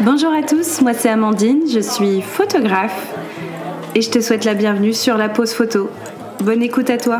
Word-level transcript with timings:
Bonjour 0.00 0.32
à 0.32 0.42
tous, 0.42 0.80
moi 0.80 0.94
c'est 0.94 1.10
Amandine, 1.10 1.62
je 1.70 1.80
suis 1.80 2.22
photographe 2.22 3.14
et 3.94 4.00
je 4.00 4.10
te 4.10 4.20
souhaite 4.20 4.44
la 4.44 4.54
bienvenue 4.54 4.94
sur 4.94 5.16
la 5.16 5.28
pause 5.28 5.52
photo. 5.52 5.90
Bonne 6.40 6.62
écoute 6.62 6.88
à 6.88 6.96
toi. 6.96 7.18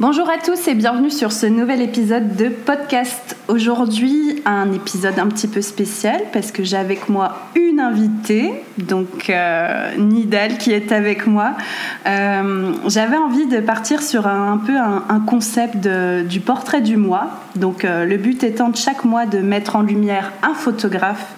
Bonjour 0.00 0.30
à 0.30 0.38
tous 0.38 0.68
et 0.68 0.76
bienvenue 0.76 1.10
sur 1.10 1.32
ce 1.32 1.46
nouvel 1.46 1.82
épisode 1.82 2.36
de 2.36 2.50
podcast. 2.50 3.34
Aujourd'hui, 3.48 4.40
un 4.44 4.70
épisode 4.72 5.18
un 5.18 5.26
petit 5.26 5.48
peu 5.48 5.60
spécial 5.60 6.22
parce 6.32 6.52
que 6.52 6.62
j'ai 6.62 6.76
avec 6.76 7.08
moi 7.08 7.48
une 7.56 7.80
invitée, 7.80 8.52
donc 8.78 9.28
euh, 9.28 9.96
Nidal 9.96 10.56
qui 10.58 10.70
est 10.70 10.92
avec 10.92 11.26
moi. 11.26 11.54
Euh, 12.06 12.74
J'avais 12.86 13.16
envie 13.16 13.46
de 13.46 13.58
partir 13.58 14.00
sur 14.00 14.28
un, 14.28 14.58
peu 14.58 14.76
un, 14.76 15.18
concept 15.26 15.78
du 15.78 16.38
portrait 16.38 16.80
du 16.80 16.96
mois. 16.96 17.30
Donc 17.56 17.84
euh, 17.84 18.04
le 18.04 18.18
but 18.18 18.44
étant 18.44 18.68
de 18.68 18.76
chaque 18.76 19.04
mois 19.04 19.26
de 19.26 19.38
mettre 19.38 19.74
en 19.74 19.82
lumière 19.82 20.32
un 20.44 20.54
photographe 20.54 21.34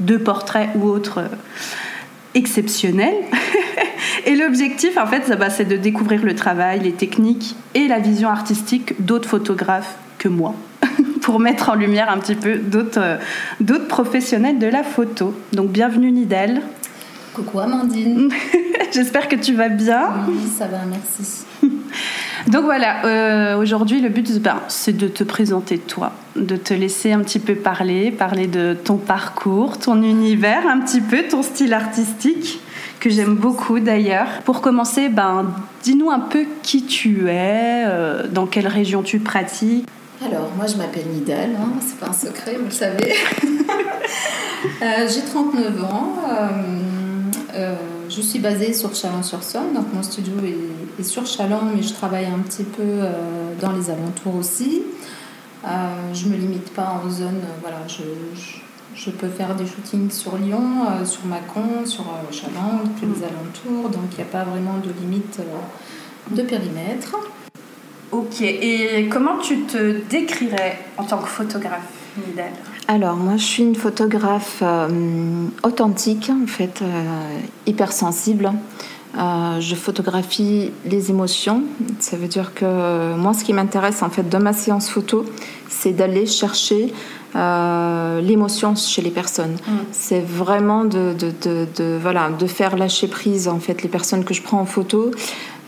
de 0.00 0.18
portrait 0.18 0.68
ou 0.74 0.88
autre 0.88 1.20
euh, 1.20 1.28
exceptionnel. 2.34 3.14
Et 4.26 4.36
l'objectif, 4.36 4.96
en 4.96 5.06
fait, 5.06 5.32
bah, 5.38 5.50
c'est 5.50 5.64
de 5.64 5.76
découvrir 5.76 6.24
le 6.24 6.34
travail, 6.34 6.80
les 6.80 6.92
techniques 6.92 7.56
et 7.74 7.88
la 7.88 7.98
vision 7.98 8.28
artistique 8.28 8.94
d'autres 9.04 9.28
photographes 9.28 9.96
que 10.18 10.28
moi, 10.28 10.54
pour 11.22 11.40
mettre 11.40 11.70
en 11.70 11.74
lumière 11.74 12.10
un 12.10 12.18
petit 12.18 12.34
peu 12.34 12.56
d'autres 12.56 13.00
euh, 13.00 13.16
d'autres 13.60 13.88
professionnels 13.88 14.58
de 14.58 14.66
la 14.66 14.82
photo. 14.82 15.34
Donc, 15.52 15.70
bienvenue 15.70 16.12
Nidel. 16.12 16.62
Coucou 17.34 17.58
Amandine. 17.58 18.30
J'espère 18.92 19.28
que 19.28 19.36
tu 19.36 19.54
vas 19.54 19.68
bien. 19.68 20.08
Oui, 20.28 20.38
ça 20.56 20.66
va, 20.66 20.78
merci. 20.88 21.44
Donc 22.48 22.64
voilà, 22.64 23.04
euh, 23.06 23.56
aujourd'hui 23.56 24.00
le 24.00 24.08
but 24.08 24.40
ben, 24.40 24.60
c'est 24.68 24.96
de 24.96 25.08
te 25.08 25.24
présenter 25.24 25.78
toi, 25.78 26.12
de 26.36 26.56
te 26.56 26.74
laisser 26.74 27.12
un 27.12 27.20
petit 27.20 27.38
peu 27.38 27.54
parler, 27.54 28.10
parler 28.10 28.46
de 28.46 28.76
ton 28.84 28.96
parcours, 28.96 29.78
ton 29.78 30.02
univers, 30.02 30.66
un 30.68 30.80
petit 30.80 31.00
peu 31.00 31.22
ton 31.28 31.42
style 31.42 31.72
artistique 31.72 32.60
que 33.04 33.10
j'aime 33.10 33.34
beaucoup 33.34 33.80
d'ailleurs. 33.80 34.40
Pour 34.46 34.62
commencer, 34.62 35.10
ben, 35.10 35.52
dis-nous 35.82 36.10
un 36.10 36.20
peu 36.20 36.46
qui 36.62 36.86
tu 36.86 37.28
es, 37.28 37.84
euh, 37.86 38.26
dans 38.26 38.46
quelle 38.46 38.66
région 38.66 39.02
tu 39.02 39.18
pratiques. 39.18 39.86
Alors, 40.24 40.50
moi 40.56 40.66
je 40.66 40.76
m'appelle 40.76 41.08
Nidal, 41.08 41.50
hein, 41.54 41.68
c'est 41.80 41.98
pas 41.98 42.08
un 42.08 42.14
secret, 42.14 42.56
vous 42.58 42.64
le 42.64 42.70
savez. 42.70 43.12
euh, 44.82 45.06
J'ai 45.06 45.20
39 45.20 45.84
ans. 45.84 46.16
Euh, 47.54 47.74
je 48.08 48.20
suis 48.22 48.38
basée 48.38 48.72
sur 48.72 48.94
Chalon-sur-Saône, 48.94 49.74
donc 49.74 49.92
mon 49.92 50.02
studio 50.02 50.32
est, 50.98 51.02
sur 51.02 51.26
Chalon, 51.26 51.60
mais 51.76 51.82
je 51.82 51.92
travaille 51.92 52.24
un 52.24 52.38
petit 52.38 52.64
peu 52.64 53.02
dans 53.60 53.72
les 53.72 53.90
alentours 53.90 54.36
aussi. 54.36 54.82
Je 55.64 56.26
me 56.26 56.36
limite 56.36 56.72
pas 56.72 57.02
en 57.04 57.10
zone, 57.10 57.40
voilà, 57.60 57.80
je, 57.86 58.02
je, 58.94 59.10
peux 59.10 59.28
faire 59.28 59.54
des 59.54 59.66
shootings 59.66 60.10
sur 60.10 60.36
Lyon, 60.36 60.86
euh, 60.88 61.04
sur 61.04 61.24
Mâcon, 61.26 61.84
sur 61.84 62.04
Chalon, 62.30 62.80
tous 62.98 63.06
les 63.06 63.24
alentours, 63.24 63.90
donc 63.90 64.04
il 64.12 64.16
n'y 64.16 64.22
a 64.22 64.32
pas 64.32 64.44
vraiment 64.44 64.78
de 64.78 64.90
limite 65.00 65.40
de 66.30 66.42
périmètre. 66.42 67.16
Ok, 68.12 68.42
et 68.42 69.08
comment 69.10 69.38
tu 69.38 69.62
te 69.62 70.00
décrirais 70.08 70.78
en 70.96 71.04
tant 71.04 71.18
que 71.18 71.28
photographe, 71.28 71.90
Nidal? 72.28 72.52
Alors, 72.86 73.16
moi, 73.16 73.38
je 73.38 73.44
suis 73.44 73.62
une 73.62 73.74
photographe 73.74 74.58
euh, 74.60 75.46
authentique, 75.62 76.30
en 76.30 76.46
fait, 76.46 76.82
euh, 76.82 77.38
hypersensible. 77.66 78.52
Euh, 79.16 79.58
je 79.58 79.74
photographie 79.74 80.70
les 80.84 81.10
émotions. 81.10 81.62
Ça 81.98 82.18
veut 82.18 82.28
dire 82.28 82.52
que 82.52 83.16
moi, 83.16 83.32
ce 83.32 83.42
qui 83.42 83.54
m'intéresse, 83.54 84.02
en 84.02 84.10
fait, 84.10 84.28
dans 84.28 84.40
ma 84.40 84.52
séance 84.52 84.90
photo, 84.90 85.24
c'est 85.70 85.92
d'aller 85.92 86.26
chercher 86.26 86.92
euh, 87.36 88.20
l'émotion 88.20 88.74
chez 88.74 89.02
les 89.02 89.10
personnes. 89.10 89.56
Mm. 89.66 89.72
C'est 89.92 90.20
vraiment 90.20 90.84
de, 90.84 91.14
de, 91.18 91.32
de, 91.42 91.66
de, 91.76 91.98
voilà, 92.00 92.30
de 92.30 92.46
faire 92.46 92.76
lâcher 92.76 93.08
prise, 93.08 93.48
en 93.48 93.58
fait, 93.58 93.82
les 93.82 93.88
personnes 93.88 94.24
que 94.24 94.34
je 94.34 94.42
prends 94.42 94.60
en 94.60 94.66
photo. 94.66 95.10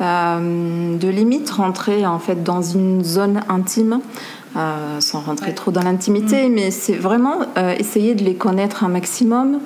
Euh, 0.02 0.98
de 0.98 1.08
limite 1.08 1.48
rentrer 1.48 2.04
en 2.04 2.18
fait 2.18 2.42
dans 2.44 2.60
une 2.60 3.02
zone 3.02 3.40
intime 3.48 4.00
euh, 4.56 5.00
sans 5.00 5.20
rentrer 5.20 5.48
ouais. 5.48 5.54
trop 5.54 5.70
dans 5.70 5.82
l'intimité, 5.82 6.48
mmh. 6.48 6.52
mais 6.52 6.70
c'est 6.70 6.94
vraiment 6.94 7.40
euh, 7.58 7.74
essayer 7.78 8.14
de 8.14 8.24
les 8.24 8.36
connaître 8.36 8.84
un 8.84 8.88
maximum, 8.88 9.60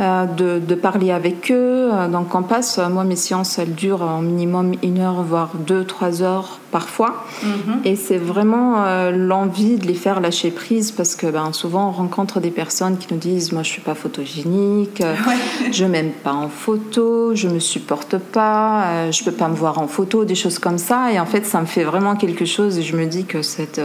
euh, 0.00 0.24
de, 0.24 0.58
de, 0.58 0.74
parler 0.74 1.12
avec 1.12 1.52
eux. 1.52 1.90
Donc 2.10 2.34
on 2.34 2.42
passe, 2.42 2.80
moi 2.90 3.04
mes 3.04 3.14
séances 3.14 3.60
elles 3.60 3.74
durent 3.74 4.02
en 4.02 4.20
minimum 4.20 4.72
une 4.82 4.98
heure, 4.98 5.22
voire 5.22 5.50
deux, 5.54 5.84
trois 5.84 6.22
heures 6.22 6.58
parfois. 6.72 7.24
Mmh. 7.44 7.46
Et 7.84 7.94
c'est 7.94 8.16
vraiment 8.16 8.84
l'envie 9.10 9.76
de 9.76 9.86
les 9.86 9.94
faire 9.94 10.20
lâcher 10.20 10.50
prise 10.50 10.90
parce 10.90 11.14
que 11.14 11.26
ben, 11.26 11.52
souvent 11.52 11.88
on 11.88 11.92
rencontre 11.92 12.40
des 12.40 12.50
personnes 12.50 12.96
qui 12.96 13.12
nous 13.12 13.20
disent 13.20 13.52
moi 13.52 13.62
je 13.62 13.68
suis 13.68 13.82
pas 13.82 13.94
photogénique, 13.94 15.00
ouais. 15.00 15.70
je 15.72 15.84
m'aime 15.84 16.10
pas 16.10 16.32
en 16.32 16.48
photo, 16.48 17.34
je 17.34 17.46
me 17.48 17.60
supporte 17.60 18.16
pas, 18.16 19.10
je 19.10 19.22
peux 19.22 19.32
pas 19.32 19.48
me 19.48 19.54
voir 19.54 19.78
en 19.78 19.86
photo, 19.86 20.24
des 20.24 20.34
choses 20.34 20.58
comme 20.58 20.78
ça. 20.78 21.12
Et 21.12 21.20
en 21.20 21.26
fait 21.26 21.46
ça 21.46 21.60
me 21.60 21.66
fait 21.66 21.84
vraiment 21.84 22.16
quelque 22.16 22.46
chose 22.46 22.78
et 22.78 22.82
je 22.82 22.96
me 22.96 23.06
dis 23.06 23.24
que 23.24 23.42
cette 23.42 23.80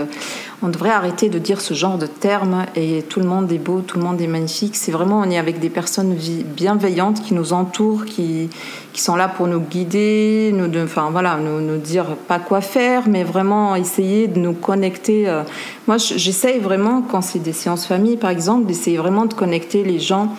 on 0.62 0.70
devrait 0.70 0.90
arrêter 0.90 1.30
de 1.30 1.40
dire 1.40 1.62
ce 1.62 1.74
genre 1.74 1.98
de 1.98 2.08
termes 2.08 2.66
et 2.76 3.04
tout 3.10 3.20
le 3.20 3.28
monde 3.28 3.52
est 3.52 3.58
beau, 3.58 3.82
tout 3.82 3.98
le 4.00 4.06
monde 4.06 4.20
est 4.22 4.28
magnifique. 4.28 4.76
C'est 4.76 4.92
vraiment, 4.92 5.20
on 5.20 5.30
est 5.30 5.38
avec 5.38 5.60
des 5.60 5.70
personnes 5.70 6.16
bienveillantes 6.56 7.22
qui 7.24 7.34
nous 7.34 7.54
entourent, 7.54 8.06
qui, 8.06 8.50
qui 8.94 9.02
sont 9.02 9.16
là 9.16 9.28
pour 9.28 9.48
nous 9.48 9.60
guider, 9.60 10.52
nous, 10.54 10.68
de, 10.68 10.84
enfin, 10.84 11.10
voilà, 11.12 11.38
nous, 11.38 11.62
nous 11.62 11.78
dire 11.78 12.16
pas 12.28 12.40
quoi 12.40 12.62
faire, 12.62 13.08
mais 13.08 13.24
vraiment 13.24 13.76
essayer 13.76 14.28
de 14.28 14.40
nous 14.40 14.54
connecter. 14.54 15.28
Euh. 15.28 15.44
Moi, 15.88 15.98
j'essaye 15.98 16.60
vraiment, 16.60 17.02
quand 17.02 17.22
c'est 17.22 17.40
des 17.40 17.54
séances 17.54 17.86
famille 17.86 18.18
par 18.18 18.30
exemple, 18.30 18.66
d'essayer 18.66 18.98
vraiment 18.98 19.26
de 19.26 19.34
connecter 19.34 19.84
les 19.84 20.00
gens 20.00 20.30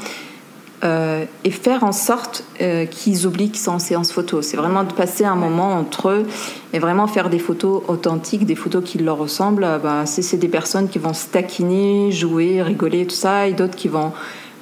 euh, 0.84 1.24
et 1.44 1.50
faire 1.50 1.82
en 1.82 1.92
sorte 1.92 2.44
euh, 2.60 2.86
qu'ils 2.86 3.26
oublient 3.26 3.50
qu'ils 3.50 3.60
sont 3.60 3.72
en 3.72 3.78
séance 3.78 4.12
photo. 4.12 4.42
C'est 4.42 4.56
vraiment 4.56 4.84
de 4.84 4.92
passer 4.92 5.24
un 5.24 5.34
moment 5.34 5.74
entre 5.74 6.10
eux 6.10 6.26
et 6.72 6.78
vraiment 6.78 7.06
faire 7.06 7.30
des 7.30 7.38
photos 7.38 7.82
authentiques, 7.88 8.46
des 8.46 8.54
photos 8.54 8.84
qui 8.84 8.98
leur 8.98 9.18
ressemblent. 9.18 9.80
Ben, 9.82 10.06
c'est 10.06 10.36
des 10.36 10.48
personnes 10.48 10.88
qui 10.88 10.98
vont 10.98 11.14
se 11.14 11.26
taquiner, 11.26 12.12
jouer, 12.12 12.62
rigoler, 12.62 13.06
tout 13.06 13.16
ça, 13.16 13.46
et 13.46 13.52
d'autres 13.52 13.76
qui 13.76 13.88
vont 13.88 14.12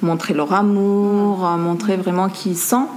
montrer 0.01 0.33
leur 0.33 0.53
amour, 0.53 1.39
montrer 1.57 1.97
vraiment 1.97 2.29
qui 2.29 2.51
ils 2.51 2.57
sont. 2.57 2.87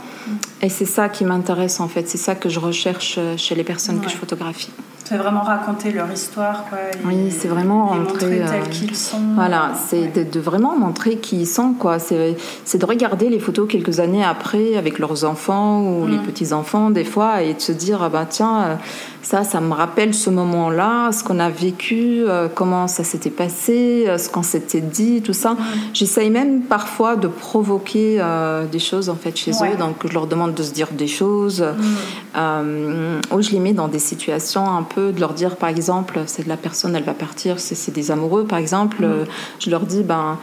Et 0.63 0.69
c'est 0.69 0.85
ça 0.85 1.09
qui 1.09 1.25
m'intéresse 1.25 1.81
en 1.81 1.89
fait, 1.89 2.09
c'est 2.09 2.19
ça 2.19 2.35
que 2.35 2.49
je 2.49 2.61
recherche 2.61 3.19
chez 3.37 3.55
les 3.55 3.65
personnes 3.65 3.99
ouais. 3.99 4.05
que 4.05 4.11
je 4.11 4.17
photographie. 4.17 4.71
C'est 5.11 5.17
vraiment 5.17 5.41
raconter 5.41 5.91
leur 5.91 6.09
histoire, 6.13 6.67
quoi. 6.69 6.79
oui, 7.05 7.33
c'est 7.37 7.49
vraiment 7.49 7.95
montrer 7.95 8.39
tels 8.39 8.43
euh, 8.43 8.67
qu'ils 8.71 8.95
sont. 8.95 9.19
Voilà, 9.35 9.73
c'est 9.89 10.03
ouais. 10.03 10.13
de, 10.15 10.23
de, 10.23 10.39
vraiment 10.39 10.79
montrer 10.79 11.17
qui 11.17 11.41
ils 11.41 11.47
sont, 11.49 11.73
quoi. 11.73 11.99
C'est 11.99 12.79
de 12.79 12.87
regarder 12.87 13.29
les 13.29 13.41
photos 13.41 13.67
quelques 13.69 13.99
années 13.99 14.23
après 14.23 14.77
avec 14.77 15.01
leurs 15.01 15.25
enfants 15.25 15.81
ou 15.81 16.05
mmh. 16.05 16.11
les 16.13 16.19
petits 16.19 16.53
enfants 16.53 16.91
des 16.91 17.05
fois 17.05 17.43
et 17.43 17.55
de 17.55 17.61
se 17.61 17.73
dire 17.73 18.05
ah 18.05 18.09
bah 18.09 18.25
tiens 18.25 18.79
ça, 19.23 19.45
ça 19.45 19.61
me 19.61 19.73
rappelle 19.73 20.15
ce 20.15 20.31
moment-là, 20.31 21.13
ce 21.13 21.23
qu'on 21.23 21.39
a 21.39 21.51
vécu, 21.51 22.25
euh, 22.27 22.49
comment 22.53 22.89
ça 22.89 23.05
s'était 23.05 23.31
passé, 23.31 24.07
euh, 24.09 24.19
ce 24.19 24.31
qu'on 24.31 24.43
s'était 24.43 24.81
dit, 24.81 25.23
tout 25.23 25.33
ça. 25.33 25.53
Mmh. 25.53 25.59
J'essaye 25.93 26.31
même 26.31 26.63
parfois 26.63 27.17
de 27.17 27.29
provoquer 27.29 28.17
euh, 28.19 28.67
des 28.67 28.79
choses 28.79 29.09
en 29.09 29.15
fait 29.15 29.37
chez 29.37 29.53
ouais. 29.53 29.75
eux, 29.75 29.77
donc 29.77 29.97
je 30.07 30.13
leur 30.13 30.27
demande 30.27 30.50
de 30.53 30.63
se 30.63 30.73
dire 30.73 30.89
des 30.93 31.07
choses, 31.07 31.63
mmh. 31.63 33.35
ou 33.35 33.43
je 33.43 33.51
les 33.51 33.59
mets 33.59 33.73
dans 33.73 33.89
des 33.89 33.99
situations 33.99 34.69
un 34.69 34.83
peu 34.83 35.13
de 35.13 35.21
leur 35.21 35.35
dire 35.35 35.57
par 35.57 35.69
exemple, 35.69 36.21
c'est 36.27 36.45
de 36.45 36.49
la 36.49 36.57
personne, 36.57 36.95
elle 36.97 37.05
va 37.05 37.15
partir, 37.15 37.59
c'est 37.59 37.93
des 37.93 38.11
amoureux 38.11 38.45
par 38.45 38.59
exemple, 38.59 39.05
mmh. 39.05 39.27
je 39.59 39.71
leur 39.71 39.81
dis 39.81 40.03
ben 40.03 40.39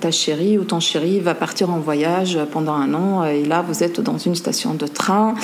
ta 0.00 0.10
chérie 0.10 0.58
ou 0.58 0.64
ton 0.64 0.80
chéri 0.80 1.20
va 1.20 1.34
partir 1.34 1.70
en 1.70 1.78
voyage 1.78 2.38
pendant 2.52 2.74
un 2.74 2.94
an 2.94 3.24
et 3.24 3.44
là 3.44 3.62
vous 3.66 3.82
êtes 3.82 4.00
dans 4.00 4.18
une 4.18 4.34
station 4.34 4.74
de 4.74 4.86
train 4.86 5.34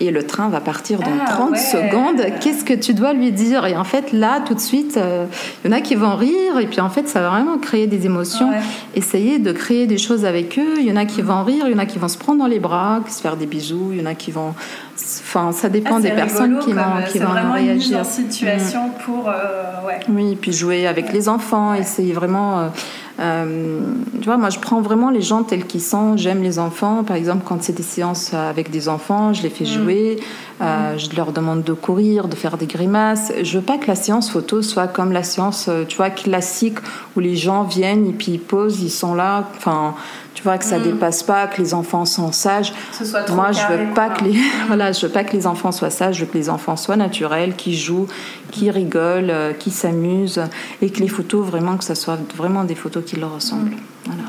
et 0.00 0.10
le 0.10 0.24
train 0.24 0.48
va 0.48 0.60
partir 0.60 0.98
dans 0.98 1.06
ah, 1.24 1.30
30 1.30 1.50
ouais. 1.50 1.58
secondes. 1.58 2.22
Qu'est-ce 2.40 2.64
que 2.64 2.74
tu 2.74 2.94
dois 2.94 3.12
lui 3.12 3.32
dire? 3.32 3.64
Et 3.66 3.76
en 3.76 3.84
fait, 3.84 4.12
là, 4.12 4.40
tout 4.40 4.54
de 4.54 4.60
suite, 4.60 4.94
il 4.96 5.02
euh, 5.02 5.26
y 5.64 5.68
en 5.68 5.72
a 5.72 5.80
qui 5.80 5.94
vont 5.94 6.16
rire 6.16 6.58
et 6.58 6.66
puis 6.66 6.80
en 6.80 6.90
fait, 6.90 7.08
ça 7.08 7.20
va 7.20 7.30
vraiment 7.30 7.58
créer 7.58 7.86
des 7.86 8.06
émotions. 8.06 8.50
Ouais. 8.50 8.60
Essayer 8.94 9.38
de 9.38 9.52
créer 9.52 9.86
des 9.86 9.98
choses 9.98 10.24
avec 10.24 10.58
eux. 10.58 10.74
Il 10.78 10.86
y 10.86 10.92
en 10.92 10.96
a 10.96 11.04
qui 11.04 11.22
vont 11.22 11.44
rire, 11.44 11.64
il 11.66 11.72
y 11.72 11.74
en 11.74 11.78
a 11.78 11.86
qui 11.86 11.98
vont 11.98 12.08
se 12.08 12.18
prendre 12.18 12.38
dans 12.38 12.46
les 12.46 12.58
bras, 12.58 13.00
se 13.08 13.22
faire 13.24 13.36
des 13.38 13.46
bisous, 13.46 13.88
il 13.92 14.00
y 14.00 14.02
en 14.02 14.06
a 14.06 14.14
qui 14.14 14.30
vont. 14.30 14.52
Enfin, 14.94 15.52
ça 15.52 15.70
dépend 15.70 15.96
ah, 15.96 16.00
des 16.00 16.10
personnes 16.10 16.58
qui 16.58 16.74
vont, 16.74 16.82
qui 17.10 17.18
vont 17.18 17.30
vraiment 17.30 17.54
réagir. 17.54 17.72
Une 17.72 17.78
mise 17.78 17.94
en 17.96 18.04
situation 18.04 18.88
mmh. 18.88 19.02
pour. 19.04 19.30
Euh, 19.30 19.86
ouais. 19.86 20.00
Oui, 20.10 20.36
puis 20.36 20.52
jouer 20.52 20.86
avec 20.86 21.10
les 21.10 21.28
enfants, 21.28 21.72
essayer 21.72 22.12
vraiment. 22.12 22.60
Euh, 22.60 22.68
Euh, 23.20 23.80
tu 24.20 24.24
vois, 24.24 24.36
moi, 24.36 24.50
je 24.50 24.58
prends 24.58 24.80
vraiment 24.80 25.10
les 25.10 25.22
gens 25.22 25.44
tels 25.44 25.66
qu'ils 25.66 25.82
sont. 25.82 26.16
J'aime 26.16 26.42
les 26.42 26.58
enfants. 26.58 27.04
Par 27.04 27.16
exemple, 27.16 27.44
quand 27.44 27.62
c'est 27.62 27.72
des 27.72 27.84
séances 27.84 28.34
avec 28.34 28.70
des 28.70 28.88
enfants, 28.88 29.32
je 29.32 29.42
les 29.42 29.50
fais 29.50 29.64
mm. 29.64 29.68
jouer. 29.68 30.16
Euh, 30.60 30.96
je 30.98 31.14
leur 31.16 31.32
demande 31.32 31.64
de 31.64 31.72
courir, 31.72 32.28
de 32.28 32.36
faire 32.36 32.56
des 32.56 32.66
grimaces. 32.66 33.32
Je 33.42 33.58
veux 33.58 33.64
pas 33.64 33.76
que 33.76 33.88
la 33.88 33.96
séance 33.96 34.30
photo 34.30 34.62
soit 34.62 34.86
comme 34.86 35.10
la 35.10 35.24
séance, 35.24 35.66
euh, 35.68 35.84
tu 35.84 35.96
vois, 35.96 36.10
classique 36.10 36.78
où 37.16 37.20
les 37.20 37.34
gens 37.34 37.64
viennent 37.64 38.06
et 38.06 38.12
puis 38.12 38.32
ils 38.32 38.40
posent, 38.40 38.80
ils 38.80 38.90
sont 38.90 39.14
là. 39.14 39.48
Enfin, 39.56 39.96
tu 40.34 40.44
vois 40.44 40.56
que 40.58 40.64
ça 40.64 40.78
mm. 40.78 40.82
dépasse 40.84 41.24
pas, 41.24 41.48
que 41.48 41.60
les 41.60 41.74
enfants 41.74 42.04
sont 42.04 42.30
sages. 42.30 42.72
Moi, 43.30 43.50
je 43.50 43.66
veux 43.72 43.94
pas 43.94 44.10
que 44.10 44.24
les, 44.24 44.38
voilà, 44.68 44.92
je 44.92 45.06
veux 45.06 45.12
pas 45.12 45.24
que 45.24 45.36
les 45.36 45.46
enfants 45.48 45.72
soient 45.72 45.90
sages. 45.90 46.16
Je 46.16 46.24
veux 46.24 46.30
que 46.30 46.38
les 46.38 46.48
enfants 46.48 46.76
soient 46.76 46.96
naturels, 46.96 47.56
qui 47.56 47.76
jouent, 47.76 48.06
qui 48.52 48.70
rigolent, 48.70 49.54
qui 49.58 49.72
s'amusent 49.72 50.42
et 50.80 50.90
que 50.90 51.00
les 51.00 51.08
photos 51.08 51.44
vraiment 51.44 51.76
que 51.76 51.84
ça 51.84 51.96
soit 51.96 52.18
vraiment 52.36 52.62
des 52.62 52.76
photos 52.76 53.04
qui 53.04 53.16
leur 53.16 53.34
ressemblent. 53.34 53.70
Mm. 53.70 53.80
Voilà. 54.06 54.22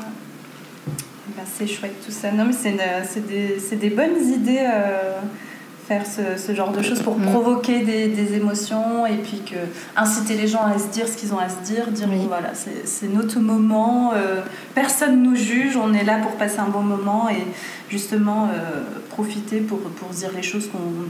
Ben, 1.36 1.44
c'est 1.56 1.68
chouette 1.68 1.94
tout 2.04 2.12
ça. 2.12 2.32
Non, 2.32 2.46
mais 2.46 2.52
c'est 2.52 3.26
des, 3.26 3.76
des, 3.76 3.90
bonnes 3.90 4.20
idées. 4.32 4.66
Euh, 4.66 5.20
faire 5.86 6.02
ce, 6.04 6.52
genre 6.52 6.72
de 6.72 6.82
choses 6.82 7.00
pour 7.00 7.16
provoquer 7.16 7.80
des, 7.80 8.34
émotions 8.34 9.06
et 9.06 9.16
puis 9.16 9.42
que 9.46 9.56
inciter 9.96 10.34
les 10.34 10.48
gens 10.48 10.62
à 10.62 10.78
se 10.78 10.88
dire 10.88 11.06
ce 11.06 11.16
qu'ils 11.16 11.32
ont 11.32 11.38
à 11.38 11.48
se 11.48 11.60
dire, 11.64 11.86
dire 11.88 12.08
voilà 12.28 12.52
c'est 12.54 13.08
notre 13.08 13.38
moment, 13.38 14.12
euh, 14.14 14.42
personne 14.74 15.22
nous 15.22 15.36
juge, 15.36 15.76
on 15.76 15.94
est 15.94 16.04
là 16.04 16.18
pour 16.18 16.32
passer 16.32 16.58
un 16.58 16.68
bon 16.68 16.82
moment 16.82 17.28
et 17.28 17.44
justement 17.88 18.46
euh, 18.46 18.82
profiter 19.10 19.60
pour, 19.60 19.78
pour 19.78 20.08
dire 20.08 20.30
les 20.34 20.42
choses 20.42 20.68
qu'on 20.68 21.08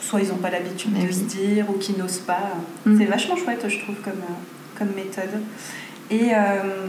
soit 0.00 0.20
ils 0.20 0.28
n'ont 0.28 0.36
pas 0.36 0.50
l'habitude 0.50 0.92
de 0.92 1.12
se 1.12 1.20
dire 1.20 1.66
ou 1.70 1.74
qu'ils 1.78 1.96
n'osent 1.96 2.18
pas. 2.18 2.50
Mm. 2.84 2.98
C'est 2.98 3.06
vachement 3.06 3.36
chouette 3.36 3.64
je 3.68 3.78
trouve 3.78 3.96
comme, 4.04 4.22
comme 4.76 4.94
méthode. 4.94 5.40
Et, 6.10 6.34
euh, 6.34 6.86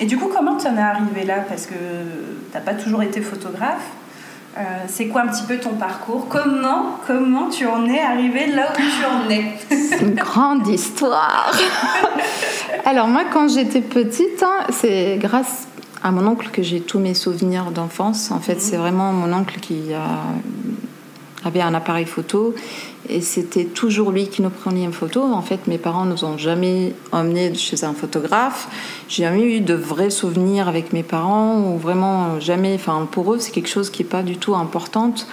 et 0.00 0.06
du 0.06 0.16
coup, 0.16 0.28
comment 0.32 0.56
tu 0.56 0.66
en 0.66 0.76
es 0.76 0.80
arrivé 0.80 1.24
là? 1.24 1.40
Parce 1.48 1.66
que 1.66 1.74
tu 1.74 2.54
n'as 2.54 2.60
pas 2.60 2.74
toujours 2.74 3.02
été 3.02 3.20
photographe. 3.20 3.90
Euh, 4.56 4.60
c'est 4.86 5.08
quoi 5.08 5.22
un 5.22 5.28
petit 5.28 5.44
peu 5.44 5.58
ton 5.58 5.74
parcours? 5.74 6.26
Comment, 6.28 6.98
comment 7.06 7.48
tu 7.48 7.66
en 7.66 7.86
es 7.86 8.00
arrivé 8.00 8.46
là 8.48 8.72
où 8.72 8.76
tu 8.76 9.04
en 9.04 9.30
es? 9.30 9.44
C'est 9.68 10.02
une 10.02 10.14
grande 10.14 10.68
histoire. 10.68 11.52
Alors 12.84 13.08
moi, 13.08 13.22
quand 13.32 13.48
j'étais 13.48 13.80
petite, 13.80 14.42
hein, 14.42 14.66
c'est 14.70 15.16
grâce 15.18 15.68
à 16.02 16.10
mon 16.10 16.26
oncle 16.26 16.50
que 16.50 16.62
j'ai 16.62 16.80
tous 16.80 16.98
mes 16.98 17.14
souvenirs 17.14 17.70
d'enfance. 17.70 18.30
En 18.30 18.40
fait, 18.40 18.60
c'est 18.60 18.76
vraiment 18.76 19.12
mon 19.12 19.32
oncle 19.32 19.58
qui 19.60 19.92
avait 21.44 21.60
un 21.60 21.74
appareil 21.74 22.06
photo 22.06 22.54
et 23.08 23.20
c'était 23.20 23.64
toujours 23.64 24.10
lui 24.10 24.28
qui 24.28 24.42
nous 24.42 24.50
prenait 24.50 24.84
une 24.84 24.92
photo. 24.92 25.22
En 25.22 25.42
fait, 25.42 25.66
mes 25.66 25.78
parents 25.78 26.04
nous 26.04 26.24
ont 26.24 26.38
jamais 26.38 26.94
emmenés 27.10 27.54
chez 27.54 27.84
un 27.84 27.94
photographe. 27.94 28.68
J'ai 29.08 29.24
jamais 29.24 29.42
eu 29.42 29.60
de 29.60 29.74
vrais 29.74 30.10
souvenirs 30.10 30.68
avec 30.68 30.92
mes 30.92 31.02
parents 31.02 31.60
ou 31.60 31.78
vraiment 31.78 32.38
jamais. 32.38 32.74
Enfin, 32.74 33.08
pour 33.10 33.34
eux, 33.34 33.38
c'est 33.38 33.50
quelque 33.50 33.68
chose 33.68 33.90
qui 33.90 34.02
est 34.02 34.06
pas 34.06 34.22
du 34.22 34.36
tout 34.36 34.54
importante. 34.54 35.26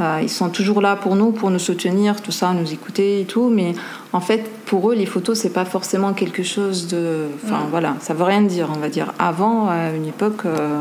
Euh, 0.00 0.18
ils 0.22 0.30
sont 0.30 0.48
toujours 0.48 0.80
là 0.80 0.96
pour 0.96 1.14
nous, 1.14 1.30
pour 1.30 1.50
nous 1.50 1.60
soutenir, 1.60 2.20
tout 2.20 2.32
ça, 2.32 2.52
nous 2.52 2.72
écouter 2.72 3.20
et 3.20 3.24
tout. 3.24 3.48
Mais 3.48 3.74
en 4.12 4.20
fait, 4.20 4.50
pour 4.66 4.90
eux, 4.90 4.94
les 4.94 5.06
photos, 5.06 5.38
c'est 5.38 5.52
pas 5.52 5.64
forcément 5.64 6.14
quelque 6.14 6.42
chose 6.42 6.88
de. 6.88 7.26
Enfin, 7.44 7.66
voilà, 7.70 7.94
ça 8.00 8.12
veut 8.12 8.24
rien 8.24 8.42
dire, 8.42 8.70
on 8.74 8.78
va 8.78 8.88
dire. 8.88 9.12
Avant, 9.20 9.68
à 9.68 9.90
une 9.90 10.06
époque, 10.06 10.46
euh, 10.46 10.80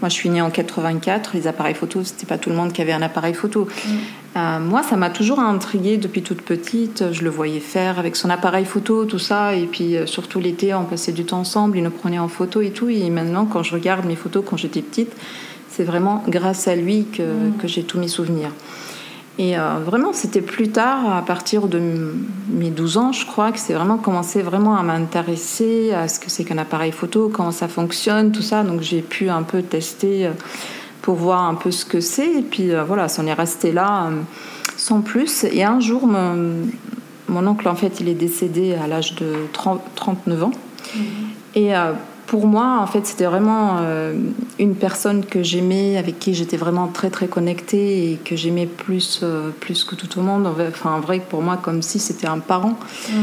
moi, 0.00 0.08
je 0.08 0.14
suis 0.14 0.30
née 0.30 0.42
en 0.42 0.50
84, 0.50 1.30
les 1.34 1.46
appareils 1.46 1.74
photos, 1.74 2.08
c'était 2.08 2.26
pas 2.26 2.38
tout 2.38 2.50
le 2.50 2.56
monde 2.56 2.72
qui 2.72 2.82
avait 2.82 2.92
un 2.92 3.02
appareil 3.02 3.34
photo. 3.34 3.66
Mm. 3.66 3.90
Euh, 4.36 4.58
moi, 4.60 4.82
ça 4.82 4.96
m'a 4.96 5.10
toujours 5.10 5.38
intriguée 5.38 5.96
depuis 5.96 6.22
toute 6.22 6.42
petite. 6.42 7.12
Je 7.12 7.22
le 7.22 7.30
voyais 7.30 7.60
faire 7.60 8.00
avec 8.00 8.16
son 8.16 8.30
appareil 8.30 8.64
photo, 8.64 9.04
tout 9.04 9.18
ça. 9.20 9.54
Et 9.54 9.66
puis, 9.66 9.94
surtout 10.06 10.40
l'été, 10.40 10.74
on 10.74 10.84
passait 10.84 11.12
du 11.12 11.24
temps 11.24 11.40
ensemble, 11.40 11.78
il 11.78 11.84
nous 11.84 11.90
prenait 11.90 12.18
en 12.18 12.28
photo 12.28 12.62
et 12.62 12.70
tout. 12.70 12.88
Et 12.88 13.10
maintenant, 13.10 13.46
quand 13.46 13.62
je 13.62 13.74
regarde 13.74 14.06
mes 14.06 14.16
photos 14.16 14.42
quand 14.44 14.56
j'étais 14.56 14.82
petite, 14.82 15.12
c'est 15.70 15.84
vraiment 15.84 16.22
grâce 16.28 16.68
à 16.68 16.74
lui 16.74 17.06
que, 17.06 17.22
mm. 17.22 17.56
que 17.58 17.68
j'ai 17.68 17.84
tous 17.84 17.98
mes 17.98 18.08
souvenirs. 18.08 18.50
Et 19.40 19.58
euh, 19.58 19.78
vraiment, 19.82 20.12
c'était 20.12 20.42
plus 20.42 20.68
tard, 20.68 21.16
à 21.16 21.22
partir 21.22 21.66
de 21.66 21.80
mes 22.50 22.68
12 22.68 22.98
ans, 22.98 23.12
je 23.12 23.24
crois, 23.24 23.52
que 23.52 23.58
c'est 23.58 23.72
vraiment 23.72 23.96
commencé 23.96 24.42
vraiment 24.42 24.76
à 24.76 24.82
m'intéresser 24.82 25.94
à 25.94 26.08
ce 26.08 26.20
que 26.20 26.28
c'est 26.28 26.44
qu'un 26.44 26.58
appareil 26.58 26.92
photo, 26.92 27.30
comment 27.32 27.50
ça 27.50 27.66
fonctionne, 27.66 28.32
tout 28.32 28.42
ça. 28.42 28.64
Donc 28.64 28.82
j'ai 28.82 29.00
pu 29.00 29.30
un 29.30 29.42
peu 29.42 29.62
tester 29.62 30.26
euh, 30.26 30.32
pour 31.00 31.14
voir 31.14 31.44
un 31.44 31.54
peu 31.54 31.70
ce 31.70 31.86
que 31.86 32.00
c'est. 32.00 32.30
Et 32.30 32.42
puis 32.42 32.74
euh, 32.74 32.84
voilà, 32.84 33.08
ça 33.08 33.22
en 33.22 33.26
est 33.26 33.32
resté 33.32 33.72
là 33.72 34.10
sans 34.76 35.00
plus. 35.00 35.44
Et 35.44 35.64
un 35.64 35.80
jour, 35.80 36.06
mon, 36.06 36.68
mon, 37.28 37.46
oncle, 37.46 37.66
en 37.66 37.76
fait, 37.76 37.98
il 38.00 38.10
est 38.10 38.14
décédé 38.14 38.74
à 38.74 38.86
l'âge 38.86 39.14
de 39.14 39.32
30, 39.54 39.80
39 39.94 40.44
ans. 40.44 40.50
Mm. 40.94 41.00
Et 41.54 41.72
pour 42.26 42.46
moi, 42.46 42.78
en 42.80 42.86
fait, 42.86 43.06
c'était 43.06 43.24
vraiment 43.24 43.78
une 44.60 44.74
personne 44.74 45.24
que 45.24 45.42
j'aimais, 45.42 45.96
avec 45.96 46.18
qui 46.18 46.34
j'étais 46.34 46.58
vraiment 46.58 46.86
très 46.86 47.08
très 47.08 47.28
connectée 47.28 48.12
et 48.12 48.16
que 48.16 48.36
j'aimais 48.36 48.66
plus, 48.66 49.20
euh, 49.22 49.50
plus 49.58 49.84
que 49.84 49.94
tout 49.94 50.06
le 50.20 50.24
monde. 50.24 50.46
Enfin, 50.68 51.00
vrai, 51.00 51.20
pour 51.26 51.40
moi, 51.40 51.56
comme 51.56 51.80
si 51.80 51.98
c'était 51.98 52.26
un 52.26 52.38
parent. 52.38 52.78
Mm. 53.08 53.14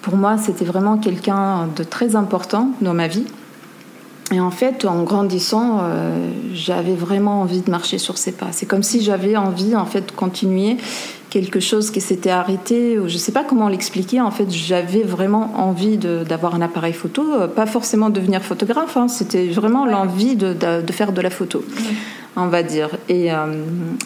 Pour 0.00 0.16
moi, 0.16 0.38
c'était 0.38 0.64
vraiment 0.64 0.96
quelqu'un 0.96 1.68
de 1.76 1.84
très 1.84 2.16
important 2.16 2.70
dans 2.80 2.94
ma 2.94 3.06
vie. 3.06 3.26
Et 4.32 4.40
en 4.40 4.50
fait, 4.50 4.86
en 4.86 5.02
grandissant, 5.02 5.80
euh, 5.82 6.30
j'avais 6.54 6.94
vraiment 6.94 7.42
envie 7.42 7.60
de 7.60 7.70
marcher 7.70 7.98
sur 7.98 8.16
ses 8.16 8.32
pas. 8.32 8.48
C'est 8.52 8.66
comme 8.66 8.82
si 8.82 9.02
j'avais 9.02 9.36
envie, 9.36 9.76
en 9.76 9.86
fait, 9.86 10.06
de 10.06 10.12
continuer 10.12 10.78
quelque 11.30 11.60
chose 11.60 11.90
qui 11.90 12.00
s'était 12.00 12.30
arrêté. 12.30 12.96
Je 12.96 13.02
ne 13.02 13.08
sais 13.18 13.32
pas 13.32 13.44
comment 13.44 13.68
l'expliquer. 13.68 14.20
En 14.20 14.30
fait, 14.30 14.50
j'avais 14.50 15.02
vraiment 15.02 15.52
envie 15.56 15.98
d'avoir 15.98 16.54
un 16.54 16.60
appareil 16.60 16.92
photo, 16.92 17.24
euh, 17.34 17.48
pas 17.48 17.66
forcément 17.66 18.10
devenir 18.10 18.42
photographe. 18.42 18.96
Hein. 18.96 19.08
C'était 19.08 19.46
vraiment 19.48 19.86
l'envie 19.86 20.36
de, 20.36 20.54
de, 20.54 20.92
faire 20.92 21.12
de 21.12 21.20
la 21.20 21.30
photo 21.30 21.64
on 22.38 22.46
va 22.46 22.62
dire. 22.62 22.90
Et 23.08 23.32
euh, 23.32 23.46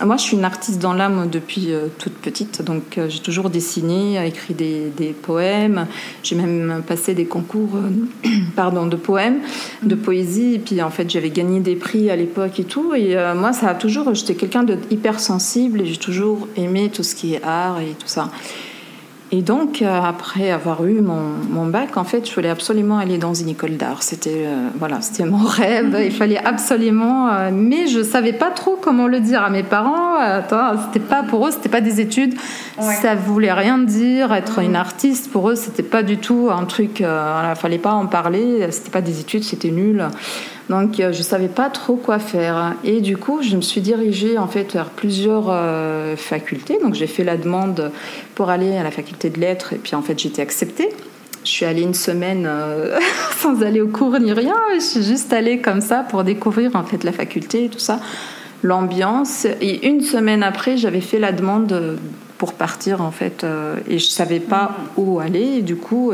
moi, 0.04 0.16
je 0.16 0.22
suis 0.22 0.36
une 0.36 0.44
artiste 0.44 0.80
dans 0.80 0.94
l'âme 0.94 1.28
depuis 1.30 1.72
euh, 1.72 1.88
toute 1.98 2.14
petite, 2.14 2.62
donc 2.62 2.96
euh, 2.96 3.08
j'ai 3.08 3.20
toujours 3.20 3.50
dessiné, 3.50 4.24
écrit 4.26 4.54
des, 4.54 5.14
poèmes. 5.22 5.86
J'ai 6.22 6.36
même 6.36 6.82
passé 6.86 7.14
des 7.14 7.26
concours, 7.26 7.78
pardon, 8.56 8.86
de 8.86 8.96
poèmes, 8.96 9.40
de 9.82 9.94
poésie. 9.94 10.54
Et 10.54 10.58
puis 10.58 10.80
en 10.82 10.90
fait, 10.90 11.08
j'avais 11.10 11.30
gagné 11.30 11.60
des 11.60 11.76
prix 11.76 12.10
à 12.10 12.16
l'époque 12.16 12.58
et 12.58 12.64
tout. 12.64 12.94
Et 12.94 13.14
moi, 13.34 13.52
ça 13.52 13.68
a 13.68 13.74
toujours, 13.74 14.14
j'étais 14.14 14.34
quelqu'un 14.34 14.64
de 14.64 14.78
sensible 15.18 15.82
et 15.82 15.86
j'ai 15.86 15.98
toujours 15.98 16.48
aimé 16.56 16.90
tout 16.92 17.02
ce 17.02 17.14
qui 17.14 17.34
est 17.34 17.42
art 17.42 17.80
et 17.80 17.94
tout 17.98 18.06
ça. 18.08 18.30
Et 19.34 19.40
donc, 19.40 19.80
euh, 19.80 20.00
après 20.02 20.50
avoir 20.50 20.84
eu 20.84 21.00
mon, 21.00 21.64
bac, 21.64 21.96
en 21.96 22.04
fait, 22.04 22.28
je 22.28 22.34
voulais 22.34 22.50
absolument 22.50 22.98
aller 22.98 23.16
dans 23.16 23.32
une 23.32 23.48
école 23.48 23.78
d'art. 23.78 24.02
C'était 24.02 24.44
euh, 24.46 24.68
voilà, 24.78 25.00
c'était 25.00 25.24
mon 25.24 25.38
rêve. 25.46 25.98
Il 26.04 26.12
fallait 26.12 26.36
absolument, 26.36 27.30
euh, 27.30 27.50
mais 27.50 27.86
je 27.86 28.02
savais 28.02 28.34
pas 28.34 28.50
trop 28.50 28.78
comment 28.78 29.06
le 29.06 29.20
dire 29.20 29.42
à 29.42 29.48
mes 29.48 29.62
parents. 29.62 30.16
Attends, 30.16 30.74
c'était 30.84 31.04
pas 31.04 31.22
pour 31.22 31.46
eux, 31.46 31.50
c'était 31.50 31.70
pas 31.70 31.80
des 31.80 32.02
études. 32.02 32.34
Ça 32.78 33.14
voulait 33.14 33.54
rien 33.54 33.78
dire. 33.78 34.34
Être 34.34 34.58
une 34.58 34.76
artiste 34.76 35.32
pour 35.32 35.48
eux, 35.48 35.54
c'était 35.54 35.82
pas 35.82 36.02
du 36.02 36.18
tout 36.18 36.50
un 36.52 36.66
truc. 36.66 37.00
il 37.00 37.56
fallait 37.56 37.78
pas 37.78 37.92
en 37.92 38.06
parler. 38.06 38.70
C'était 38.70 38.90
pas 38.90 39.00
des 39.00 39.18
études, 39.18 39.44
c'était 39.44 39.70
nul. 39.70 40.04
Donc 40.68 41.00
euh, 41.00 41.12
je 41.12 41.18
ne 41.18 41.22
savais 41.22 41.48
pas 41.48 41.70
trop 41.70 41.96
quoi 41.96 42.18
faire. 42.18 42.74
Et 42.84 43.00
du 43.00 43.16
coup, 43.16 43.42
je 43.42 43.56
me 43.56 43.62
suis 43.62 43.80
dirigée 43.80 44.38
en 44.38 44.46
fait 44.46 44.72
vers 44.72 44.90
plusieurs 44.90 45.46
euh, 45.48 46.16
facultés. 46.16 46.78
Donc 46.82 46.94
j'ai 46.94 47.06
fait 47.06 47.24
la 47.24 47.36
demande 47.36 47.90
pour 48.34 48.50
aller 48.50 48.76
à 48.76 48.82
la 48.82 48.90
faculté 48.90 49.30
de 49.30 49.40
lettres 49.40 49.72
et 49.72 49.78
puis 49.78 49.94
en 49.94 50.02
fait 50.02 50.18
j'étais 50.18 50.42
acceptée. 50.42 50.88
Je 51.44 51.50
suis 51.50 51.66
allée 51.66 51.82
une 51.82 51.94
semaine 51.94 52.46
euh, 52.48 52.98
sans 53.38 53.62
aller 53.62 53.80
au 53.80 53.88
cours 53.88 54.18
ni 54.18 54.32
rien. 54.32 54.54
Je 54.74 54.80
suis 54.80 55.02
juste 55.02 55.32
allée 55.32 55.60
comme 55.60 55.80
ça 55.80 56.04
pour 56.08 56.22
découvrir 56.24 56.76
en 56.76 56.84
fait 56.84 57.02
la 57.02 57.12
faculté 57.12 57.64
et 57.64 57.68
tout 57.68 57.80
ça, 57.80 58.00
l'ambiance. 58.62 59.46
Et 59.60 59.88
une 59.88 60.02
semaine 60.02 60.42
après, 60.42 60.76
j'avais 60.76 61.00
fait 61.00 61.18
la 61.18 61.32
demande 61.32 61.98
pour 62.38 62.54
partir 62.54 63.02
en 63.02 63.10
fait 63.10 63.44
et 63.88 63.98
je 63.98 64.06
savais 64.08 64.40
pas 64.40 64.76
où 64.96 65.18
aller. 65.18 65.58
Et 65.58 65.62
du 65.62 65.74
coup, 65.74 66.12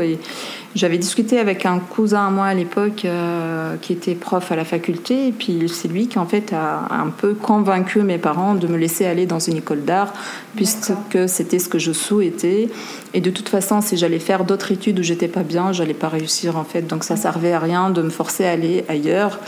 j'avais 0.75 0.97
discuté 0.97 1.39
avec 1.39 1.65
un 1.65 1.79
cousin 1.79 2.27
à 2.27 2.29
moi 2.29 2.45
à 2.45 2.53
l'époque 2.53 3.03
euh, 3.05 3.75
qui 3.81 3.93
était 3.93 4.13
prof 4.13 4.51
à 4.51 4.55
la 4.55 4.65
faculté, 4.65 5.27
et 5.29 5.31
puis 5.31 5.67
c'est 5.67 5.87
lui 5.87 6.07
qui 6.07 6.19
en 6.19 6.25
fait 6.25 6.53
a 6.53 6.87
un 6.93 7.09
peu 7.09 7.33
convaincu 7.33 8.01
mes 8.03 8.17
parents 8.19 8.53
de 8.53 8.67
me 8.67 8.77
laisser 8.77 9.05
aller 9.05 9.25
dans 9.25 9.39
une 9.39 9.57
école 9.57 9.83
d'art, 9.83 10.13
puisque 10.55 10.93
c'était 11.27 11.59
ce 11.59 11.69
que 11.69 11.79
je 11.79 11.91
souhaitais. 11.91 12.69
Et 13.13 13.21
de 13.21 13.31
toute 13.31 13.49
façon, 13.49 13.81
si 13.81 13.97
j'allais 13.97 14.19
faire 14.19 14.45
d'autres 14.45 14.71
études 14.71 14.99
où 14.99 15.03
j'étais 15.03 15.27
pas 15.27 15.43
bien, 15.43 15.71
j'allais 15.71 15.93
pas 15.93 16.09
réussir 16.09 16.57
en 16.57 16.63
fait, 16.63 16.83
donc 16.83 17.03
ça 17.03 17.15
servait 17.15 17.53
à 17.53 17.59
rien 17.59 17.89
de 17.89 18.01
me 18.01 18.09
forcer 18.09 18.45
à 18.45 18.51
aller 18.51 18.85
ailleurs. 18.87 19.39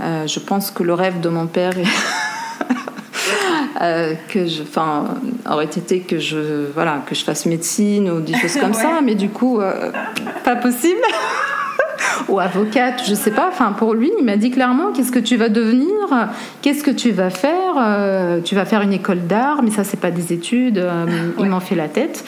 Euh, 0.00 0.26
je 0.26 0.38
pense 0.38 0.70
que 0.70 0.82
le 0.82 0.94
rêve 0.94 1.20
de 1.20 1.28
mon 1.28 1.46
père 1.46 1.76
est 1.78 1.84
Euh, 3.80 4.12
que 4.28 4.46
je, 4.46 4.62
enfin, 4.62 5.04
aurait 5.50 5.64
été 5.64 6.00
que 6.00 6.18
je, 6.18 6.66
voilà, 6.74 7.00
que 7.06 7.14
je 7.14 7.24
fasse 7.24 7.46
médecine 7.46 8.10
ou 8.10 8.20
des 8.20 8.34
choses 8.34 8.56
comme 8.56 8.74
ça, 8.84 9.00
mais 9.02 9.14
du 9.14 9.30
coup, 9.30 9.58
euh, 9.58 9.90
pas 10.44 10.56
possible. 10.56 11.00
ou 12.28 12.38
avocate, 12.40 13.02
je 13.08 13.14
sais 13.14 13.30
pas. 13.30 13.48
Enfin, 13.48 13.72
pour 13.72 13.94
lui, 13.94 14.12
il 14.18 14.24
m'a 14.24 14.36
dit 14.36 14.50
clairement 14.50 14.92
qu'est-ce 14.92 15.10
que 15.10 15.18
tu 15.18 15.36
vas 15.36 15.48
devenir, 15.48 15.88
qu'est-ce 16.60 16.82
que 16.82 16.90
tu 16.90 17.10
vas 17.10 17.30
faire? 17.30 17.74
Euh, 17.78 18.40
tu 18.42 18.54
vas 18.54 18.66
faire 18.66 18.82
une 18.82 18.92
école 18.92 19.26
d'art, 19.26 19.62
mais 19.62 19.70
ça, 19.70 19.82
c'est 19.82 20.00
pas 20.00 20.10
des 20.10 20.34
études. 20.34 20.86
Il 21.38 21.46
m'en 21.46 21.60
fait 21.60 21.74
la 21.74 21.88
tête. 21.88 22.22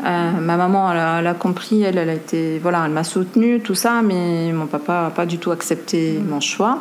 ma 0.00 0.56
maman, 0.56 0.92
elle 0.92 1.26
a, 1.26 1.34
compris, 1.34 1.82
elle, 1.82 1.98
elle 1.98 2.10
a 2.10 2.14
été, 2.14 2.60
voilà, 2.60 2.82
elle 2.86 2.92
m'a 2.92 3.04
soutenue, 3.04 3.58
tout 3.58 3.74
ça, 3.74 4.00
mais 4.02 4.52
mon 4.52 4.66
papa 4.66 5.02
n'a 5.04 5.10
pas 5.10 5.26
du 5.26 5.38
tout 5.38 5.50
accepté 5.50 6.20
mon 6.24 6.38
choix. 6.38 6.78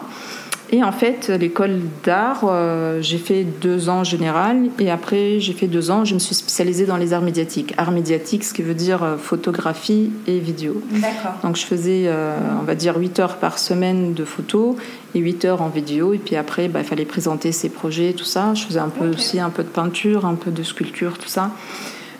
Et 0.72 0.84
en 0.84 0.91
fait, 0.91 1.29
l'école 1.29 1.82
d'art, 2.03 2.46
euh, 2.46 3.00
j'ai 3.01 3.17
fait 3.17 3.43
deux 3.43 3.89
ans 3.89 4.03
général 4.03 4.70
et 4.79 4.89
après 4.89 5.39
j'ai 5.39 5.53
fait 5.53 5.67
deux 5.67 5.91
ans, 5.91 6.05
je 6.05 6.15
me 6.15 6.20
suis 6.20 6.34
spécialisée 6.34 6.86
dans 6.86 6.98
les 6.98 7.13
arts 7.13 7.22
médiatiques. 7.22 7.74
Arts 7.77 7.91
médiatiques, 7.91 8.43
ce 8.43 8.53
qui 8.53 8.63
veut 8.63 8.74
dire 8.74 9.03
euh, 9.03 9.17
photographie 9.17 10.12
et 10.25 10.39
vidéo. 10.39 10.82
D'accord. 10.91 11.34
Donc 11.43 11.58
je 11.58 11.65
faisais, 11.65 12.05
euh, 12.08 12.36
on 12.60 12.63
va 12.63 12.75
dire, 12.75 12.98
8 12.98 13.20
heures 13.20 13.36
par 13.36 13.60
semaine 13.60 14.13
de 14.13 14.25
photos 14.25 14.75
et 15.13 15.20
8 15.20 15.46
heures 15.46 15.62
en 15.62 15.70
vidéo. 15.70 16.13
Et 16.13 16.17
puis 16.17 16.36
après, 16.36 16.70
bah, 16.70 16.79
il 16.79 16.86
fallait 16.86 17.05
présenter 17.05 17.51
ses 17.51 17.70
projets, 17.70 18.13
tout 18.13 18.25
ça. 18.25 18.53
Je 18.55 18.63
faisais 18.65 18.79
un 18.79 18.89
peu 18.89 19.10
aussi 19.10 19.39
un 19.39 19.50
peu 19.50 19.63
de 19.63 19.70
peinture, 19.70 20.25
un 20.25 20.36
peu 20.36 20.50
de 20.50 20.63
sculpture, 20.63 21.17
tout 21.17 21.29
ça. 21.29 21.51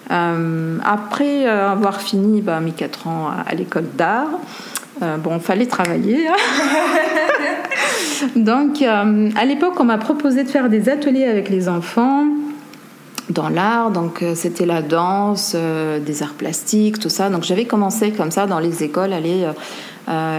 après 0.10 1.48
avoir 1.48 2.02
fini 2.02 2.42
bah, 2.42 2.60
mes 2.60 2.72
4 2.72 3.08
ans 3.08 3.32
à 3.48 3.56
l'école 3.56 3.88
d'art, 3.98 4.30
bon, 5.20 5.40
fallait 5.40 5.66
travailler. 5.66 6.28
Hein. 6.28 6.36
Donc, 8.36 8.82
euh, 8.82 9.30
à 9.36 9.46
l'époque, 9.46 9.80
on 9.80 9.84
m'a 9.84 9.98
proposé 9.98 10.44
de 10.44 10.50
faire 10.50 10.70
des 10.70 10.90
ateliers 10.90 11.26
avec 11.26 11.50
les 11.50 11.70
enfants 11.70 12.26
dans 13.30 13.50
l'art. 13.50 13.92
Donc, 13.92 14.22
euh, 14.22 14.34
c'était 14.36 14.66
la 14.66 14.82
danse, 14.82 15.56
des 15.56 16.24
arts 16.24 16.34
plastiques, 16.34 17.00
tout 17.00 17.10
ça. 17.10 17.30
Donc, 17.30 17.44
j'avais 17.44 17.66
commencé 17.66 18.12
comme 18.12 18.32
ça 18.32 18.46
dans 18.48 18.60
les 18.60 18.84
écoles, 18.84 19.14
aller 19.14 19.48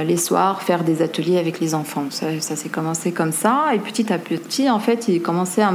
les 0.07 0.17
soirs 0.19 0.63
faire 0.63 0.85
des 0.85 1.01
ateliers 1.01 1.39
avec 1.39 1.59
les 1.61 1.75
enfants. 1.75 2.05
Ça, 2.11 2.27
ça 2.41 2.55
s'est 2.55 2.69
commencé 2.69 3.13
comme 3.13 3.33
ça. 3.33 3.67
Et 3.75 3.79
petit 3.79 4.13
à 4.13 4.19
petit, 4.19 4.69
en 4.69 4.79
fait, 4.79 5.09
il 5.09 5.23
commençait 5.23 5.63
à 5.63 5.73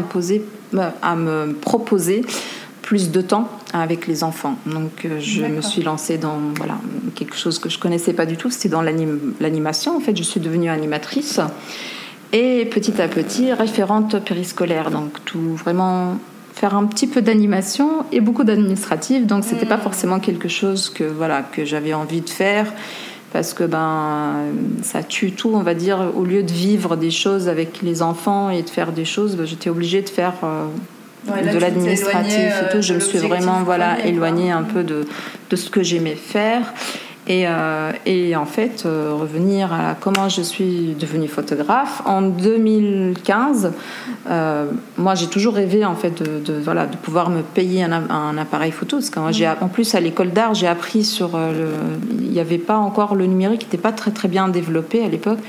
à 1.01 1.15
me 1.15 1.53
proposer 1.53 2.21
plus 2.89 3.12
de 3.12 3.22
temps 3.22 3.48
avec 3.72 4.08
les 4.08 4.24
enfants. 4.24 4.58
Donc 4.65 5.05
euh, 5.05 5.19
je 5.19 5.43
me 5.43 5.62
suis 5.62 5.84
lancée 5.84 6.17
dans 6.17 6.39
voilà, 6.58 6.79
quelque 7.13 7.36
chose 7.36 7.60
que 7.60 7.69
je 7.69 7.77
connaissais 7.77 8.13
pas 8.13 8.25
du 8.25 8.36
tout, 8.36 8.50
c'était 8.50 8.67
dans 8.67 8.81
l'animation. 8.81 9.96
En 9.96 10.00
fait, 10.00 10.17
je 10.17 10.24
suis 10.24 10.39
devenue 10.39 10.72
animatrice 10.72 11.39
et 12.34 12.65
petit 12.65 13.00
à 13.00 13.08
petit 13.08 13.53
référente 13.53 14.17
périscolaire. 14.25 14.89
Donc 14.89 15.24
tout 15.24 15.53
vraiment 15.53 16.17
faire 16.55 16.75
un 16.75 16.88
petit 16.88 17.05
peu 17.05 17.22
d'animation 17.22 18.05
et 18.12 18.22
beaucoup 18.22 18.43
d'administratif. 18.43 19.27
Donc 19.27 19.43
c'était 19.43 19.67
pas 19.67 19.77
hmm. 19.77 19.81
forcément 19.81 20.19
quelque 20.19 20.48
chose 20.48 20.89
que 20.89 21.03
voilà 21.03 21.43
que 21.43 21.65
j'avais 21.65 21.93
envie 21.93 22.22
de 22.22 22.29
faire 22.31 22.74
parce 23.31 23.53
que 23.53 23.65
ben 23.65 24.34
ça 24.81 25.03
tue 25.03 25.34
tout, 25.34 25.51
on 25.53 25.62
va 25.62 25.75
dire. 25.75 26.12
Au 26.15 26.24
lieu 26.24 26.41
de 26.41 26.51
vivre 26.51 26.96
des 26.96 27.12
choses 27.12 27.50
avec 27.50 27.84
les 27.84 28.01
enfants 28.01 28.50
et 28.50 28.63
de 28.63 28.69
faire 28.72 28.93
des 28.93 29.05
choses, 29.05 29.36
ben, 29.36 29.46
j'étais 29.46 29.69
obligée 29.69 30.01
de 30.01 30.10
faire 30.10 30.34
euh, 30.43 30.65
de 31.29 31.57
l'administratif 31.57 32.38
et 32.38 32.71
tout. 32.71 32.81
Je 32.81 32.93
me 32.93 33.00
suis 33.00 33.19
vraiment 33.19 33.63
voilà, 33.63 34.05
éloignée 34.05 34.51
un 34.51 34.63
peu 34.63 34.83
de, 34.83 35.07
de 35.50 35.55
ce 35.55 35.69
que 35.69 35.83
j'aimais 35.83 36.15
faire. 36.15 36.74
Et, 37.29 37.43
euh, 37.45 37.91
et, 38.07 38.36
en 38.36 38.45
fait, 38.45 38.83
euh, 38.86 39.13
revenir 39.13 39.71
à 39.71 39.95
comment 40.00 40.29
je 40.29 40.41
suis 40.41 40.95
devenue 41.00 41.27
photographe. 41.27 42.01
En 42.05 42.24
2015, 42.24 43.71
euh, 44.29 44.65
moi 44.98 45.13
j'ai 45.13 45.27
toujours 45.27 45.53
rêvé 45.53 45.86
en 45.86 45.93
fait 45.93 46.24
de, 46.24 46.53
voilà, 46.59 46.88
de 46.88 46.98
pouvoir 46.98 47.29
me 47.29 47.43
payer 47.43 47.83
un, 47.83 48.09
un 48.09 48.36
appareil 48.39 48.71
photo. 48.71 48.98
Parce 48.98 49.12
que 49.12 49.19
j'ai, 49.29 49.48
en 49.48 49.67
plus 49.67 49.93
à 49.93 50.00
l'école 50.00 50.31
d'art, 50.31 50.55
j'ai 50.55 50.67
appris 50.67 51.03
sur. 51.03 51.39
Il 52.19 52.31
n'y 52.31 52.39
avait 52.39 52.57
pas 52.57 52.77
encore 52.77 53.13
le 53.13 53.27
numérique, 53.27 53.63
n'était 53.63 53.77
pas 53.77 53.91
très 53.91 54.12
très 54.12 54.27
bien 54.27 54.48
développé 54.48 55.05
à 55.05 55.07
l'époque. 55.07 55.39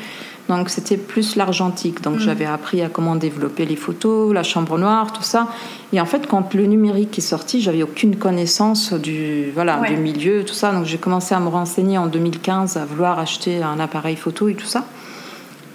Donc 0.57 0.69
c'était 0.69 0.97
plus 0.97 1.37
l'argentique. 1.37 2.02
Donc 2.02 2.16
mm. 2.16 2.21
j'avais 2.21 2.45
appris 2.45 2.83
à 2.83 2.88
comment 2.88 3.16
développer 3.16 3.64
les 3.64 3.76
photos, 3.76 4.35
la 4.35 4.42
chambre 4.42 4.78
noire, 4.78 5.12
tout 5.12 5.23
ça. 5.23 5.49
Et 5.92 6.00
en 6.00 6.07
fait, 6.07 6.26
quand 6.26 6.54
le 6.54 6.66
numérique 6.66 7.16
est 7.19 7.23
sorti, 7.23 7.61
j'avais 7.61 7.83
aucune 7.83 8.16
connaissance 8.16 8.92
du 8.92 9.50
voilà 9.54 9.80
du 9.88 9.97
milieu, 9.97 10.45
tout 10.45 10.54
ça. 10.54 10.73
Donc 10.73 10.85
j'ai 10.85 10.99
commencé 10.99 11.35
à 11.35 11.40
me 11.40 11.49
renseigner 11.49 11.99
en 11.99 12.07
2015 12.07 12.76
à 12.76 12.85
vouloir 12.85 13.19
acheter 13.19 13.62
un 13.62 13.78
appareil 13.78 14.16
photo 14.16 14.49
et 14.49 14.54
tout 14.54 14.66
ça. 14.66 14.85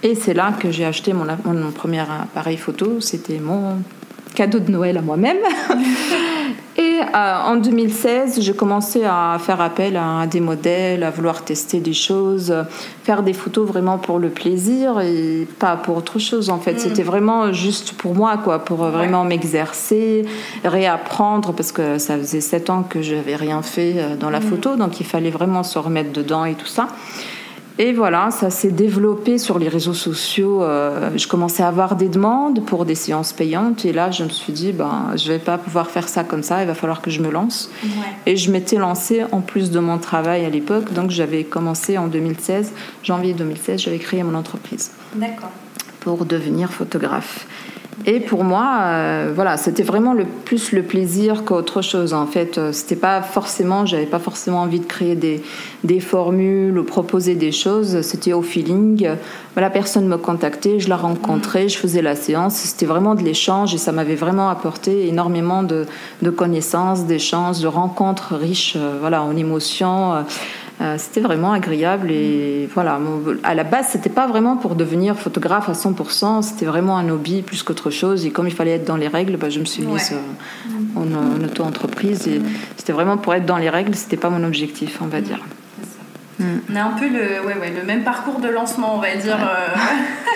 Et 0.02 0.14
c'est 0.14 0.34
là 0.34 0.52
que 0.52 0.70
j'ai 0.70 0.84
acheté 0.84 1.14
mon, 1.14 1.24
mon 1.24 1.70
premier 1.72 2.00
appareil 2.00 2.58
photo. 2.58 3.00
C'était 3.00 3.38
mon 3.38 3.78
cadeau 4.34 4.58
de 4.58 4.70
Noël 4.70 4.98
à 4.98 5.02
moi-même. 5.02 5.38
Et 6.78 6.85
euh, 7.00 7.36
en 7.44 7.56
2016, 7.56 8.40
j'ai 8.40 8.54
commencé 8.54 9.04
à 9.04 9.38
faire 9.40 9.60
appel 9.60 9.96
à 9.96 10.26
des 10.26 10.40
modèles, 10.40 11.02
à 11.02 11.10
vouloir 11.10 11.44
tester 11.44 11.80
des 11.80 11.92
choses, 11.92 12.54
faire 13.04 13.22
des 13.22 13.32
photos 13.32 13.66
vraiment 13.66 13.98
pour 13.98 14.18
le 14.18 14.28
plaisir 14.28 15.00
et 15.00 15.46
pas 15.58 15.76
pour 15.76 15.96
autre 15.96 16.18
chose 16.18 16.50
en 16.50 16.58
fait. 16.58 16.74
Mm. 16.74 16.78
C'était 16.78 17.02
vraiment 17.02 17.52
juste 17.52 17.92
pour 17.92 18.14
moi, 18.14 18.36
quoi, 18.38 18.64
pour 18.64 18.78
vraiment 18.78 19.24
m'exercer, 19.24 20.24
réapprendre 20.64 21.52
parce 21.52 21.72
que 21.72 21.98
ça 21.98 22.16
faisait 22.18 22.40
sept 22.40 22.70
ans 22.70 22.82
que 22.82 23.02
je 23.02 23.14
n'avais 23.14 23.36
rien 23.36 23.62
fait 23.62 23.94
euh, 23.96 24.16
dans 24.16 24.30
la 24.30 24.40
mm. 24.40 24.44
photo, 24.44 24.76
donc 24.76 25.00
il 25.00 25.06
fallait 25.06 25.30
vraiment 25.30 25.62
se 25.62 25.78
remettre 25.78 26.12
dedans 26.12 26.44
et 26.44 26.54
tout 26.54 26.66
ça. 26.66 26.88
Et 27.78 27.92
voilà, 27.92 28.30
ça 28.30 28.48
s'est 28.48 28.70
développé 28.70 29.36
sur 29.36 29.58
les 29.58 29.68
réseaux 29.68 29.92
sociaux. 29.92 30.62
Euh, 30.62 31.10
je 31.16 31.28
commençais 31.28 31.62
à 31.62 31.68
avoir 31.68 31.96
des 31.96 32.08
demandes 32.08 32.64
pour 32.64 32.86
des 32.86 32.94
séances 32.94 33.34
payantes. 33.34 33.84
Et 33.84 33.92
là, 33.92 34.10
je 34.10 34.24
me 34.24 34.30
suis 34.30 34.52
dit, 34.52 34.72
ben, 34.72 35.12
je 35.14 35.28
vais 35.28 35.38
pas 35.38 35.58
pouvoir 35.58 35.90
faire 35.90 36.08
ça 36.08 36.24
comme 36.24 36.42
ça. 36.42 36.62
Il 36.62 36.66
va 36.66 36.74
falloir 36.74 37.02
que 37.02 37.10
je 37.10 37.20
me 37.20 37.30
lance. 37.30 37.70
Et 38.24 38.36
je 38.36 38.50
m'étais 38.50 38.76
lancée 38.76 39.24
en 39.30 39.42
plus 39.42 39.70
de 39.70 39.78
mon 39.78 39.98
travail 39.98 40.46
à 40.46 40.50
l'époque. 40.50 40.92
Donc, 40.94 41.10
j'avais 41.10 41.44
commencé 41.44 41.98
en 41.98 42.06
2016, 42.06 42.72
janvier 43.02 43.34
2016, 43.34 43.80
j'avais 43.80 43.98
créé 43.98 44.22
mon 44.22 44.34
entreprise. 44.34 44.92
D'accord. 45.14 45.50
Pour 46.00 46.24
devenir 46.24 46.72
photographe. 46.72 47.46
Et 48.04 48.20
pour 48.20 48.44
moi, 48.44 48.78
euh, 48.82 49.32
voilà, 49.34 49.56
c'était 49.56 49.82
vraiment 49.82 50.12
le 50.12 50.26
plus 50.26 50.72
le 50.72 50.82
plaisir 50.82 51.44
qu'autre 51.44 51.80
chose. 51.80 52.12
En 52.12 52.26
fait, 52.26 52.58
euh, 52.58 52.72
c'était 52.72 52.96
pas 52.96 53.22
forcément, 53.22 53.86
j'avais 53.86 54.06
pas 54.06 54.18
forcément 54.18 54.60
envie 54.60 54.80
de 54.80 54.86
créer 54.86 55.14
des, 55.14 56.00
formules 56.00 56.78
ou 56.78 56.84
proposer 56.84 57.34
des 57.34 57.52
choses. 57.52 58.02
C'était 58.02 58.34
au 58.34 58.42
feeling. 58.42 59.08
La 59.56 59.70
personne 59.70 60.06
me 60.06 60.18
contactait, 60.18 60.78
je 60.78 60.90
la 60.90 60.96
rencontrais, 60.96 61.70
je 61.70 61.78
faisais 61.78 62.02
la 62.02 62.14
séance. 62.14 62.56
C'était 62.56 62.86
vraiment 62.86 63.14
de 63.14 63.22
l'échange 63.22 63.74
et 63.74 63.78
ça 63.78 63.92
m'avait 63.92 64.14
vraiment 64.14 64.50
apporté 64.50 65.08
énormément 65.08 65.62
de, 65.62 65.86
de 66.20 66.30
connaissances, 66.30 67.06
d'échanges, 67.06 67.60
de 67.60 67.66
rencontres 67.66 68.34
riches, 68.34 68.74
euh, 68.76 68.98
voilà, 69.00 69.22
en 69.22 69.34
émotions. 69.36 70.24
C'était 70.98 71.20
vraiment 71.20 71.52
agréable 71.52 72.10
et 72.10 72.68
voilà. 72.74 73.00
À 73.44 73.54
la 73.54 73.64
base, 73.64 73.88
c'était 73.88 74.10
pas 74.10 74.26
vraiment 74.26 74.56
pour 74.56 74.74
devenir 74.74 75.16
photographe 75.16 75.68
à 75.68 75.72
100%. 75.72 76.42
C'était 76.42 76.66
vraiment 76.66 76.98
un 76.98 77.08
hobby 77.08 77.42
plus 77.42 77.62
qu'autre 77.62 77.90
chose. 77.90 78.26
Et 78.26 78.30
comme 78.30 78.46
il 78.46 78.54
fallait 78.54 78.72
être 78.72 78.84
dans 78.84 78.96
les 78.96 79.08
règles, 79.08 79.36
bah, 79.36 79.48
je 79.48 79.60
me 79.60 79.64
suis 79.64 79.84
mise 79.84 80.12
euh, 80.12 81.00
en, 81.00 81.44
auto-entreprise. 81.44 82.28
Et 82.28 82.42
c'était 82.76 82.92
vraiment 82.92 83.16
pour 83.16 83.34
être 83.34 83.46
dans 83.46 83.56
les 83.56 83.70
règles. 83.70 83.94
C'était 83.94 84.16
pas 84.18 84.30
mon 84.30 84.44
objectif, 84.44 84.98
on 85.00 85.06
va 85.06 85.20
dire. 85.20 85.40
On 86.38 86.76
a 86.76 86.82
un 86.82 86.90
peu 86.90 87.08
le, 87.08 87.46
ouais, 87.46 87.56
ouais, 87.58 87.72
le 87.74 87.86
même 87.86 88.04
parcours 88.04 88.40
de 88.40 88.48
lancement, 88.48 88.96
on 88.96 89.00
va 89.00 89.16
dire. 89.16 89.38
Euh. 89.40 89.74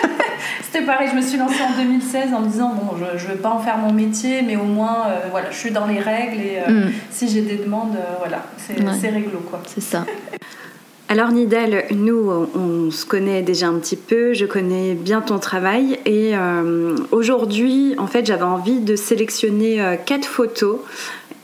C'était 0.61 0.85
pareil, 0.85 1.09
je 1.11 1.15
me 1.15 1.21
suis 1.21 1.37
lancée 1.37 1.61
en 1.61 1.81
2016 1.81 2.33
en 2.33 2.41
me 2.41 2.47
disant 2.47 2.73
bon, 2.73 2.97
je 3.17 3.25
ne 3.27 3.31
veux 3.31 3.37
pas 3.37 3.49
en 3.49 3.59
faire 3.59 3.77
mon 3.77 3.93
métier, 3.93 4.41
mais 4.41 4.55
au 4.55 4.63
moins, 4.63 5.07
voilà, 5.29 5.51
je 5.51 5.57
suis 5.57 5.71
dans 5.71 5.85
les 5.85 5.99
règles 5.99 6.39
et 6.41 6.59
mm. 6.67 6.91
si 7.09 7.29
j'ai 7.29 7.41
des 7.41 7.57
demandes, 7.57 7.97
voilà, 8.19 8.45
c'est 8.57 9.09
réglo 9.09 9.39
quoi. 9.49 9.61
C'est 9.67 9.81
ça. 9.81 10.05
Alors 11.11 11.33
Nidal, 11.33 11.83
nous, 11.91 12.31
on, 12.55 12.89
se 12.89 13.05
connaît 13.05 13.41
déjà 13.41 13.67
un 13.67 13.77
petit 13.79 13.97
peu, 13.97 14.33
je 14.33 14.45
connais 14.45 14.93
bien 14.93 15.19
ton 15.19 15.39
travail 15.39 15.99
et 16.05 16.37
euh, 16.37 16.95
aujourd'hui, 17.11 17.95
en 17.97 18.07
fait, 18.07 18.25
j'avais 18.25 18.43
envie 18.43 18.79
de 18.79 18.95
sélectionner 18.95 19.81
euh, 19.81 19.97
quatre 19.97 20.23
photos, 20.23 20.77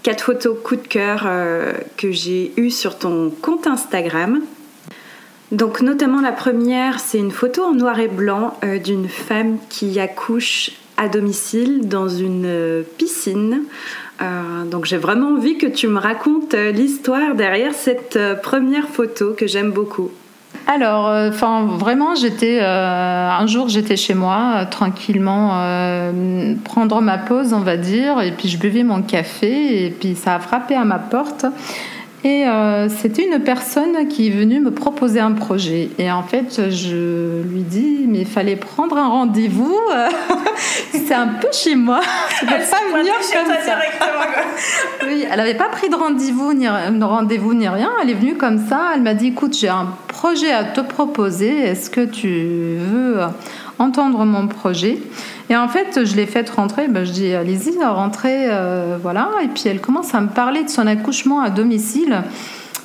quatre 0.04 0.24
photos 0.24 0.56
coup 0.64 0.78
de 0.78 0.88
cœur 0.88 1.24
euh, 1.26 1.74
que 1.98 2.14
j'ai 2.14 2.54
eues 2.56 2.72
sur 2.72 2.98
ton 2.98 3.30
compte 3.42 3.68
Instagram. 3.68 4.40
Donc 5.52 5.82
notamment 5.82 6.22
la 6.22 6.34
première, 6.34 7.00
c'est 7.00 7.20
une 7.20 7.32
photo 7.32 7.64
en 7.64 7.74
noir 7.74 8.00
et 8.00 8.10
blanc 8.10 8.60
d'une 8.84 9.08
femme 9.08 9.58
qui 9.70 10.00
accouche 10.00 10.72
à 10.98 11.08
domicile 11.08 11.88
dans 11.88 12.10
une 12.10 12.84
piscine. 12.98 13.62
Euh, 14.22 14.66
donc 14.66 14.86
j'ai 14.86 14.98
vraiment 14.98 15.36
envie 15.36 15.58
que 15.58 15.68
tu 15.68 15.88
me 15.88 16.00
racontes 16.00 16.56
euh, 16.56 16.72
l'histoire 16.72 17.36
derrière 17.36 17.74
cette 17.74 18.16
euh, 18.16 18.34
première 18.36 18.88
photo 18.88 19.34
que 19.38 19.46
j'aime 19.46 19.72
beaucoup. 19.72 20.10
Alors, 20.66 21.32
vraiment, 21.78 22.16
j'étais 22.16 22.60
un 22.60 23.48
jour, 23.48 23.70
j'étais 23.70 23.96
chez 23.96 24.14
moi 24.14 24.66
tranquillement 24.70 25.50
prendre 26.66 27.00
ma 27.00 27.18
pause, 27.18 27.54
on 27.54 27.62
va 27.62 27.78
dire, 27.78 28.20
et 28.20 28.32
puis 28.32 28.50
je 28.50 28.58
buvais 28.58 28.84
mon 28.84 29.02
café, 29.02 29.86
et 29.86 29.92
puis 29.92 30.16
ça 30.16 30.36
a 30.36 30.40
frappé 30.40 30.76
à 30.76 30.84
ma 30.84 31.00
porte. 31.00 31.46
Et 32.28 32.44
c'était 32.90 33.26
une 33.26 33.40
personne 33.40 34.06
qui 34.10 34.28
est 34.28 34.32
venue 34.32 34.60
me 34.60 34.72
proposer 34.72 35.22
un 35.22 35.32
projet. 35.32 35.90
Et 35.98 36.12
en 36.12 36.24
fait, 36.24 36.70
je 36.70 37.42
lui 37.42 37.62
dis, 37.62 38.06
mais 38.06 38.20
il 38.20 38.28
fallait 38.28 38.58
prendre 38.58 38.98
un 38.98 39.08
rendez-vous. 39.08 39.80
c'est 40.92 41.14
un 41.14 41.28
peu 41.28 41.48
chez 41.54 41.76
moi. 41.76 42.02
Je 42.42 42.46
ne 42.46 42.50
pas 42.50 42.98
venir 42.98 43.14
comme 43.14 43.56
ça. 43.56 43.76
Directement, 43.76 44.44
oui, 45.08 45.26
elle 45.32 45.38
n'avait 45.38 45.54
pas 45.54 45.70
pris 45.70 45.88
de 45.88 45.96
rendez-vous 45.96 46.54
ni, 46.54 46.68
rendez-vous 46.68 47.54
ni 47.54 47.70
rien. 47.70 47.92
Elle 48.04 48.10
est 48.10 48.16
venue 48.16 48.36
comme 48.36 48.68
ça. 48.68 48.92
Elle 48.94 49.04
m'a 49.04 49.14
dit, 49.14 49.28
écoute, 49.28 49.56
j'ai 49.58 49.70
un 49.70 49.88
projet 50.10 50.52
à 50.52 50.66
te 50.66 50.82
proposer. 50.82 51.62
Est-ce 51.62 51.90
que 51.90 52.02
tu 52.02 52.76
veux 52.78 53.20
entendre 53.80 54.26
mon 54.26 54.48
projet. 54.48 54.98
Et 55.50 55.56
en 55.56 55.68
fait, 55.68 56.06
je 56.06 56.16
l'ai 56.16 56.26
faite 56.26 56.50
rentrer. 56.50 56.88
Ben, 56.88 57.06
je 57.06 57.12
dis 57.12 57.34
allez-y, 57.34 57.78
rentrez, 57.84 58.48
euh, 58.50 58.98
voilà. 59.02 59.30
Et 59.44 59.48
puis 59.48 59.64
elle 59.68 59.82
commence 59.82 60.14
à 60.14 60.22
me 60.22 60.30
parler 60.30 60.64
de 60.64 60.70
son 60.70 60.88
accouchement 60.88 61.42
à 61.42 61.50
domicile. 61.50 62.24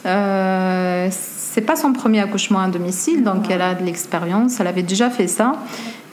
Euh, 0.07 1.09
c'est 1.11 1.61
pas 1.61 1.77
son 1.77 1.93
premier 1.93 2.21
accouchement 2.21 2.61
à 2.61 2.69
domicile, 2.69 3.25
donc 3.25 3.51
elle 3.51 3.63
a 3.63 3.75
de 3.75 3.85
l'expérience. 3.85 4.59
Elle 4.61 4.67
avait 4.67 4.83
déjà 4.83 5.11
fait 5.11 5.29
ça. 5.29 5.53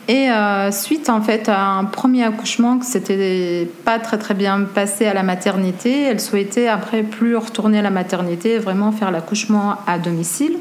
Et 0.09 0.31
euh, 0.31 0.71
suite 0.71 1.07
en 1.07 1.21
fait 1.21 1.49
à 1.49 1.67
un 1.67 1.85
premier 1.85 2.23
accouchement 2.23 2.79
que 2.79 2.85
c'était 2.85 3.69
pas 3.85 3.99
très 3.99 4.17
très 4.17 4.33
bien 4.33 4.61
passé 4.63 5.05
à 5.05 5.13
la 5.13 5.21
maternité, 5.21 6.01
elle 6.01 6.19
souhaitait 6.19 6.67
après 6.67 7.03
plus 7.03 7.35
retourner 7.37 7.77
à 7.77 7.83
la 7.83 7.91
maternité, 7.91 8.57
vraiment 8.57 8.91
faire 8.91 9.11
l'accouchement 9.11 9.75
à 9.85 9.99
domicile. 9.99 10.57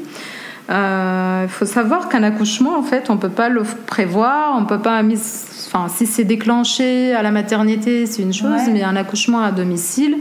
Il 0.69 0.75
euh, 0.75 1.47
faut 1.47 1.65
savoir 1.65 2.09
qu'un 2.09 2.21
accouchement, 2.21 2.77
en 2.77 2.83
fait, 2.83 3.09
on 3.09 3.17
peut 3.17 3.29
pas 3.29 3.49
le 3.49 3.63
prévoir, 3.87 4.55
on 4.55 4.65
peut 4.65 4.77
pas 4.77 5.01
enfin, 5.01 5.87
si 5.89 6.05
c'est 6.05 6.25
déclenché 6.25 7.11
à 7.15 7.23
la 7.23 7.31
maternité, 7.31 8.05
c'est 8.05 8.21
une 8.21 8.33
chose, 8.33 8.61
mais 8.71 8.83
un 8.83 8.95
accouchement 8.95 9.41
à 9.41 9.51
domicile, 9.51 10.17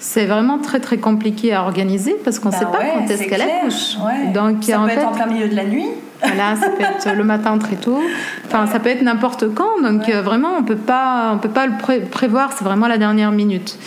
c'est 0.00 0.26
vraiment 0.26 0.58
très 0.58 0.80
très 0.80 0.98
compliqué 0.98 1.54
à 1.54 1.62
organiser 1.62 2.16
parce 2.24 2.40
qu'on 2.40 2.48
ne 2.48 2.54
bah 2.54 2.58
sait 2.58 2.64
pas 2.64 2.84
quand 2.94 3.08
est-ce 3.08 3.28
qu'elle 3.28 3.42
accouche. 3.42 3.96
Donc, 4.34 4.64
ça 4.64 4.78
peut 4.78 4.90
être 4.90 5.06
en 5.06 5.12
plein 5.12 5.26
milieu 5.26 5.48
de 5.48 5.54
la 5.54 5.64
nuit. 5.64 5.86
Voilà, 6.20 6.56
ça 6.56 6.68
peut 6.70 6.82
être 6.82 7.16
le 7.16 7.24
matin 7.24 7.56
très 7.58 7.76
tôt. 7.76 8.00
Enfin, 8.46 8.66
ça 8.66 8.80
peut 8.80 8.88
être 8.88 9.02
n'importe 9.02 9.54
quand. 9.54 9.82
Donc 9.82 10.08
euh, 10.08 10.20
vraiment, 10.22 10.48
on 10.58 10.64
peut 10.64 10.74
pas, 10.74 11.30
on 11.32 11.38
peut 11.38 11.48
pas 11.48 11.66
le 11.66 12.04
prévoir. 12.06 12.52
C'est 12.52 12.64
vraiment 12.64 12.88
la 12.88 12.98
dernière 12.98 13.30
minute. 13.30 13.78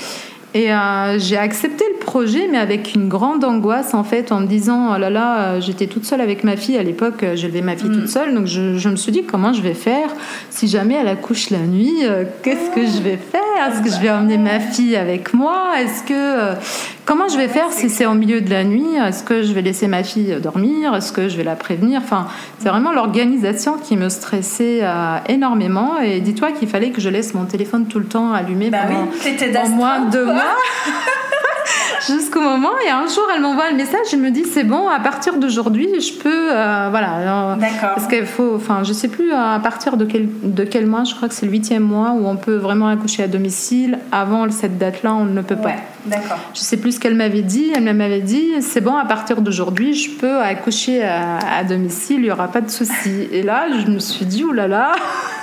Et 0.56 0.74
euh, 0.74 1.20
j'ai 1.20 1.38
accepté 1.38 1.84
le 1.94 2.04
projet, 2.04 2.48
mais 2.50 2.58
avec 2.58 2.96
une 2.96 3.08
grande 3.08 3.44
angoisse 3.44 3.94
en 3.94 4.04
fait, 4.04 4.32
en 4.32 4.40
me 4.40 4.48
disant 4.48 4.96
oh 4.96 4.98
là 4.98 5.10
là, 5.12 5.40
euh, 5.40 5.62
j'étais 5.62 5.86
toute 5.86 6.06
seule 6.06 6.22
avec 6.22 6.44
ma 6.44 6.58
fille. 6.58 6.78
À 6.78 6.84
l'époque, 6.84 7.24
j'avais 7.36 7.62
ma 7.62 7.76
fille 7.76 7.92
toute 7.92 8.06
mm. 8.06 8.08
seule, 8.08 8.34
donc 8.34 8.48
je, 8.48 8.78
je, 8.78 8.90
me 8.90 8.96
suis 8.96 9.12
dit 9.12 9.24
comment 9.24 9.54
je 9.54 9.62
vais 9.62 9.76
faire? 9.76 10.10
Si 10.50 10.68
jamais 10.68 10.96
elle 10.96 11.08
accouche 11.08 11.52
la 11.52 11.60
nuit, 11.60 12.04
qu'est-ce 12.42 12.72
que 12.72 12.86
je 12.86 13.02
vais 13.02 13.18
faire? 13.18 13.42
Est-ce 13.70 13.82
que 13.82 13.96
je 13.96 14.02
vais 14.02 14.10
emmener 14.10 14.38
ma 14.38 14.60
fille 14.60 14.96
avec 14.96 15.34
moi? 15.34 15.74
Est-ce 15.80 16.04
que 16.04 16.58
Comment 17.10 17.28
je 17.28 17.38
vais 17.38 17.48
faire 17.48 17.72
si 17.72 17.90
c'est 17.90 18.06
en 18.06 18.14
milieu 18.14 18.40
de 18.40 18.52
la 18.52 18.64
nuit? 18.64 18.94
Est-ce 18.96 19.24
que 19.24 19.42
je 19.42 19.52
vais 19.52 19.64
laisser 19.64 19.88
ma 19.88 20.04
fille 20.04 20.38
dormir? 20.40 20.94
Est-ce 20.94 21.12
que 21.12 21.28
je 21.28 21.38
vais 21.38 21.44
la 21.44 21.56
prévenir? 21.56 22.02
Enfin, 22.04 22.28
c'est 22.60 22.70
vraiment 22.70 22.92
l'organisation 22.92 23.80
qui 23.80 23.98
me 23.98 24.10
stressait 24.10 24.82
euh, 24.84 25.18
énormément. 25.28 25.98
Et 25.98 26.22
dis-toi 26.22 26.52
qu'il 26.52 26.70
fallait 26.70 26.92
que 26.92 27.02
je 27.02 27.10
laisse 27.10 27.34
mon 27.34 27.46
téléphone 27.46 27.88
tout 27.88 27.98
le 27.98 28.06
temps 28.06 28.32
allumé 28.32 28.70
bah 28.70 28.82
pendant 28.84 29.08
au 29.08 29.70
moins 29.70 30.02
deux 30.02 30.26
mois. 30.26 30.56
jusqu'au 32.10 32.42
moment 32.42 32.72
et 32.86 32.90
un 32.90 33.08
jour 33.08 33.24
elle 33.34 33.42
m'envoie 33.42 33.70
le 33.70 33.78
message 33.78 34.08
je 34.12 34.18
me 34.18 34.32
dit 34.32 34.44
c'est 34.46 34.64
bon 34.64 34.88
à 34.88 35.00
partir 35.00 35.38
d'aujourd'hui 35.38 35.88
je 36.00 36.14
peux 36.14 36.52
euh, 36.52 36.88
voilà 36.90 37.56
d'accord. 37.60 37.96
parce 37.96 38.08
qu'il 38.08 38.26
faut 38.26 38.56
enfin 38.56 38.84
je 38.84 38.94
sais 38.94 39.08
plus 39.08 39.32
à 39.32 39.60
partir 39.60 39.98
de 39.98 40.06
quel 40.06 40.28
de 40.42 40.64
quel 40.64 40.86
mois 40.86 41.04
je 41.04 41.16
crois 41.16 41.28
que 41.28 41.34
c'est 41.34 41.46
le 41.46 41.52
huitième 41.52 41.84
mois 41.84 42.12
où 42.12 42.28
on 42.28 42.36
peut 42.36 42.56
vraiment 42.56 42.88
accoucher 42.88 43.24
à 43.24 43.28
domicile. 43.28 44.00
Avant 44.12 44.50
cette 44.52 44.78
date 44.78 45.04
là 45.04 45.14
on 45.14 45.26
ne 45.26 45.42
peut 45.42 45.56
pas. 45.56 45.76
D'accord. 46.06 46.38
Je 46.54 46.60
sais 46.60 46.78
plus 46.78 46.94
ce 46.94 47.00
qu'elle 47.00 47.16
m'avait 47.16 47.42
dit. 47.42 47.72
Elle 47.76 47.94
m'avait 47.94 48.22
dit 48.22 48.62
c'est 48.62 48.82
bon 48.82 48.96
à 48.96 49.06
partir 49.06 49.42
d'aujourd'hui 49.42 49.94
je 49.94 50.12
peux 50.12 50.40
accoucher 50.40 51.04
à, 51.04 51.64
domicile 51.64 52.20
il 52.20 52.26
y 52.26 52.32
aura 52.32 52.48
pas 52.48 52.62
de 52.62 52.70
souci. 52.70 53.28
Et 53.32 53.44
là 53.44 53.68
je 53.72 53.92
me 53.92 54.00
suis 54.00 54.26
dit 54.26 54.44
oulala 54.44 54.68
là 54.68 54.68
là 54.68 54.92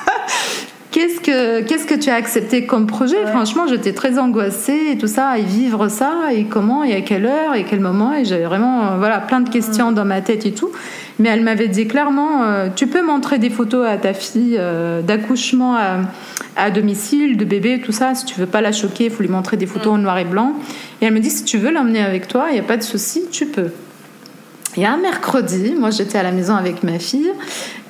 Qu'est-ce 0.97 1.21
que, 1.21 1.61
qu'est-ce 1.61 1.85
que 1.85 1.95
tu 1.95 2.09
as 2.09 2.15
accepté 2.15 2.65
comme 2.65 2.87
projet 2.87 3.27
Franchement, 3.27 3.67
j'étais 3.69 3.93
très 3.93 4.19
angoissée 4.19 4.93
et 4.93 4.97
tout 4.97 5.09
ça, 5.09 5.39
et 5.39 5.43
vivre 5.43 5.89
ça, 5.89 6.33
et 6.33 6.45
comment, 6.45 6.85
et 6.85 6.95
à 6.95 7.03
quelle 7.03 7.27
heure, 7.27 7.55
et 7.55 7.65
quel 7.65 7.81
moment, 7.81 8.15
et 8.15 8.25
j'avais 8.25 8.47
vraiment 8.47 8.81
euh, 8.81 8.97
voilà, 8.97 9.19
plein 9.19 9.41
de 9.41 9.51
questions 9.51 9.93
dans 9.93 10.07
ma 10.07 10.23
tête 10.23 10.47
et 10.47 10.53
tout. 10.53 10.71
Mais 11.19 11.29
elle 11.29 11.43
m'avait 11.43 11.69
dit 11.69 11.87
clairement, 11.87 12.45
euh, 12.45 12.69
tu 12.75 12.87
peux 12.87 13.05
montrer 13.05 13.39
des 13.39 13.51
photos 13.51 13.87
à 13.87 13.99
ta 13.99 14.15
fille 14.15 14.57
euh, 14.59 15.03
d'accouchement 15.03 15.77
à, 16.57 16.71
domicile, 16.71 17.37
de 17.37 17.45
bébé, 17.45 17.83
tout 17.85 17.93
ça. 17.93 18.15
Si 18.15 18.25
tu 18.25 18.41
veux 18.41 18.47
pas 18.47 18.63
la 18.63 18.73
choquer, 18.73 19.05
il 19.05 19.11
faut 19.11 19.23
lui 19.23 19.29
montrer 19.29 19.59
des 19.59 19.67
photos 19.67 19.93
en 19.93 19.99
noir 19.99 20.17
et 20.17 20.25
blanc. 20.25 20.55
Et 21.03 21.05
elle 21.05 21.13
me 21.13 21.21
dit, 21.21 21.29
si 21.29 21.45
tu 21.45 21.59
veux 21.59 21.73
l'emmener 21.73 22.01
avec 22.01 22.27
toi, 22.27 22.47
il 22.49 22.55
n'y 22.55 22.61
a 22.61 22.63
pas 22.63 22.79
de 22.79 22.83
souci, 22.83 23.25
tu 23.31 23.45
peux. 23.45 23.69
Il 24.77 24.83
y 24.83 24.87
a 24.87 24.93
un 24.93 24.99
mercredi, 24.99 25.75
moi 25.79 25.91
j'étais 25.91 26.19
à 26.19 26.23
la 26.23 26.33
maison 26.33 26.55
avec 26.55 26.83
ma 26.83 26.99
fille, 26.99 27.31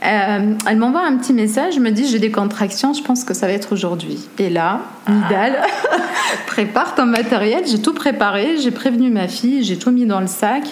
euh, 0.05 0.55
elle 0.69 0.77
m'envoie 0.77 1.03
un 1.03 1.17
petit 1.17 1.33
message, 1.33 1.81
me 1.81 1.91
dit 1.91 2.07
j'ai 2.07 2.21
des 2.21 2.31
contractions, 2.31 2.93
je 2.93 3.03
pense 3.03 3.25
que 3.25 3.35
ça 3.35 3.47
va 3.47 3.53
être 3.55 3.73
aujourd'hui. 3.73 4.21
Et 4.39 4.51
là, 4.51 4.83
Nidal, 5.09 5.63
prépare 6.47 6.95
ton 6.95 7.07
matériel, 7.07 7.65
j'ai 7.67 7.83
tout 7.83 7.95
préparé, 7.95 8.57
j'ai 8.59 8.71
prévenu 8.71 9.11
ma 9.11 9.27
fille, 9.27 9.65
j'ai 9.65 9.79
tout 9.79 9.91
mis 9.91 10.07
dans 10.07 10.21
le 10.21 10.29
sac. 10.29 10.63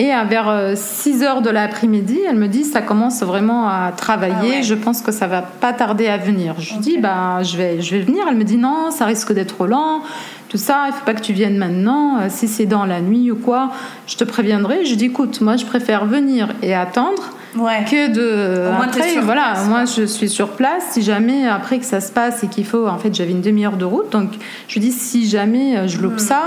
Et 0.00 0.12
vers 0.28 0.76
6 0.76 1.22
euh, 1.22 1.26
heures 1.26 1.42
de 1.42 1.50
l'après-midi, 1.50 2.20
elle 2.28 2.36
me 2.36 2.46
dit 2.46 2.62
ça 2.62 2.80
commence 2.80 3.24
vraiment 3.24 3.68
à 3.68 3.90
travailler, 3.96 4.58
ah 4.58 4.62
je 4.62 4.74
pense 4.74 5.02
que 5.02 5.10
ça 5.10 5.26
va 5.26 5.42
pas 5.42 5.72
tarder 5.72 6.06
à 6.06 6.18
venir. 6.18 6.54
Je 6.60 6.74
lui 6.74 6.78
dis 6.78 6.98
bah 6.98 7.42
je 7.42 7.56
vais 7.56 7.80
je 7.80 7.96
vais 7.96 8.02
venir. 8.02 8.24
Elle 8.28 8.36
me 8.36 8.44
dit 8.44 8.58
non, 8.58 8.92
ça 8.92 9.06
risque 9.06 9.32
d'être 9.32 9.56
trop 9.56 9.66
lent 9.66 10.02
tout 10.48 10.58
ça, 10.58 10.84
il 10.86 10.92
faut 10.92 11.04
pas 11.04 11.14
que 11.14 11.20
tu 11.20 11.32
viennes 11.32 11.58
maintenant. 11.58 12.20
Euh, 12.20 12.26
si 12.30 12.48
c'est 12.48 12.64
dans 12.64 12.86
la 12.86 13.00
nuit 13.00 13.30
ou 13.30 13.36
quoi, 13.36 13.70
je 14.06 14.16
te 14.16 14.24
préviendrai. 14.24 14.84
Je 14.86 14.94
dis 14.94 15.06
écoute, 15.06 15.40
moi 15.40 15.56
je 15.56 15.66
préfère 15.66 16.06
venir 16.06 16.54
et 16.62 16.74
attendre 16.74 17.22
que 17.54 18.08
de. 18.08 18.70
après, 18.82 19.20
voilà, 19.20 19.54
moi 19.68 19.84
je 19.84 20.04
suis 20.04 20.28
sur 20.28 20.50
place. 20.50 20.84
Si 20.90 21.02
jamais 21.02 21.46
après 21.46 21.78
que 21.78 21.84
ça 21.84 22.00
se 22.00 22.12
passe 22.12 22.42
et 22.44 22.48
qu'il 22.48 22.64
faut, 22.64 22.86
en 22.86 22.98
fait, 22.98 23.14
j'avais 23.14 23.32
une 23.32 23.42
demi-heure 23.42 23.76
de 23.76 23.84
route, 23.84 24.10
donc 24.10 24.30
je 24.68 24.78
dis 24.78 24.92
si 24.92 25.28
jamais 25.28 25.76
euh, 25.76 25.88
je 25.88 25.98
loupe 25.98 26.14
hmm. 26.14 26.18
ça, 26.18 26.42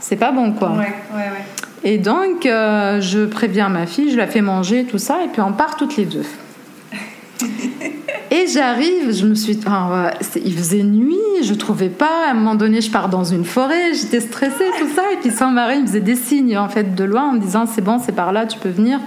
c'est 0.00 0.16
pas 0.16 0.32
bon 0.32 0.52
quoi. 0.52 0.72
et 1.82 1.98
donc 1.98 2.44
euh, 2.44 3.00
je 3.00 3.24
préviens 3.24 3.70
ma 3.70 3.86
fille, 3.86 4.10
je 4.10 4.18
la 4.18 4.26
fais 4.26 4.42
manger 4.42 4.84
tout 4.84 4.98
ça 4.98 5.22
et 5.24 5.28
puis 5.28 5.40
on 5.40 5.52
part 5.52 5.76
toutes 5.76 5.96
les 5.96 6.04
deux. 6.04 6.24
J'arrive, 8.52 9.12
je 9.12 9.26
me 9.26 9.34
suis, 9.34 9.58
enfin, 9.66 10.10
il 10.36 10.56
faisait 10.56 10.82
nuit, 10.82 11.16
je 11.42 11.54
trouvais 11.54 11.88
pas. 11.88 12.26
À 12.28 12.30
un 12.30 12.34
moment 12.34 12.54
donné, 12.54 12.80
je 12.80 12.90
pars 12.90 13.08
dans 13.08 13.24
une 13.24 13.44
forêt, 13.44 13.92
j'étais 13.94 14.20
stressée, 14.20 14.70
tout 14.78 14.88
ça. 14.94 15.02
Et 15.12 15.16
puis 15.16 15.30
sans 15.30 15.50
mari 15.50 15.78
il 15.80 15.86
faisait 15.86 16.00
des 16.00 16.16
signes 16.16 16.56
en 16.56 16.68
fait 16.68 16.94
de 16.94 17.04
loin 17.04 17.30
en 17.30 17.32
me 17.32 17.40
disant 17.40 17.66
c'est 17.66 17.82
bon, 17.82 17.98
c'est 17.98 18.12
par 18.12 18.32
là, 18.32 18.46
tu 18.46 18.58
peux 18.58 18.68
venir. 18.68 19.00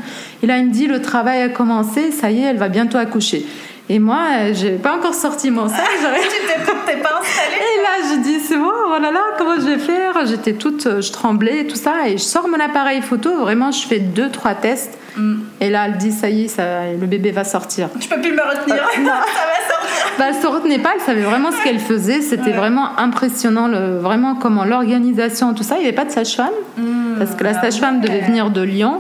Et 0.44 0.48
là, 0.48 0.58
il 0.58 0.68
me 0.68 0.72
dit 0.72 0.88
le 0.88 1.02
travail 1.02 1.42
a 1.42 1.50
commencé, 1.50 2.12
ça 2.12 2.32
y 2.32 2.40
est, 2.40 2.44
elle 2.44 2.58
va 2.58 2.70
bientôt 2.70 2.98
accoucher. 2.98 3.46
Et 3.92 3.98
moi, 3.98 4.20
euh, 4.38 4.54
j'ai 4.54 4.74
pas 4.74 4.96
encore 4.96 5.16
sorti 5.16 5.50
mon 5.50 5.68
sac. 5.68 5.80
tu 5.80 6.48
t'es 6.86 6.98
pas 6.98 7.20
installée. 7.20 7.56
Et 7.58 7.82
là, 7.82 8.08
je 8.12 8.20
dis, 8.22 8.40
c'est 8.40 8.56
bon, 8.56 8.72
oh 8.88 9.00
là 9.02 9.12
là, 9.12 9.22
comment 9.36 9.56
je 9.56 9.66
vais 9.66 9.80
faire? 9.80 10.28
J'étais 10.28 10.54
toute, 10.54 10.86
euh, 10.86 11.02
je 11.02 11.12
tremblais, 11.12 11.66
tout 11.66 11.76
ça. 11.76 12.08
Et 12.08 12.20
je 12.20 12.24
sors 12.24 12.48
mon 12.48 12.60
appareil 12.60 13.02
photo, 13.02 13.36
vraiment, 13.38 13.72
je 13.72 13.88
fais 13.88 13.98
deux, 13.98 14.30
trois 14.30 14.54
tests. 14.54 14.96
Mm. 15.18 15.38
Et 15.60 15.72
là, 15.72 15.88
elle 15.88 15.98
dit, 15.98 16.12
ça 16.12 16.30
y 16.30 16.46
est, 16.46 16.48
ça, 16.50 16.92
le 16.92 17.08
bébé 17.08 17.32
va 17.32 17.44
sortir. 17.44 17.90
Je 18.00 18.08
peux 18.08 18.22
plus 18.22 18.32
me 18.32 18.42
retenir. 18.42 18.76
Euh, 18.76 19.06
ça 19.06 19.12
va 19.12 19.76
sortir. 19.76 20.06
Bah, 20.20 20.26
elle 20.30 20.36
se 20.36 20.48
retenait 20.48 20.80
pas, 20.80 20.92
elle 20.94 21.02
savait 21.02 21.22
vraiment 21.22 21.52
ce 21.52 21.64
qu'elle 21.64 21.80
faisait. 21.80 22.22
C'était 22.22 22.52
vraiment 22.52 23.00
impressionnant, 23.00 23.68
le, 23.68 23.98
vraiment 23.98 24.36
comment 24.36 24.66
l'organisation, 24.66 25.56
tout 25.56 25.64
ça. 25.64 25.78
Il 25.78 25.82
n'y 25.82 25.88
avait 25.88 25.96
pas 25.96 26.06
de 26.06 26.12
sage-femme, 26.12 26.50
mm. 26.78 27.18
parce 27.18 27.34
que 27.34 27.44
la 27.44 27.54
ah 27.56 27.62
sage-femme 27.62 28.02
devait 28.02 28.22
venir 28.22 28.52
de 28.52 28.62
Lyon. 28.62 29.00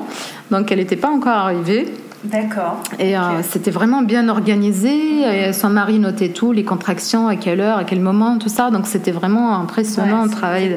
Donc, 0.50 0.72
elle 0.72 0.80
n'était 0.80 0.96
pas 0.96 1.10
encore 1.10 1.34
arrivée. 1.34 1.94
D'accord. 2.24 2.84
Et 3.00 3.18
euh, 3.18 3.22
c'était 3.44 3.72
vraiment 3.72 4.02
bien 4.02 4.28
organisé. 4.28 4.90
Et 4.90 5.54
son 5.54 5.70
mari 5.70 6.00
notait 6.00 6.30
tout, 6.30 6.52
les 6.52 6.64
contractions, 6.64 7.28
à 7.28 7.36
quelle 7.36 7.62
heure, 7.62 7.78
à 7.78 7.84
quel 7.86 8.02
moment, 8.02 8.38
tout 8.38 8.50
ça. 8.50 8.72
Donc 8.72 8.88
c'était 8.88 9.12
vraiment 9.12 9.56
impressionnant, 9.56 10.24
un, 10.24 10.28
travail, 10.28 10.76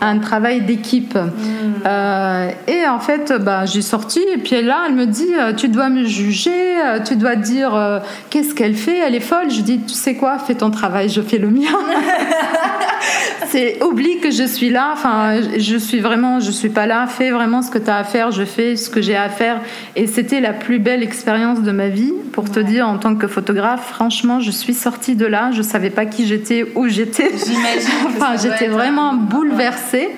un 0.00 0.18
travail 0.18 0.62
d'équipe. 0.62 1.14
Hmm. 1.14 1.82
Euh, 1.86 2.50
et 2.66 2.86
en 2.86 3.00
fait, 3.00 3.32
bah, 3.38 3.66
j'ai 3.66 3.82
sorti. 3.82 4.20
Et 4.34 4.38
puis 4.38 4.62
là, 4.62 4.84
elle 4.86 4.94
me 4.94 5.06
dit 5.06 5.34
euh, 5.38 5.52
Tu 5.52 5.68
dois 5.68 5.90
me 5.90 6.04
juger, 6.04 6.76
tu 7.04 7.16
dois 7.16 7.36
dire 7.36 8.00
qu'est-ce 8.30 8.54
qu'elle 8.54 8.74
fait. 8.74 8.98
Elle 8.98 9.14
est 9.14 9.20
folle. 9.20 9.50
Je 9.50 9.60
dis 9.60 9.80
Tu 9.80 9.94
sais 9.94 10.14
quoi, 10.14 10.38
fais 10.38 10.54
ton 10.54 10.70
travail, 10.70 11.10
je 11.10 11.20
fais 11.20 11.38
le 11.38 11.50
mien. 11.50 11.68
c'est 13.48 13.82
oublie 13.82 14.20
que 14.20 14.30
je 14.30 14.44
suis 14.44 14.70
là. 14.70 14.90
Enfin, 14.92 15.40
je 15.58 15.76
suis 15.76 16.00
vraiment, 16.00 16.40
je 16.40 16.50
suis 16.50 16.68
pas 16.70 16.86
là. 16.86 17.06
Fais 17.06 17.30
vraiment 17.30 17.62
ce 17.62 17.70
que 17.70 17.78
tu 17.78 17.90
as 17.90 17.96
à 17.96 18.04
faire. 18.04 18.30
Je 18.30 18.44
fais 18.44 18.76
ce 18.76 18.88
que 18.88 19.02
j'ai 19.02 19.16
à 19.16 19.28
faire. 19.28 19.60
Et 19.96 20.06
c'était 20.06 20.40
la 20.40 20.52
plus 20.52 20.77
belle 20.78 21.02
expérience 21.02 21.62
de 21.62 21.72
ma 21.72 21.88
vie. 21.88 22.12
Pour 22.32 22.50
te 22.50 22.60
dire, 22.60 22.86
en 22.88 22.98
tant 22.98 23.14
que 23.14 23.26
photographe, 23.26 23.88
franchement, 23.88 24.40
je 24.40 24.50
suis 24.50 24.74
sortie 24.74 25.16
de 25.16 25.26
là. 25.26 25.50
Je 25.52 25.62
savais 25.62 25.90
pas 25.90 26.06
qui 26.06 26.26
j'étais, 26.26 26.64
où 26.74 26.88
j'étais. 26.88 27.30
J'imagine. 27.30 27.88
enfin, 28.08 28.36
j'étais 28.40 28.68
vraiment 28.68 29.14
bouleversée. 29.14 30.08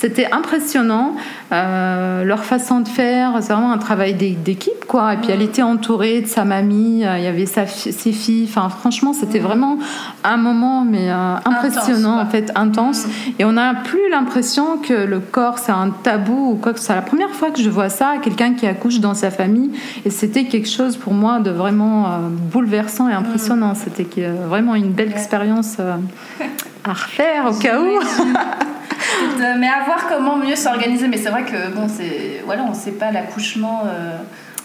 C'était 0.00 0.32
impressionnant. 0.32 1.14
Euh, 1.52 2.24
leur 2.24 2.42
façon 2.42 2.80
de 2.80 2.88
faire, 2.88 3.34
c'est 3.42 3.52
vraiment 3.52 3.70
un 3.70 3.76
travail 3.76 4.14
d'équipe, 4.14 4.86
quoi. 4.88 5.12
Et 5.12 5.16
puis 5.18 5.30
elle 5.30 5.42
était 5.42 5.60
entourée 5.60 6.22
de 6.22 6.26
sa 6.26 6.46
mamie, 6.46 7.04
euh, 7.04 7.18
il 7.18 7.24
y 7.24 7.26
avait 7.26 7.44
sa, 7.44 7.66
ses 7.66 8.12
filles. 8.12 8.46
Enfin, 8.48 8.70
franchement, 8.70 9.12
c'était 9.12 9.40
vraiment 9.40 9.78
un 10.24 10.38
moment, 10.38 10.86
mais 10.86 11.10
euh, 11.10 11.34
impressionnant, 11.44 12.18
en 12.18 12.24
fait, 12.24 12.50
intense. 12.54 13.04
Et 13.38 13.44
on 13.44 13.52
n'a 13.52 13.74
plus 13.74 14.08
l'impression 14.10 14.78
que 14.78 14.94
le 14.94 15.20
corps, 15.20 15.58
c'est 15.58 15.72
un 15.72 15.90
tabou 15.90 16.52
ou 16.52 16.54
quoi 16.54 16.72
que 16.72 16.78
ce 16.78 16.86
soit. 16.86 16.94
La 16.94 17.02
première 17.02 17.32
fois 17.32 17.50
que 17.50 17.60
je 17.60 17.68
vois 17.68 17.90
ça, 17.90 18.14
quelqu'un 18.22 18.54
qui 18.54 18.66
accouche 18.66 19.00
dans 19.00 19.12
sa 19.12 19.30
famille, 19.30 19.70
et 20.06 20.10
c'était 20.10 20.44
quelque 20.44 20.68
chose 20.68 20.96
pour 20.96 21.12
moi 21.12 21.40
de 21.40 21.50
vraiment 21.50 22.20
bouleversant 22.50 23.06
et 23.10 23.12
impressionnant. 23.12 23.74
C'était 23.74 24.28
vraiment 24.48 24.74
une 24.76 24.92
belle 24.92 25.10
expérience 25.10 25.76
à 25.78 26.92
refaire 26.94 27.50
au 27.50 27.52
cas 27.52 27.78
où. 27.78 28.00
mais 29.58 29.68
à 29.68 29.84
voir 29.84 30.06
comment 30.08 30.36
mieux 30.36 30.56
s'organiser. 30.56 31.08
Mais 31.08 31.16
c'est 31.16 31.30
vrai 31.30 31.44
que 31.44 31.74
bon, 31.74 31.86
c'est 31.88 32.42
voilà, 32.44 32.64
on 32.64 32.70
ne 32.70 32.74
sait 32.74 32.92
pas 32.92 33.10
l'accouchement. 33.10 33.82
Euh, 33.86 34.16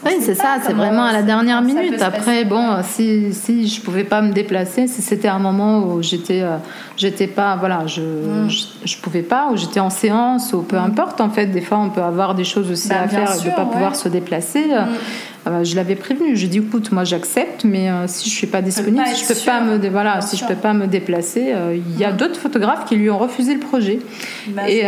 Oui, 0.06 0.14
c'est 0.22 0.36
ça, 0.36 0.58
c'est 0.62 0.74
vraiment 0.74 1.06
à 1.06 1.14
la 1.14 1.24
dernière 1.24 1.62
minute. 1.62 2.02
Après, 2.02 2.46
bon, 2.46 2.78
si, 2.84 3.34
si 3.34 3.68
je 3.68 3.82
pouvais 3.82 4.04
pas 4.04 4.22
me 4.22 4.32
déplacer, 4.32 4.88
si 4.88 5.02
c'était 5.02 5.28
un 5.28 5.40
moment 5.40 5.80
où 5.80 6.02
j'étais, 6.02 6.42
euh, 6.42 6.58
j'étais 6.98 7.28
pas, 7.28 7.56
voilà, 7.56 7.88
je, 7.88 8.02
mm. 8.02 8.50
je, 8.86 8.98
pouvais 8.98 9.24
pas, 9.24 9.50
ou 9.52 9.58
j'étais 9.58 9.80
en 9.80 9.90
séance, 9.90 10.54
ou 10.54 10.62
peu 10.62 10.78
mm. 10.78 10.84
importe, 10.84 11.22
en 11.22 11.30
fait, 11.30 11.48
des 11.48 11.62
fois, 11.62 11.80
on 11.80 11.90
peut 11.90 12.04
avoir 12.04 12.36
des 12.36 12.44
choses 12.44 12.70
aussi 12.70 12.90
bah, 12.90 13.02
à 13.04 13.08
faire 13.08 13.32
et 13.36 13.50
de 13.50 13.56
pas 13.56 13.66
pouvoir 13.66 13.96
se 13.96 14.10
déplacer. 14.10 14.66
Mm. 14.68 14.88
Euh, 15.48 15.64
je 15.64 15.76
l'avais 15.76 15.96
prévenu. 15.96 16.36
Je 16.36 16.48
dis 16.48 16.58
écoute, 16.58 16.92
moi 16.92 17.04
j'accepte, 17.04 17.64
mais 17.64 17.90
euh, 17.90 18.08
si 18.08 18.30
je 18.30 18.36
suis 18.36 18.48
pas 18.48 18.62
disponible, 18.62 19.06
si 19.06 19.24
je 19.24 19.28
peux 19.28 19.40
pas 19.46 19.62
me 19.62 19.90
voilà, 19.90 20.22
si 20.22 20.38
je 20.38 20.46
peux 20.46 20.56
pas 20.56 20.74
me 20.74 20.88
déplacer, 20.88 21.54
euh, 21.54 21.76
il 21.76 22.00
y 22.00 22.04
a 22.04 22.12
d'autres 22.12 22.40
photographes 22.40 22.86
qui 22.86 22.96
lui 22.96 23.10
ont 23.10 23.20
refusé 23.20 23.54
le 23.54 23.60
projet. 23.60 24.00
Bah, 24.48 24.70
et 24.70 24.84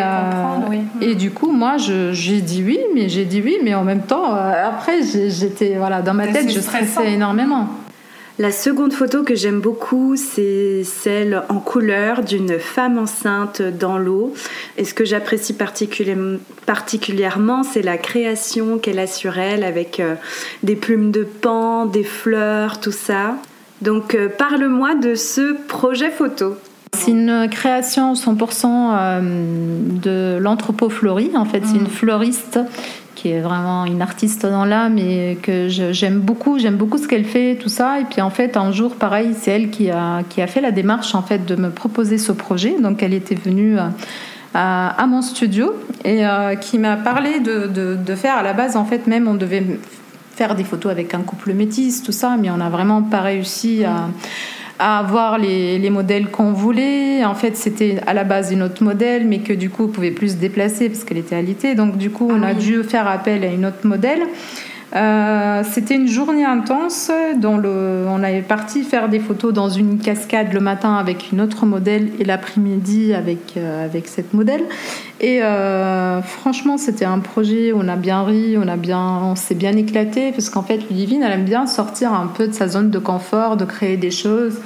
oui. 0.70 0.80
et 1.02 1.16
du 1.16 1.32
coup, 1.32 1.52
moi 1.52 1.78
j'ai 1.78 2.42
dit 2.42 2.64
oui, 2.66 2.80
mais 2.96 3.08
j'ai 3.08 3.26
dit 3.26 3.42
oui, 3.44 3.58
mais 3.64 3.76
en 3.76 3.84
même 3.84 4.02
temps, 4.02 4.34
après 4.34 5.02
j'étais 5.04 5.76
voilà 5.78 6.02
dans 6.02 6.14
ma 6.14 6.28
tête, 6.28 6.52
je 6.52 6.60
stressais 6.60 7.14
énormément. 7.14 7.68
La 8.40 8.52
seconde 8.52 8.94
photo 8.94 9.24
que 9.24 9.34
j'aime 9.34 9.62
beaucoup, 9.62 10.16
c'est 10.16 10.84
celle 10.84 11.42
en 11.50 11.60
couleur 11.60 12.24
d'une 12.24 12.60
femme 12.60 13.00
enceinte 13.00 13.64
dans 13.64 13.98
l'eau. 13.98 14.32
Et 14.78 14.86
ce 14.86 14.94
que 14.94 15.06
j'apprécie 15.06 15.56
particulièrement, 15.56 17.64
c'est 17.64 17.82
la 17.82 17.98
création 17.98 18.78
qu'elle 18.78 19.00
a 19.00 19.08
sur 19.08 19.40
elle 19.40 19.64
avec 19.64 20.00
euh, 20.00 20.14
des 20.62 20.76
plumes 20.76 21.10
de 21.10 21.24
pan, 21.24 21.88
des 21.88 22.04
fleurs, 22.04 22.80
tout 22.80 22.92
ça. 22.92 23.38
Donc 23.82 24.14
euh, 24.14 24.30
parle-moi 24.30 24.94
de 24.94 25.16
ce 25.16 25.54
projet 25.68 26.12
photo. 26.12 26.58
C'est 26.96 27.12
une 27.12 27.50
création 27.50 28.14
100% 28.14 28.68
euh, 28.68 29.22
de 30.04 30.38
l'anthropoflorie. 30.40 31.32
En 31.36 31.46
fait, 31.46 31.64
c'est 31.66 31.78
une 31.78 31.86
mm. 31.86 31.88
fleuriste 31.88 32.60
qui 33.18 33.32
est 33.32 33.42
vraiment 33.42 33.86
une 33.86 34.04
artiste 34.04 34.46
dans 34.46 34.64
l'âme 34.64 35.00
et 35.00 35.40
que 35.42 35.68
j'aime 35.70 36.20
beaucoup, 36.20 36.60
j'aime 36.60 36.76
beaucoup 36.76 37.00
ce 37.00 37.08
qu'elle 37.08 37.26
fait, 37.26 37.56
tout 37.56 37.68
ça. 37.68 38.00
Et 38.00 38.04
puis 38.04 38.22
en 38.22 38.30
fait, 38.30 38.56
un 38.58 38.72
jour, 38.72 38.96
pareil, 38.96 39.34
c'est 39.36 39.50
elle 39.50 39.72
qui 39.72 39.90
a, 39.90 40.22
qui 40.30 40.40
a 40.40 40.46
fait 40.46 40.62
la 40.62 40.70
démarche 40.70 41.16
en 41.16 41.24
fait 41.24 41.44
de 41.44 41.56
me 41.56 41.72
proposer 41.72 42.20
ce 42.20 42.32
projet. 42.32 42.76
Donc 42.80 43.02
elle 43.02 43.16
était 43.16 43.34
venue 43.34 43.80
euh, 43.80 43.88
à, 44.54 45.06
mon 45.08 45.24
studio 45.24 45.74
et 46.06 46.28
euh, 46.28 46.54
qui 46.56 46.78
m'a 46.78 46.96
parlé 46.96 47.40
de, 47.40 47.66
de, 47.66 47.96
de, 47.96 48.16
faire 48.16 48.36
à 48.36 48.44
la 48.44 48.54
base, 48.54 48.78
en 48.78 48.86
fait, 48.86 49.08
même 49.08 49.28
on 49.28 49.34
devait 49.34 49.66
faire 50.36 50.54
des 50.54 50.64
photos 50.64 50.92
avec 50.92 51.16
un 51.16 51.22
couple 51.22 51.54
métis, 51.54 52.04
tout 52.04 52.12
ça, 52.12 52.38
mais 52.40 52.52
on 52.52 52.58
n'a 52.58 52.70
vraiment 52.70 53.02
pas 53.02 53.22
réussi 53.22 53.84
à 53.84 54.10
à 54.80 55.00
avoir 55.00 55.38
les, 55.38 55.80
les 55.80 55.90
modèles 55.90 56.30
qu'on 56.30 56.52
voulait. 56.52 57.24
En 57.26 57.36
fait, 57.36 57.56
c'était 57.56 57.98
à 58.06 58.14
la 58.14 58.24
base 58.24 58.52
une 58.52 58.64
autre 58.64 58.84
modèle, 58.84 59.28
mais 59.28 59.40
que 59.40 59.54
du 59.54 59.70
coup, 59.70 59.86
on 59.86 59.88
pouvait 59.88 60.12
plus 60.12 60.34
se 60.34 60.38
déplacer 60.38 60.90
parce 60.90 61.04
qu'elle 61.04 61.18
était 61.18 61.36
alitée. 61.36 61.76
Donc, 61.76 61.98
du 61.98 62.10
coup, 62.10 62.28
on 62.30 62.44
a 62.44 62.50
ah 62.50 62.54
dû 62.54 62.84
faire 62.84 63.08
appel 63.08 63.44
à 63.44 63.48
une 63.48 63.66
autre 63.66 63.86
modèle. 63.86 64.22
Euh, 64.96 65.64
c'était 65.70 65.96
une 65.96 66.08
journée 66.08 66.46
intense 66.46 67.12
dont 67.42 67.62
on 67.64 68.24
avait 68.24 68.42
parti 68.42 68.84
faire 68.84 69.10
des 69.10 69.20
photos 69.20 69.54
dans 69.54 69.70
une 69.70 70.00
cascade 70.00 70.54
le 70.54 70.62
matin 70.62 70.96
avec 70.96 71.32
une 71.32 71.42
autre 71.42 71.66
modèle 71.66 72.10
et 72.20 72.24
l'après-midi 72.24 73.14
avec, 73.14 73.58
euh, 73.58 73.84
avec 73.84 74.08
cette 74.08 74.34
modèle. 74.34 74.64
Et 75.20 75.44
euh, 75.44 76.22
franchement, 76.22 76.78
c'était 76.78 77.06
un 77.06 77.20
projet 77.20 77.74
on 77.76 77.88
a 77.90 77.96
bien 77.96 78.24
ri, 78.24 78.58
on, 78.58 78.68
a 78.68 78.78
bien, 78.78 79.20
on 79.24 79.36
s'est 79.36 79.56
bien 79.56 79.76
éclaté 79.76 80.32
parce 80.32 80.50
qu'en 80.50 80.64
fait, 80.64 80.78
Ludivine, 80.90 81.22
elle 81.24 81.34
aime 81.34 81.46
bien 81.46 81.68
sortir 81.68 82.14
un 82.14 82.28
peu 82.28 82.48
de 82.48 82.54
sa 82.54 82.68
zone 82.68 82.90
de 82.90 83.00
confort, 83.00 83.58
de 83.58 83.66
créer 83.66 83.98
des 83.98 84.12
choses 84.12 84.58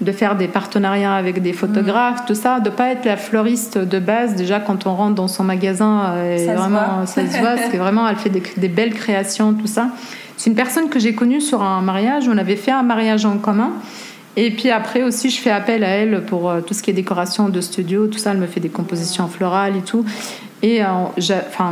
de 0.00 0.12
faire 0.12 0.36
des 0.36 0.48
partenariats 0.48 1.14
avec 1.14 1.40
des 1.42 1.52
photographes, 1.52 2.22
mm. 2.22 2.26
tout 2.26 2.34
ça, 2.34 2.60
de 2.60 2.70
pas 2.70 2.88
être 2.88 3.04
la 3.04 3.16
fleuriste 3.16 3.78
de 3.78 3.98
base. 3.98 4.34
Déjà, 4.34 4.60
quand 4.60 4.86
on 4.86 4.94
rentre 4.94 5.14
dans 5.14 5.28
son 5.28 5.44
magasin, 5.44 6.14
euh, 6.14 6.38
ça 6.38 6.54
vraiment, 6.54 7.06
se 7.06 7.14
ça 7.14 7.26
se 7.26 7.38
voit, 7.38 7.54
parce 7.54 7.68
que 7.68 7.76
vraiment, 7.76 8.08
elle 8.08 8.16
fait 8.16 8.30
des, 8.30 8.68
belles 8.68 8.94
créations, 8.94 9.54
tout 9.54 9.66
ça. 9.66 9.88
C'est 10.36 10.50
une 10.50 10.56
personne 10.56 10.88
que 10.88 10.98
j'ai 10.98 11.14
connue 11.14 11.40
sur 11.40 11.62
un 11.62 11.80
mariage. 11.80 12.28
On 12.28 12.38
avait 12.38 12.56
fait 12.56 12.72
un 12.72 12.82
mariage 12.82 13.24
en 13.24 13.38
commun. 13.38 13.72
Et 14.36 14.50
puis 14.50 14.70
après 14.70 15.04
aussi, 15.04 15.30
je 15.30 15.40
fais 15.40 15.52
appel 15.52 15.84
à 15.84 15.88
elle 15.88 16.24
pour 16.24 16.50
euh, 16.50 16.60
tout 16.60 16.74
ce 16.74 16.82
qui 16.82 16.90
est 16.90 16.94
décoration 16.94 17.48
de 17.48 17.60
studio, 17.60 18.08
tout 18.08 18.18
ça. 18.18 18.32
Elle 18.32 18.38
me 18.38 18.48
fait 18.48 18.58
des 18.58 18.68
compositions 18.68 19.28
florales 19.28 19.76
et 19.76 19.82
tout. 19.82 20.04
Et 20.62 20.82
euh, 20.82 20.86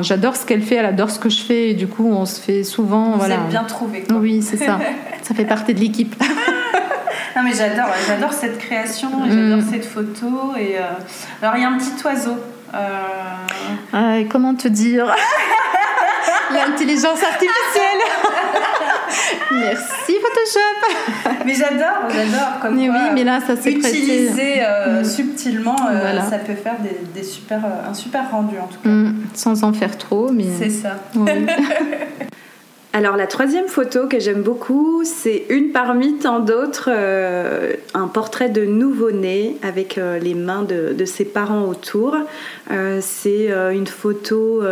j'adore 0.01 0.37
ce 0.37 0.45
qu'elle 0.47 0.63
fait, 0.63 0.77
elle 0.77 0.85
adore 0.85 1.11
ce 1.11 1.19
que 1.19 1.29
je 1.29 1.43
fais. 1.43 1.71
Et 1.71 1.75
du 1.75 1.89
coup, 1.89 2.09
on 2.13 2.25
se 2.25 2.39
fait 2.39 2.63
souvent. 2.63 3.13
Vous 3.13 3.19
voilà. 3.19 3.37
êtes 3.37 3.49
bien 3.49 3.65
trouvé. 3.65 4.05
Oui, 4.15 4.43
c'est 4.43 4.59
ça. 4.59 4.79
ça 5.23 5.35
fait 5.35 5.45
partie 5.45 5.75
de 5.75 5.81
l'équipe. 5.81 6.15
Non 7.43 7.49
mais 7.49 7.57
j'adore, 7.57 7.89
j'adore 8.07 8.33
cette 8.33 8.59
création, 8.59 9.11
j'adore 9.27 9.59
mm. 9.59 9.71
cette 9.73 9.85
photo. 9.85 10.55
Et 10.57 10.79
euh, 10.79 10.83
alors 11.43 11.57
il 11.57 11.63
y 11.63 11.65
a 11.65 11.69
un 11.69 11.77
petit 11.77 11.93
oiseau. 12.05 12.37
Euh... 12.73 14.25
comment 14.31 14.55
te 14.55 14.69
dire? 14.69 15.13
L'intelligence 16.53 17.21
artificielle. 17.21 17.99
Merci 19.51 20.13
Photoshop. 20.23 21.37
Mais 21.45 21.55
j'adore, 21.55 22.09
j'adore 22.11 22.61
comme 22.61 22.77
mais 22.77 22.89
oui, 22.89 23.11
mais 23.15 23.25
là 23.25 23.41
ça 23.45 23.57
s'est 23.57 23.73
utilisé 23.73 24.63
euh, 24.63 25.01
mm. 25.01 25.05
subtilement, 25.05 25.77
euh, 25.91 26.21
ça 26.31 26.39
peut 26.39 26.55
faire 26.55 26.77
des, 27.15 27.25
super, 27.25 27.61
un 27.89 27.95
super 27.95 28.31
rendu 28.31 28.57
en 28.59 28.67
tout 28.67 28.79
cas. 28.81 28.89
Mm. 28.89 29.17
Sans 29.35 29.65
en 29.65 29.73
faire 29.73 29.99
trop, 29.99 30.31
mais 30.31 30.47
c'est 30.59 30.71
ça. 30.71 30.97
Alors 32.95 33.17
la 33.17 33.27
troisième 33.27 33.69
photo 33.69 34.07
que 34.07 34.21
j'aime 34.21 34.43
beaucoup, 34.43 35.03
c'est 35.05 35.47
une 35.49 35.71
parmi 35.71 36.19
tant 36.19 36.41
d'autres, 36.41 36.91
euh, 36.93 37.73
un 37.95 38.07
portrait 38.07 38.51
de 38.51 38.67
nouveau-né 38.67 39.57
avec 39.63 39.97
euh, 39.97 40.19
les 40.19 40.35
mains 40.35 40.63
de, 40.63 41.05
ses 41.07 41.25
parents 41.25 41.65
autour. 41.65 42.15
Euh, 42.71 42.99
c'est 43.01 43.51
une 43.73 43.87
photo 43.87 44.63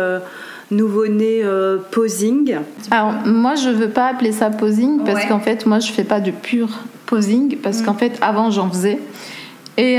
nouveau-né 0.69 1.43
posing. 1.89 2.57
Alors 2.91 3.13
moi 3.25 3.55
je 3.55 3.69
veux 3.69 3.89
pas 3.89 4.07
appeler 4.07 4.31
ça 4.31 4.51
posing 4.51 5.03
parce 5.03 5.25
qu'en 5.25 5.39
fait 5.39 5.65
moi 5.65 5.79
je 5.79 5.91
fais 5.91 6.03
pas 6.03 6.19
de 6.19 6.31
pur 6.31 6.69
posing 7.07 7.57
parce 7.57 7.81
mm. 7.81 7.85
qu'en 7.85 7.93
fait 7.95 8.17
avant 8.21 8.51
j'en 8.51 8.69
faisais. 8.69 8.99
Et 9.77 9.97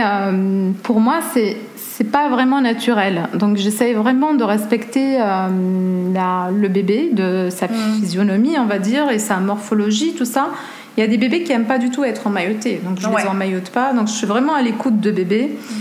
pour 0.84 1.00
moi 1.00 1.18
c'est 1.34 1.56
c'est 1.96 2.10
pas 2.10 2.30
vraiment 2.30 2.60
naturel. 2.62 3.28
Donc 3.34 3.58
j'essaye 3.58 3.92
vraiment 3.92 4.32
de 4.32 4.44
respecter 4.44 5.20
euh, 5.20 6.50
le 6.50 6.68
bébé, 6.68 7.10
de 7.12 7.48
sa 7.50 7.66
mm. 7.66 8.00
physionomie, 8.00 8.56
on 8.58 8.64
va 8.64 8.78
dire, 8.78 9.10
et 9.10 9.18
sa 9.18 9.36
morphologie, 9.36 10.14
tout 10.14 10.24
ça. 10.24 10.50
Il 10.96 11.00
y 11.00 11.04
a 11.04 11.06
des 11.06 11.18
bébés 11.18 11.42
qui 11.42 11.52
aiment 11.52 11.66
pas 11.66 11.78
du 11.78 11.90
tout 11.90 12.04
être 12.04 12.26
emmaillotés, 12.26 12.80
donc 12.84 12.98
je 12.98 13.06
ne 13.06 13.16
les 13.16 13.26
emmaillote 13.26 13.70
pas. 13.70 13.92
Donc 13.92 14.08
je 14.08 14.12
suis 14.12 14.26
vraiment 14.26 14.54
à 14.54 14.62
l'écoute 14.62 15.00
de 15.00 15.10
bébé 15.10 15.50
mm. 15.52 15.74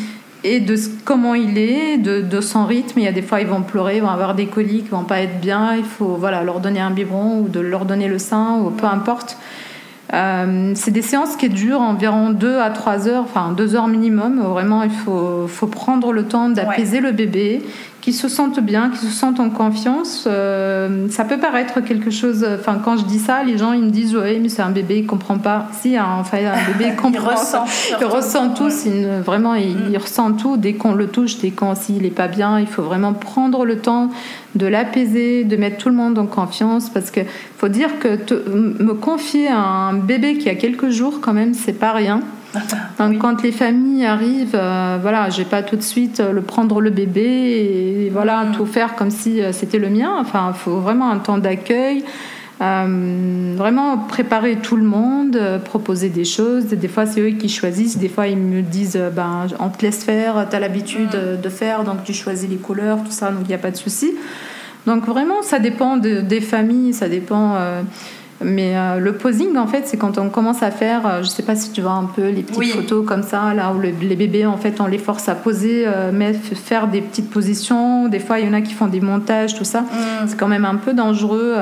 et 0.43 0.60
de 0.60 0.76
comment 1.06 1.34
il 1.34 1.58
est, 1.58 1.97
de, 1.97 2.41
son 2.41 2.65
rythme. 2.65 3.00
Il 3.00 3.06
y 3.06 3.08
a 3.08 3.13
des 3.13 3.21
fois 3.21 3.39
ils 3.39 3.47
vont 3.47 3.62
pleurer, 3.62 3.97
ils 3.97 4.02
vont 4.02 4.10
avoir 4.10 4.36
des 4.36 4.47
coliques, 4.47 4.88
ils 4.88 4.91
vont 4.91 5.06
pas 5.06 5.21
être 5.21 5.39
bien. 5.39 5.76
Il 5.76 5.86
faut 5.86 6.15
voilà 6.19 6.43
leur 6.43 6.60
donner 6.60 6.82
un 6.82 6.91
biberon 6.91 7.39
ou 7.39 7.47
de 7.47 7.62
leur 7.62 7.86
donner 7.86 8.10
le 8.10 8.19
sein 8.19 8.60
ou 8.60 8.69
peu 8.69 8.86
importe. 8.86 9.38
Euh, 10.13 10.74
c'est 10.76 10.91
des 10.91 11.02
séances 11.02 11.36
qui 11.36 11.47
durent 11.50 11.82
environ 11.82 12.32
2 12.32 12.60
à 12.60 12.69
3 12.69 13.08
heures, 13.08 13.24
enfin 13.24 13.54
2 13.56 13.76
heures 13.76 13.88
minimum. 13.88 14.41
Vraiment, 14.41 14.84
il 14.84 14.91
faut, 14.91 15.47
faut 15.47 15.67
prendre 15.67 16.12
le 16.12 16.26
temps 16.26 16.50
d'apaiser 16.50 17.00
le 17.00 17.12
bébé, 17.12 17.62
qui 18.01 18.13
se 18.13 18.27
sentent 18.27 18.59
bien, 18.59 18.89
qui 18.89 18.97
se 18.97 19.11
sentent 19.11 19.39
en 19.39 19.51
confiance. 19.51 20.25
Euh, 20.27 21.07
ça 21.09 21.23
peut 21.23 21.37
paraître 21.37 21.81
quelque 21.81 22.09
chose. 22.09 22.45
Enfin, 22.59 22.81
quand 22.83 22.97
je 22.97 23.05
dis 23.05 23.19
ça, 23.19 23.43
les 23.43 23.57
gens 23.57 23.73
ils 23.73 23.83
me 23.83 23.91
disent 23.91 24.15
oui, 24.15 24.39
mais 24.41 24.49
c'est 24.49 24.63
un 24.63 24.71
bébé, 24.71 24.97
il 24.97 25.05
comprend 25.05 25.37
pas. 25.37 25.67
Si, 25.79 25.95
hein, 25.95 26.07
enfin, 26.19 26.39
un 26.39 26.71
bébé 26.71 26.91
il 26.91 26.95
comprend. 26.95 27.31
il 27.31 27.37
ressent. 27.37 27.65
Il 27.99 28.05
ressent 28.05 28.49
tout. 28.49 28.69
vraiment, 29.23 29.53
il, 29.53 29.75
mm. 29.75 29.89
il, 29.91 29.97
ressent 29.97 30.33
tout 30.33 30.57
dès 30.57 30.73
qu'on 30.73 30.93
le 30.93 31.07
touche, 31.07 31.37
dès 31.37 31.51
qu'on 31.51 31.75
s'il 31.75 32.05
est 32.05 32.09
pas 32.09 32.27
bien. 32.27 32.59
Il 32.59 32.67
faut 32.67 32.83
vraiment 32.83 33.13
prendre 33.13 33.65
le 33.65 33.77
temps 33.77 34.09
de 34.55 34.65
l'apaiser, 34.65 35.43
de 35.43 35.55
mettre 35.55 35.77
tout 35.77 35.89
le 35.89 35.95
monde 35.95 36.17
en 36.17 36.25
confiance, 36.25 36.89
parce 36.89 37.11
que 37.11 37.21
faut 37.57 37.69
dire 37.69 37.99
que 37.99 38.17
me 38.49 38.93
confier 38.93 39.47
à 39.47 39.59
un 39.59 39.93
bébé 39.93 40.37
qui 40.37 40.49
a 40.49 40.55
quelques 40.55 40.89
jours, 40.89 41.19
quand 41.21 41.33
même, 41.33 41.53
c'est 41.53 41.79
pas 41.79 41.93
rien. 41.93 42.21
Donc, 42.99 43.17
Quand 43.19 43.41
les 43.43 43.51
familles 43.51 44.05
arrivent, 44.05 44.55
euh, 44.55 44.97
voilà, 45.01 45.29
je 45.29 45.37
vais 45.37 45.45
pas 45.45 45.63
tout 45.63 45.75
de 45.75 45.81
suite 45.81 46.19
euh, 46.19 46.31
le 46.31 46.41
prendre 46.41 46.81
le 46.81 46.89
bébé 46.89 47.21
et, 47.21 48.09
voilà 48.11 48.43
mm. 48.43 48.51
tout 48.53 48.65
faire 48.65 48.95
comme 48.95 49.11
si 49.11 49.41
euh, 49.41 49.51
c'était 49.51 49.79
le 49.79 49.89
mien. 49.89 50.13
Enfin, 50.19 50.51
il 50.53 50.57
faut 50.57 50.79
vraiment 50.79 51.09
un 51.09 51.19
temps 51.19 51.37
d'accueil. 51.37 52.03
vraiment 52.59 53.97
préparer 53.97 54.57
tout 54.57 54.75
le 54.75 54.83
monde, 54.83 55.39
proposer 55.65 56.09
des 56.09 56.25
choses. 56.25 56.65
Des 56.65 56.87
fois, 56.87 57.05
c'est 57.05 57.21
eux 57.21 57.31
qui 57.31 57.49
choisissent. 57.49 57.97
Des 57.97 58.09
fois, 58.09 58.27
ils 58.27 58.37
me 58.37 58.61
disent 58.61 59.01
ben, 59.15 59.47
on 59.59 59.69
te 59.69 59.81
laisse 59.83 60.03
faire, 60.03 60.47
tu 60.49 60.55
as 60.55 60.59
l'habitude 60.59 61.15
mm. 61.15 61.41
de 61.41 61.49
faire, 61.49 61.83
donc 61.83 62.03
tu 62.03 62.13
choisis 62.13 62.49
les 62.49 62.57
couleurs, 62.57 62.99
tout 63.03 63.11
ça, 63.11 63.31
donc 63.31 63.41
il 63.45 63.47
n'y 63.47 63.55
a 63.55 63.59
pas 63.59 63.71
de 63.71 63.77
souci. 63.77 64.13
Donc, 64.85 65.05
vraiment, 65.05 65.41
ça 65.43 65.59
dépend 65.59 65.97
des 65.97 66.41
familles, 66.41 66.93
ça 66.93 67.07
dépend. 67.07 67.55
Mais 68.43 68.77
euh, 68.77 68.97
le 68.97 69.13
posing, 69.13 69.58
en 69.58 69.67
fait, 69.67 69.84
c'est 69.86 69.97
quand 69.97 70.17
on 70.17 70.30
commence 70.30 70.63
à 70.63 70.71
faire, 70.71 71.06
euh, 71.06 71.23
je 71.23 71.27
sais 71.27 71.43
pas 71.43 71.56
si 71.56 71.71
tu 71.71 71.82
vois 71.82 71.91
un 71.91 72.06
peu 72.06 72.30
les 72.30 72.43
petites 72.43 72.73
photos 72.73 73.06
comme 73.06 73.23
ça, 73.23 73.54
là 73.54 73.73
où 73.73 73.80
les 73.80 73.91
bébés, 73.91 74.45
en 74.45 74.58
fait, 74.58 74.82
on 74.82 74.88
les 74.88 74.97
force 74.97 75.30
à 75.30 75.36
poser, 75.36 75.84
euh, 75.86 76.12
mais 76.13 76.34
faire 76.34 76.88
des 76.88 77.01
petites 77.01 77.30
positions. 77.30 78.08
Des 78.08 78.19
fois, 78.19 78.39
il 78.39 78.47
y 78.47 78.49
en 78.49 78.54
a 78.54 78.62
qui 78.62 78.73
font 78.73 78.88
des 78.88 79.01
montages, 79.01 79.56
tout 79.56 79.63
ça. 79.63 79.82
Mm. 79.82 80.27
C'est 80.27 80.38
quand 80.38 80.47
même 80.47 80.65
un 80.65 80.75
peu 80.75 80.93
dangereux. 80.93 81.56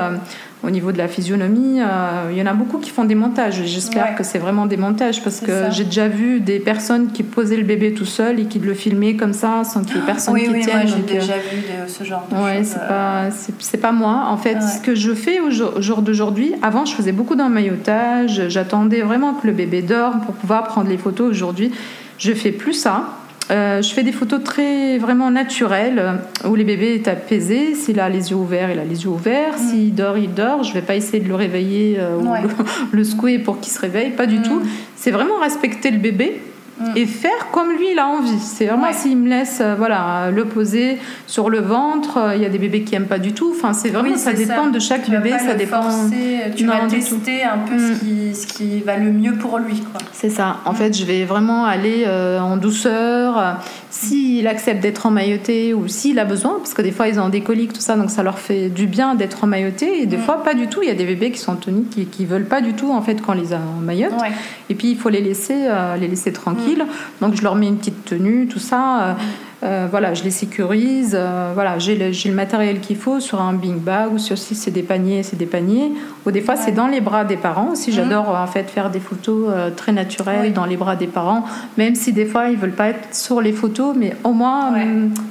Au 0.62 0.70
niveau 0.70 0.92
de 0.92 0.98
la 0.98 1.08
physionomie. 1.08 1.80
Euh, 1.80 2.30
il 2.30 2.36
y 2.36 2.42
en 2.42 2.46
a 2.46 2.52
beaucoup 2.52 2.78
qui 2.78 2.90
font 2.90 3.04
des 3.04 3.14
montages. 3.14 3.62
J'espère 3.64 4.14
que 4.14 4.24
c'est 4.24 4.38
vraiment 4.38 4.66
des 4.66 4.76
montages 4.76 5.22
parce 5.22 5.40
que 5.40 5.70
j'ai 5.70 5.84
déjà 5.84 6.08
vu 6.08 6.40
des 6.40 6.58
personnes 6.58 7.12
qui 7.12 7.22
posaient 7.22 7.56
le 7.56 7.64
bébé 7.64 7.94
tout 7.94 8.04
seul 8.04 8.40
et 8.40 8.44
qui 8.44 8.58
le 8.58 8.74
filmaient 8.74 9.16
comme 9.16 9.32
ça 9.32 9.64
sans 9.64 9.82
qu'il 9.82 9.96
y 9.96 9.98
ait 10.00 10.06
personne 10.06 10.34
oui, 10.34 10.44
qui 10.44 10.50
oui, 10.50 10.60
tienne. 10.60 10.82
Oui, 10.84 10.92
j'ai 10.96 11.14
déjà 11.14 11.34
vu 11.34 11.62
ce 11.88 12.04
genre 12.04 12.26
de 12.30 12.36
ouais, 12.36 12.58
choses. 12.58 12.66
c'est 12.66 12.88
pas, 12.88 13.30
c'est, 13.58 13.78
pas 13.78 13.92
moi. 13.92 14.26
En 14.28 14.36
fait, 14.36 14.58
ce 14.60 14.80
que 14.80 14.94
je 14.94 15.14
fais 15.14 15.40
au 15.40 15.50
jour, 15.50 16.02
d'aujourd'hui, 16.02 16.54
avant, 16.62 16.84
je 16.84 16.94
faisais 16.94 17.12
beaucoup 17.12 17.36
d'emmaillotage. 17.36 18.48
J'attendais 18.48 19.02
vraiment 19.02 19.34
que 19.34 19.46
le 19.46 19.52
bébé 19.52 19.82
dorme 19.82 20.20
pour 20.20 20.34
pouvoir 20.34 20.64
prendre 20.64 20.88
les 20.88 20.98
photos. 20.98 21.30
Aujourd'hui, 21.30 21.72
je 22.18 22.32
fais 22.32 22.52
plus 22.52 22.74
ça. 22.74 23.19
Euh, 23.50 23.82
je 23.82 23.92
fais 23.92 24.04
des 24.04 24.12
photos 24.12 24.42
très 24.44 24.98
vraiment 24.98 25.30
naturelles 25.30 26.20
où 26.44 26.54
les 26.54 26.64
bébés 26.64 26.94
est 26.94 27.08
apaisé. 27.08 27.74
S'il 27.74 27.98
a 27.98 28.08
les 28.08 28.30
yeux 28.30 28.36
ouverts, 28.36 28.70
il 28.70 28.78
a 28.78 28.84
les 28.84 29.02
yeux 29.02 29.10
ouverts. 29.10 29.54
Mm. 29.54 29.70
S'il 29.70 29.94
dort, 29.94 30.18
il 30.18 30.32
dort. 30.32 30.62
Je 30.62 30.72
vais 30.72 30.82
pas 30.82 30.94
essayer 30.94 31.20
de 31.20 31.28
le 31.28 31.34
réveiller 31.34 31.96
euh, 31.98 32.16
ou 32.16 32.32
le, 32.92 33.04
secouer 33.04 33.38
pour 33.38 33.58
qu'il 33.60 33.72
se 33.72 33.80
réveille. 33.80 34.10
Pas 34.10 34.26
du 34.26 34.38
mm. 34.38 34.42
tout. 34.42 34.62
C'est 34.94 35.10
vraiment 35.10 35.38
respecter 35.40 35.90
le 35.90 35.98
bébé. 35.98 36.40
Et 36.96 37.06
faire 37.06 37.50
comme 37.52 37.72
lui 37.72 37.92
il 37.92 37.98
a 37.98 38.06
envie. 38.06 38.38
C'est 38.40 38.66
vraiment 38.66 38.92
s'il 38.92 39.16
me 39.16 39.28
laisse 39.28 39.58
euh, 39.60 39.74
voilà 39.76 40.30
le 40.30 40.44
poser 40.44 40.98
sur 41.26 41.50
le 41.50 41.60
ventre, 41.60 42.18
euh, 42.18 42.36
il 42.36 42.42
y 42.42 42.46
a 42.46 42.48
des 42.48 42.58
bébés 42.58 42.82
qui 42.82 42.94
aiment 42.94 43.06
pas 43.06 43.18
du 43.18 43.32
tout. 43.32 43.52
Enfin 43.56 43.72
c'est 43.72 43.90
vraiment 43.90 44.16
ça 44.16 44.32
dépend 44.32 44.68
de 44.68 44.78
chaque 44.78 45.08
bébé, 45.08 45.34
ça 45.38 45.54
dépend. 45.54 45.82
tu 46.56 46.66
vas 46.66 46.86
tester 46.88 47.44
un 47.44 47.58
peu 47.58 47.78
ce, 47.78 47.92
mm. 47.92 47.98
qui, 47.98 48.34
ce, 48.34 48.46
qui, 48.46 48.80
va 48.80 48.96
le 48.96 49.10
mieux 49.10 49.34
pour 49.34 49.58
lui. 49.58 49.82
C'est 50.12 50.30
ça. 50.30 50.58
En 50.64 50.72
mm. 50.72 50.76
fait 50.76 50.96
je 50.96 51.04
vais 51.04 51.24
vraiment 51.24 51.64
aller 51.64 52.04
euh, 52.06 52.40
en 52.40 52.56
douceur. 52.56 53.58
S'il 53.90 54.46
accepte 54.46 54.80
d'être 54.80 55.06
emmailloté 55.06 55.74
ou 55.74 55.88
s'il 55.88 56.18
a 56.18 56.24
besoin, 56.24 56.54
parce 56.58 56.74
que 56.74 56.82
des 56.82 56.92
fois 56.92 57.08
ils 57.08 57.18
ont 57.18 57.28
des 57.28 57.40
coliques 57.40 57.72
tout 57.72 57.80
ça, 57.80 57.96
donc 57.96 58.10
ça 58.10 58.22
leur 58.22 58.38
fait 58.38 58.68
du 58.68 58.86
bien 58.86 59.14
d'être 59.14 59.44
emmailloté 59.44 60.02
et 60.02 60.06
des 60.06 60.16
fois 60.16 60.42
pas 60.42 60.54
du 60.54 60.68
tout. 60.68 60.82
Il 60.82 60.88
y 60.88 60.92
a 60.92 60.94
des 60.94 61.06
bébés 61.06 61.30
qui 61.32 61.38
sont 61.38 61.56
toniques 61.56 61.90
qui, 61.90 62.06
qui 62.06 62.24
veulent 62.24 62.46
pas 62.46 62.60
du 62.60 62.74
tout 62.74 62.92
en 62.92 63.02
fait 63.02 63.20
quand 63.20 63.32
on 63.32 63.36
les 63.36 63.52
emmaillote. 63.52 64.12
Et 64.68 64.74
puis 64.74 64.90
il 64.92 64.96
faut 64.96 65.08
les 65.08 65.20
laisser 65.20 65.68
les 65.98 66.08
laisser 66.08 66.32
tranquilles. 66.32 66.86
Donc 67.20 67.34
je 67.34 67.42
leur 67.42 67.56
mets 67.56 67.66
une 67.66 67.78
petite 67.78 68.04
tenue, 68.04 68.46
tout 68.46 68.58
ça. 68.58 69.02
Euh, 69.02 69.12
euh, 69.62 69.86
voilà, 69.90 70.14
je 70.14 70.24
les 70.24 70.30
sécurise. 70.30 71.14
Euh, 71.18 71.50
voilà, 71.52 71.78
j'ai 71.78 71.94
le, 71.94 72.10
le, 72.10 72.34
matériel 72.34 72.80
qu'il 72.80 72.96
faut 72.96 73.20
sur 73.20 73.40
un 73.42 73.52
bing 73.52 73.78
bag 73.78 74.12
ou 74.12 74.18
sur 74.18 74.38
si 74.38 74.54
c'est 74.54 74.70
des 74.70 74.82
paniers, 74.82 75.22
c'est 75.22 75.36
des 75.36 75.46
paniers. 75.46 75.92
Ou 76.24 76.30
des 76.30 76.40
fois 76.40 76.56
c'est 76.56 76.72
dans 76.72 76.86
les 76.86 77.00
bras 77.00 77.24
des 77.24 77.36
parents. 77.36 77.74
Si 77.74 77.92
j'adore 77.92 78.30
en 78.30 78.46
fait 78.46 78.70
faire 78.70 78.90
des 78.90 79.00
photos 79.00 79.52
très 79.76 79.92
naturelles 79.92 80.52
dans 80.52 80.64
les 80.64 80.76
bras 80.76 80.96
des 80.96 81.06
parents, 81.06 81.44
même 81.76 81.94
si 81.94 82.12
des 82.12 82.24
fois 82.24 82.48
ils 82.48 82.56
veulent 82.56 82.70
pas 82.70 82.88
être 82.88 83.14
sur 83.14 83.40
les 83.40 83.52
photos, 83.52 83.94
mais 83.96 84.16
au 84.24 84.32
moins 84.32 84.72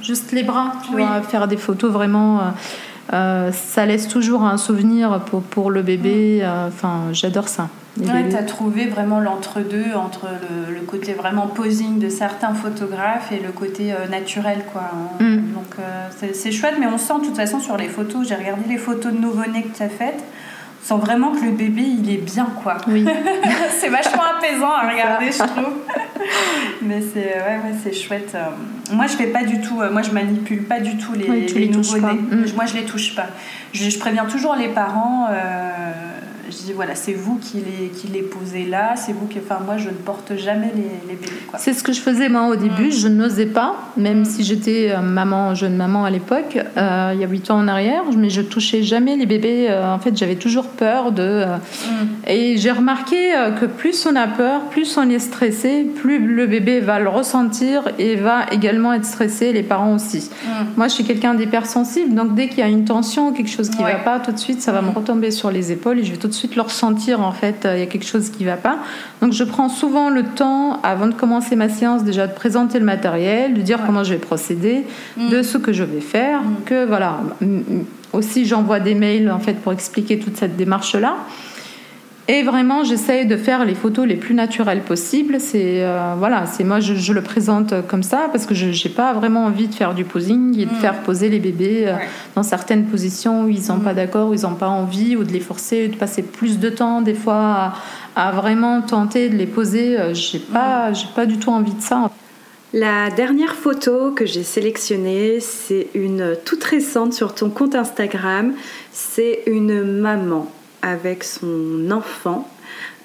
juste 0.02 0.32
les 0.32 0.44
bras. 0.44 0.72
Tu 0.86 0.92
vois, 0.92 1.22
faire 1.22 1.48
des 1.48 1.56
photos 1.56 1.90
vraiment. 1.90 2.52
ça 3.10 3.86
laisse 3.86 4.06
toujours 4.06 4.44
un 4.44 4.56
souvenir 4.58 5.20
pour, 5.26 5.42
pour 5.42 5.70
le 5.70 5.82
bébé. 5.82 6.46
Enfin, 6.68 7.06
j'adore 7.12 7.48
ça. 7.48 7.68
Ouais, 8.06 8.28
tu 8.28 8.36
as 8.36 8.42
trouvé 8.42 8.86
vraiment 8.86 9.20
l'entre-deux 9.20 9.94
entre 9.94 10.26
le, 10.68 10.80
côté 10.80 11.12
vraiment 11.12 11.46
posing 11.46 11.98
de 11.98 12.08
certains 12.08 12.54
photographes 12.54 13.30
et 13.32 13.38
le 13.38 13.52
côté 13.52 13.92
euh, 13.92 14.08
naturel. 14.08 14.64
Quoi. 14.72 14.90
Mm. 15.20 15.52
Donc 15.52 15.74
euh, 15.78 16.08
c'est 16.32 16.52
chouette, 16.52 16.74
mais 16.80 16.86
on 16.86 16.98
sent 16.98 17.14
de 17.20 17.26
toute 17.26 17.36
façon 17.36 17.60
sur 17.60 17.76
les 17.76 17.88
photos, 17.88 18.26
j'ai 18.26 18.34
regardé 18.34 18.68
les 18.68 18.78
photos 18.78 19.12
de 19.12 19.18
nouveau-né 19.18 19.62
que 19.62 19.76
tu 19.76 19.82
as 19.82 19.88
faites, 19.88 20.22
on 20.82 20.96
sent 20.96 21.00
vraiment 21.06 21.32
que 21.32 21.44
le 21.44 21.52
bébé 21.52 21.82
il 21.82 22.10
est 22.10 22.24
bien. 22.24 22.48
quoi. 22.62 22.78
Oui. 22.88 23.06
c'est 23.80 23.88
vachement 23.88 24.22
apaisant 24.38 24.70
à 24.70 24.90
regarder, 24.90 25.30
je 25.30 25.38
trouve. 25.38 25.74
mais 26.82 27.00
c'est 27.00 27.36
ouais, 27.36 27.60
ouais, 27.64 27.74
c'est 27.84 27.92
chouette. 27.92 28.32
Euh. 28.34 28.46
Moi 28.92 29.06
je 29.06 29.12
fais 29.12 29.28
pas 29.28 29.44
du 29.44 29.60
tout, 29.60 29.80
moi 29.92 30.02
je 30.02 30.10
manipule 30.10 30.64
pas 30.64 30.80
du 30.80 30.96
tout 30.96 31.12
les, 31.12 31.46
les, 31.46 31.68
nouveau-nés. 31.68 32.20
Mm. 32.30 32.44
Moi 32.56 32.66
je 32.66 32.74
les 32.74 32.84
touche 32.84 33.14
pas. 33.14 33.26
Je, 33.72 33.88
je 33.88 33.98
préviens 33.98 34.24
toujours 34.24 34.56
les 34.56 34.68
parents 34.68 35.28
voilà, 36.74 36.94
c'est 36.94 37.12
vous 37.12 37.38
qui 37.38 37.58
les, 37.58 37.88
qui 37.88 38.08
les 38.08 38.22
posez 38.22 38.66
là, 38.66 38.94
c'est 38.96 39.12
vous 39.12 39.26
qui. 39.26 39.38
Enfin, 39.38 39.62
moi, 39.64 39.76
je 39.76 39.88
ne 39.88 39.94
porte 39.94 40.36
jamais 40.36 40.72
les, 40.74 41.08
les 41.08 41.14
bébés. 41.14 41.32
C'est 41.58 41.72
ce 41.72 41.82
que 41.82 41.92
je 41.92 42.00
faisais 42.00 42.28
moi 42.28 42.48
au 42.48 42.56
début, 42.56 42.88
mm. 42.88 42.92
je 42.92 43.08
n'osais 43.08 43.46
pas, 43.46 43.76
même 43.96 44.22
mm. 44.22 44.24
si 44.24 44.42
j'étais 44.44 44.90
euh, 44.90 45.00
maman, 45.00 45.54
jeune 45.54 45.76
maman 45.76 46.04
à 46.04 46.10
l'époque, 46.10 46.58
euh, 46.76 47.12
il 47.14 47.20
y 47.20 47.24
a 47.24 47.28
8 47.28 47.50
ans 47.50 47.58
en 47.58 47.68
arrière, 47.68 48.02
mais 48.16 48.30
je 48.30 48.42
touchais 48.42 48.82
jamais 48.82 49.16
les 49.16 49.26
bébés. 49.26 49.68
Euh, 49.70 49.94
en 49.94 49.98
fait, 49.98 50.16
j'avais 50.16 50.34
toujours 50.34 50.66
peur 50.66 51.12
de. 51.12 51.44
Mm. 51.44 52.06
Et 52.26 52.56
j'ai 52.58 52.72
remarqué 52.72 53.32
que 53.60 53.66
plus 53.66 54.06
on 54.06 54.16
a 54.16 54.26
peur, 54.26 54.62
plus 54.70 54.96
on 54.96 55.08
est 55.08 55.18
stressé, 55.18 55.84
plus 55.84 56.18
le 56.18 56.46
bébé 56.46 56.80
va 56.80 56.98
le 56.98 57.08
ressentir 57.08 57.84
et 57.98 58.16
va 58.16 58.46
également 58.52 58.92
être 58.92 59.04
stressé, 59.04 59.52
les 59.52 59.62
parents 59.62 59.94
aussi. 59.94 60.30
Moi, 60.76 60.88
je 60.88 60.94
suis 60.94 61.04
quelqu'un 61.04 61.34
d'hypersensible, 61.34 62.14
donc 62.14 62.34
dès 62.34 62.48
qu'il 62.48 62.58
y 62.58 62.62
a 62.62 62.68
une 62.68 62.84
tension, 62.84 63.32
quelque 63.32 63.50
chose 63.50 63.70
qui 63.70 63.78
ne 63.78 63.88
va 63.88 63.94
pas, 63.94 64.18
tout 64.18 64.32
de 64.32 64.38
suite, 64.38 64.60
ça 64.60 64.72
va 64.72 64.82
me 64.82 64.90
retomber 64.90 65.30
sur 65.30 65.50
les 65.50 65.72
épaules 65.72 65.98
et 65.98 66.04
je 66.04 66.12
vais 66.12 66.18
tout 66.18 66.28
de 66.28 66.32
suite 66.32 66.40
suite 66.40 66.56
le 66.60 66.64
ressentir 66.64 67.20
en 67.20 67.32
fait, 67.32 67.64
euh, 67.64 67.76
il 67.76 67.80
y 67.80 67.82
a 67.82 67.86
quelque 67.86 68.06
chose 68.06 68.30
qui 68.30 68.44
ne 68.44 68.48
va 68.48 68.56
pas. 68.56 68.78
Donc 69.22 69.32
je 69.32 69.44
prends 69.44 69.68
souvent 69.68 70.10
le 70.10 70.24
temps, 70.24 70.80
avant 70.82 71.06
de 71.06 71.14
commencer 71.14 71.56
ma 71.56 71.68
séance, 71.68 72.04
déjà 72.04 72.26
de 72.26 72.34
présenter 72.34 72.78
le 72.78 72.84
matériel, 72.84 73.54
de 73.54 73.62
dire 73.62 73.80
comment 73.86 74.04
je 74.04 74.14
vais 74.14 74.18
procéder, 74.18 74.84
de 75.16 75.40
mm. 75.40 75.42
ce 75.42 75.58
que 75.58 75.72
je 75.72 75.84
vais 75.84 76.00
faire, 76.00 76.42
mm. 76.42 76.56
que 76.66 76.84
voilà. 76.86 77.20
Aussi 78.12 78.44
j'envoie 78.44 78.80
des 78.80 78.94
mails 78.94 79.30
en 79.30 79.38
fait 79.38 79.54
pour 79.54 79.72
expliquer 79.72 80.18
toute 80.18 80.36
cette 80.36 80.56
démarche 80.56 80.94
là. 80.94 81.16
Et 82.32 82.44
vraiment, 82.44 82.84
j'essaye 82.84 83.26
de 83.26 83.36
faire 83.36 83.64
les 83.64 83.74
photos 83.74 84.06
les 84.06 84.14
plus 84.14 84.36
naturelles 84.36 84.82
possibles. 84.82 85.40
C'est 85.40 85.82
euh, 85.82 86.14
voilà, 86.16 86.46
c'est 86.46 86.62
moi 86.62 86.78
je, 86.78 87.12
le 87.12 87.22
présente 87.22 87.74
comme 87.88 88.04
ça 88.04 88.28
parce 88.30 88.46
que 88.46 88.54
je 88.54 88.66
n'ai 88.66 88.94
pas 88.94 89.12
vraiment 89.12 89.46
envie 89.46 89.66
de 89.66 89.74
faire 89.74 89.94
du 89.94 90.04
posing 90.04 90.56
et 90.56 90.64
de 90.64 90.70
mm. 90.70 90.76
faire 90.76 91.00
poser 91.00 91.28
les 91.28 91.40
bébés 91.40 91.88
euh, 91.88 91.94
dans 92.36 92.44
certaines 92.44 92.84
positions 92.84 93.42
où 93.42 93.48
ils 93.48 93.60
sont 93.60 93.80
pas 93.80 93.94
mm. 93.94 93.96
d'accord, 93.96 94.28
où 94.28 94.34
ils 94.34 94.42
n'ont 94.42 94.54
pas 94.54 94.68
envie, 94.68 95.16
ou 95.16 95.24
de 95.24 95.32
les 95.32 95.40
forcer, 95.40 95.88
de 95.88 95.96
passer 95.96 96.22
plus 96.22 96.60
de 96.60 96.70
temps 96.70 97.02
des 97.02 97.14
fois 97.14 97.72
à, 98.14 98.30
vraiment 98.30 98.80
tenter 98.80 99.28
de 99.28 99.36
les 99.36 99.46
poser. 99.46 99.98
Euh, 99.98 100.14
j'ai 100.14 100.38
pas, 100.38 100.90
mm. 100.90 100.94
j'ai 100.94 101.08
pas 101.12 101.26
du 101.26 101.36
tout 101.36 101.50
envie 101.50 101.74
de 101.74 101.82
ça. 101.82 102.12
La 102.72 103.10
dernière 103.10 103.56
photo 103.56 104.12
que 104.12 104.24
j'ai 104.24 104.44
sélectionnée, 104.44 105.40
c'est 105.40 105.88
une 105.94 106.36
toute 106.44 106.62
récente 106.62 107.12
sur 107.12 107.34
ton 107.34 107.50
compte 107.50 107.74
Instagram. 107.74 108.52
C'est 108.92 109.42
une 109.48 109.82
maman 109.82 110.46
avec 110.82 111.24
son 111.24 111.90
enfant 111.90 112.48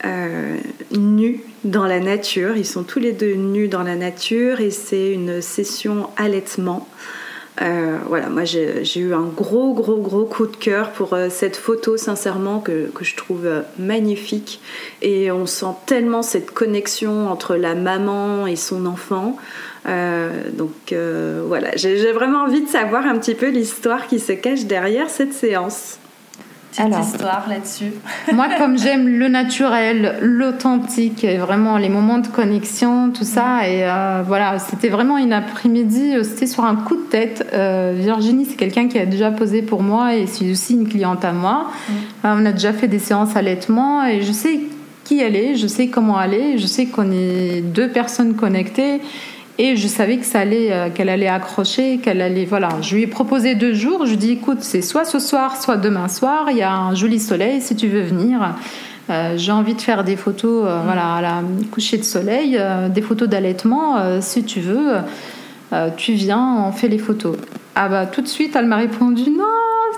euh, 0.05 0.57
nu 0.91 1.41
dans 1.63 1.85
la 1.85 1.99
nature. 1.99 2.57
Ils 2.57 2.65
sont 2.65 2.83
tous 2.83 2.99
les 2.99 3.11
deux 3.11 3.33
nus 3.33 3.67
dans 3.67 3.83
la 3.83 3.95
nature 3.95 4.61
et 4.61 4.69
c'est 4.69 5.11
une 5.11 5.41
session 5.41 6.09
allaitement. 6.17 6.87
Euh, 7.61 7.97
voilà, 8.07 8.27
moi 8.27 8.43
j'ai 8.43 8.99
eu 8.99 9.13
un 9.13 9.23
gros, 9.23 9.73
gros, 9.73 9.97
gros 9.97 10.25
coup 10.25 10.45
de 10.45 10.57
cœur 10.57 10.91
pour 10.91 11.13
euh, 11.13 11.29
cette 11.29 11.55
photo, 11.55 11.95
sincèrement, 11.95 12.59
que, 12.59 12.87
que 12.93 13.05
je 13.05 13.15
trouve 13.15 13.47
magnifique. 13.79 14.59
Et 15.01 15.31
on 15.31 15.45
sent 15.45 15.73
tellement 15.85 16.21
cette 16.21 16.51
connexion 16.51 17.29
entre 17.29 17.55
la 17.55 17.73
maman 17.73 18.45
et 18.45 18.57
son 18.57 18.85
enfant. 18.85 19.37
donc 19.85 20.93
voilà, 21.47 21.75
j'ai 21.75 22.11
vraiment 22.11 22.43
envie 22.43 22.61
de 22.61 22.69
savoir 22.69 23.05
un 23.05 23.17
petit 23.17 23.35
peu 23.35 23.49
l'histoire 23.49 24.07
qui 24.07 24.19
se 24.19 24.33
cache 24.33 24.65
derrière 24.65 25.09
cette 25.09 25.33
séance. 25.33 25.97
Alors, 26.77 26.99
histoire 27.01 27.45
là-dessus. 27.47 27.93
moi, 28.33 28.47
comme 28.57 28.77
j'aime 28.77 29.07
le 29.07 29.27
naturel, 29.27 30.17
l'authentique, 30.21 31.23
et 31.23 31.37
vraiment 31.37 31.77
les 31.77 31.89
moments 31.89 32.19
de 32.19 32.27
connexion, 32.27 33.11
tout 33.11 33.23
ça, 33.23 33.67
et 33.67 33.85
euh, 33.85 34.23
voilà, 34.25 34.59
c'était 34.59 34.89
vraiment 34.89 35.17
une 35.17 35.33
après-midi, 35.33 36.15
euh, 36.15 36.23
c'était 36.23 36.47
sur 36.47 36.65
un 36.65 36.75
coup 36.75 36.95
de 36.95 37.09
tête. 37.09 37.47
Euh, 37.53 37.93
Virginie, 37.95 38.45
c'est 38.45 38.57
quelqu'un 38.57 38.87
qui 38.87 38.99
a 38.99 39.05
déjà 39.05 39.31
posé 39.31 39.61
pour 39.61 39.83
moi 39.83 40.15
et 40.15 40.27
c'est 40.27 40.49
aussi 40.51 40.73
une 40.73 40.87
cliente 40.87 41.23
à 41.23 41.31
moi. 41.31 41.67
Mm. 41.87 41.93
on 42.23 42.45
a 42.45 42.51
déjà 42.51 42.73
fait 42.73 42.87
des 42.87 42.99
séances 42.99 43.35
allaitement 43.35 44.05
et 44.05 44.21
je 44.21 44.31
sais 44.31 44.59
qui 45.03 45.21
elle 45.21 45.35
est, 45.35 45.55
je 45.55 45.67
sais 45.67 45.87
comment 45.87 46.17
aller, 46.17 46.57
je 46.57 46.65
sais 46.65 46.87
qu'on 46.87 47.11
est 47.11 47.61
deux 47.61 47.89
personnes 47.89 48.35
connectées. 48.35 48.99
Et 49.57 49.77
je 49.77 49.87
savais 49.87 50.17
que 50.17 50.25
ça 50.25 50.39
allait, 50.39 50.71
euh, 50.71 50.89
qu'elle 50.89 51.07
allait 51.07 51.29
accrocher, 51.29 51.99
qu'elle 51.99 52.21
allait, 52.21 52.43
voilà. 52.45 52.69
Je 52.81 52.95
lui 52.95 53.03
ai 53.03 53.07
proposé 53.07 53.55
deux 53.55 53.73
jours. 53.73 54.01
Je 54.05 54.09
lui 54.09 54.15
ai 54.15 54.17
dit, 54.17 54.31
écoute, 54.31 54.57
c'est 54.61 54.81
soit 54.81 55.05
ce 55.05 55.19
soir, 55.19 55.61
soit 55.61 55.77
demain 55.77 56.09
soir. 56.09 56.47
Il 56.51 56.57
y 56.57 56.61
a 56.61 56.73
un 56.73 56.93
joli 56.93 57.19
soleil 57.19 57.61
si 57.61 57.75
tu 57.75 57.87
veux 57.87 58.01
venir. 58.01 58.55
Euh, 59.09 59.35
j'ai 59.37 59.51
envie 59.51 59.75
de 59.75 59.81
faire 59.81 60.03
des 60.03 60.17
photos, 60.17 60.65
euh, 60.67 60.79
voilà, 60.83 61.13
à 61.13 61.21
la 61.21 61.41
coucher 61.71 61.97
de 61.97 62.03
soleil, 62.03 62.59
des 62.89 63.01
photos 63.01 63.29
d'allaitement. 63.29 64.19
si 64.19 64.43
tu 64.43 64.59
veux, 64.59 64.95
tu 65.95 66.13
viens, 66.13 66.65
on 66.67 66.71
fait 66.71 66.87
les 66.87 66.97
photos. 66.97 67.37
Ah 67.75 67.87
bah 67.89 68.05
tout 68.05 68.21
de 68.21 68.27
suite, 68.27 68.55
elle 68.55 68.65
m'a 68.65 68.77
répondu 68.77 69.29
non, 69.29 69.43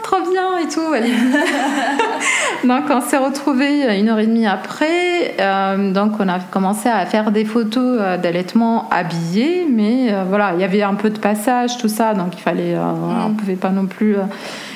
trop 0.04 0.22
bien 0.22 0.58
et 0.60 0.68
tout. 0.68 0.82
donc 2.64 2.84
on 2.90 3.02
s'est 3.02 3.18
retrouvés 3.18 3.98
une 3.98 4.10
heure 4.10 4.20
et 4.20 4.28
demie 4.28 4.48
après. 4.48 5.36
Euh, 5.40 5.92
donc 5.92 6.14
on 6.20 6.28
a 6.28 6.40
commencé 6.40 6.90
à 6.90 7.06
faire 7.06 7.32
des 7.32 7.46
photos 7.46 7.98
euh, 8.00 8.18
d'allaitement 8.18 8.90
habillé, 8.90 9.68
mais 9.70 10.12
euh, 10.12 10.24
voilà, 10.28 10.54
il 10.56 10.62
y 10.62 10.64
avait 10.64 10.84
un 10.84 10.96
peu 10.96 11.10
de 11.10 11.20
passage, 11.20 11.78
tout 11.78 11.88
ça, 11.88 12.14
donc 12.14 12.34
il 12.38 12.42
fallait, 12.42 12.76
on 12.78 13.30
mm. 13.30 13.36
pouvait 13.36 13.56
pas 13.56 13.70
non 13.70 13.86
plus 13.86 14.16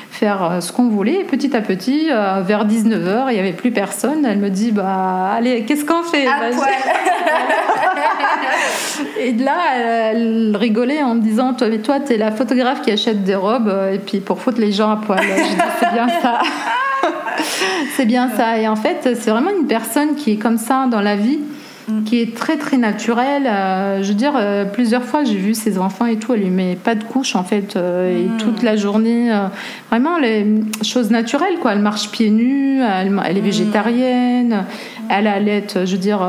faire 0.10 0.58
ce 0.62 0.72
qu'on 0.72 0.88
voulait. 0.90 1.24
petit 1.24 1.56
à 1.56 1.62
petit, 1.62 2.10
vers 2.10 2.68
19h, 2.68 3.26
il 3.30 3.34
n'y 3.34 3.40
avait 3.40 3.54
plus 3.54 3.72
personne. 3.72 4.26
Elle 4.26 4.40
me 4.40 4.50
dit 4.50 4.72
bah 4.72 5.32
allez, 5.36 5.64
qu'est-ce 5.64 5.86
qu'on 5.86 6.04
fait? 6.04 6.26
Bah, 6.26 6.34
Et 9.20 9.34
là, 9.34 9.58
elle, 9.78 10.56
rigolait 10.56 11.02
en 11.02 11.16
me 11.16 11.22
disant 11.22 11.54
toi, 11.54 11.68
toi, 11.84 12.00
tu 12.00 12.14
es 12.14 12.18
la 12.18 12.32
photographe 12.32 12.82
qui 12.82 12.92
achète 12.92 13.24
des 13.24 13.36
robes 13.36 13.74
et 13.92 14.00
puis 14.00 14.20
pour 14.20 14.40
foutre 14.40 14.60
les 14.60 14.72
gens 14.72 14.92
à 14.92 14.98
poil. 14.98 15.22
Je 15.22 15.44
dis 15.44 15.58
c'est 15.80 15.92
bien 15.94 16.08
ça. 16.22 16.40
c'est 17.96 18.06
bien 18.06 18.30
ça. 18.36 18.58
Et 18.58 18.68
en 18.68 18.76
fait, 18.76 19.16
c'est 19.20 19.32
vraiment 19.32 19.52
une 19.58 19.68
personne 19.68 20.16
qui 20.16 20.32
est 20.32 20.38
comme 20.38 20.58
ça 20.58 20.88
dans 20.90 21.02
la 21.02 21.16
vie 21.16 21.40
Mm. 21.88 22.04
qui 22.04 22.22
est 22.22 22.36
très 22.36 22.58
très 22.58 22.78
naturelle. 22.78 23.48
Euh, 23.48 24.04
je 24.04 24.10
veux 24.10 24.14
dire, 24.14 24.34
euh, 24.36 24.66
plusieurs 24.66 25.04
fois 25.04 25.24
j'ai 25.24 25.36
vu 25.36 25.54
ses 25.54 25.78
enfants 25.78 26.06
et 26.06 26.18
tout, 26.18 26.34
elle 26.34 26.42
lui 26.42 26.50
met 26.50 26.76
pas 26.76 26.96
de 26.96 27.04
couche 27.04 27.36
en 27.36 27.44
fait, 27.44 27.76
euh, 27.76 28.26
et 28.26 28.28
mm. 28.28 28.38
toute 28.38 28.64
la 28.64 28.76
journée, 28.76 29.32
vraiment 29.90 30.18
les 30.18 30.46
choses 30.84 31.10
naturelles 31.12 31.58
quoi. 31.62 31.74
Elle 31.74 31.80
marche 31.80 32.10
pieds 32.12 32.30
nus, 32.30 32.82
elle, 32.82 33.20
elle 33.26 33.38
est 33.38 33.42
mm. 33.42 33.44
végétarienne, 33.44 34.66
elle 35.10 35.28
allait, 35.28 35.66
je 35.74 35.92
veux 35.92 35.98
dire, 35.98 36.22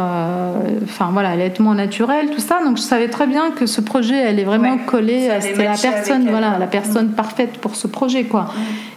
enfin 0.84 1.10
voilà, 1.12 1.30
allaitement 1.30 1.74
naturel, 1.74 2.30
tout 2.30 2.40
ça. 2.40 2.60
Donc 2.64 2.76
je 2.76 2.82
savais 2.82 3.08
très 3.08 3.26
bien 3.26 3.50
que 3.50 3.66
ce 3.66 3.80
projet, 3.80 4.16
elle 4.16 4.38
est 4.38 4.44
vraiment 4.44 4.78
collée, 4.78 5.28
c'était 5.40 5.64
la 5.64 5.76
personne, 5.76 6.28
voilà, 6.28 6.58
la 6.58 6.66
personne 6.66 7.10
parfaite 7.10 7.58
pour 7.58 7.76
ce 7.76 7.86
projet 7.86 8.24
quoi. 8.24 8.52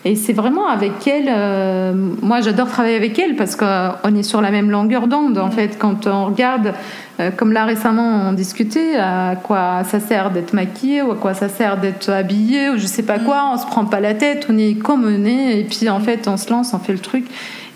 Et 0.07 0.15
c'est 0.15 0.33
vraiment 0.33 0.67
avec 0.67 1.07
elle, 1.07 1.95
moi 2.21 2.39
j'adore 2.39 2.67
travailler 2.67 2.95
avec 2.95 3.17
elle 3.17 3.35
parce 3.35 3.55
qu'on 3.55 4.15
est 4.15 4.21
sur 4.21 4.39
la 4.39 4.51
même 4.51 4.69
longueur 4.69 5.07
d'onde 5.07 5.39
en 5.39 5.49
fait. 5.49 5.79
Quand 5.79 6.05
on 6.05 6.27
regarde 6.27 6.73
euh, 7.19 7.31
comme 7.31 7.51
là 7.51 7.65
récemment 7.65 8.29
on 8.29 8.33
discutait, 8.33 8.97
à 8.97 9.35
quoi 9.35 9.83
ça 9.83 9.99
sert 9.99 10.29
d'être 10.29 10.53
maquillé 10.53 11.01
ou 11.01 11.11
à 11.11 11.15
quoi 11.15 11.33
ça 11.33 11.49
sert 11.49 11.77
d'être 11.77 12.09
habillé 12.09 12.69
ou 12.69 12.77
je 12.77 12.85
sais 12.85 13.01
pas 13.01 13.17
quoi, 13.17 13.49
on 13.51 13.57
se 13.57 13.65
prend 13.65 13.85
pas 13.85 13.99
la 13.99 14.13
tête, 14.13 14.45
on 14.47 14.57
est 14.59 14.75
comme 14.75 15.25
et 15.25 15.65
puis 15.67 15.89
en 15.89 15.99
fait 15.99 16.27
on 16.27 16.37
se 16.37 16.51
lance, 16.51 16.75
on 16.75 16.79
fait 16.79 16.93
le 16.93 16.99
truc. 16.99 17.25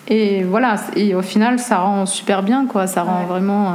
Et 0.08 0.44
voilà, 0.44 0.76
et 0.96 1.16
au 1.16 1.24
final 1.24 1.58
ça 1.58 1.80
rend 1.80 2.06
super 2.06 2.44
bien 2.44 2.68
quoi, 2.68 2.86
ça 2.86 3.02
rend 3.02 3.26
vraiment 3.26 3.70
euh, 3.70 3.72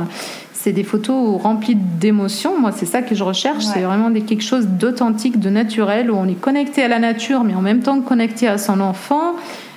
c'est 0.65 0.73
des 0.73 0.83
photos 0.83 1.43
remplies 1.43 1.75
d'émotions. 1.75 2.59
Moi, 2.59 2.73
c'est 2.73 2.87
ça 2.87 3.03
que 3.03 3.15
je 3.15 3.23
recherche. 3.23 3.65
C'est 3.65 3.83
vraiment 3.83 4.09
des, 4.09 4.23
quelque 4.23 4.43
chose 4.43 4.67
d'authentique, 4.67 5.39
de 5.39 5.51
naturel, 5.51 6.11
où 6.11 6.17
on 6.17 6.27
est 6.27 6.41
connecté 6.41 6.83
à 6.83 6.89
la 6.89 6.99
nature, 6.99 7.45
mais 7.45 7.55
en 7.55 7.61
même 7.61 7.81
temps 7.81 8.01
connecté 8.01 8.49
à 8.49 8.57
son 8.57 8.81
enfant 8.81 9.35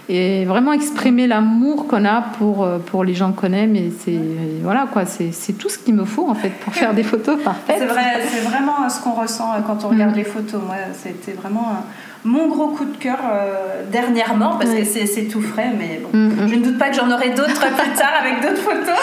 et 0.07 0.45
vraiment 0.45 0.71
exprimer 0.71 1.27
l'amour 1.27 1.87
qu'on 1.87 2.05
a 2.05 2.21
pour, 2.21 2.63
euh, 2.63 2.79
pour 2.79 3.03
les 3.03 3.15
gens 3.15 3.33
qu'on 3.33 3.51
aime. 3.51 3.75
Et 3.75 3.91
c'est 3.99 4.17
voilà 4.63 4.87
quoi, 4.89 5.03
c'est 5.05 5.57
tout 5.57 5.67
ce 5.67 5.77
qu'il 5.77 5.93
me 5.93 6.05
faut 6.05 6.29
en 6.29 6.35
fait 6.35 6.51
pour 6.51 6.73
faire 6.73 6.93
des 6.93 7.03
photos 7.03 7.37
parfaites. 7.43 7.79
C'est 7.79 7.85
vrai, 7.85 8.21
c'est 8.25 8.47
vraiment 8.47 8.87
ce 8.87 9.01
qu'on 9.01 9.11
ressent 9.11 9.51
euh, 9.55 9.57
quand 9.67 9.83
on 9.83 9.89
regarde 9.89 10.13
mm. 10.13 10.19
les 10.19 10.23
photos. 10.23 10.61
Moi, 10.65 10.75
c'était 10.93 11.33
vraiment 11.33 11.83
mon 12.23 12.47
gros 12.47 12.67
coup 12.69 12.85
de 12.85 12.97
cœur 12.97 13.19
euh, 13.23 13.83
dernièrement 13.91 14.57
parce 14.57 14.71
que 14.71 14.83
c'est 14.83 15.27
tout 15.27 15.41
frais, 15.41 15.71
mais 15.77 16.01
bon, 16.03 16.17
mm, 16.17 16.43
mm. 16.43 16.47
je 16.47 16.55
ne 16.55 16.63
doute 16.63 16.77
pas 16.77 16.89
que 16.89 16.95
j'en 16.95 17.11
aurai 17.11 17.29
d'autres 17.29 17.67
plus 17.77 17.93
tard 17.93 18.13
avec 18.19 18.41
d'autres 18.41 18.61
photos. 18.61 18.97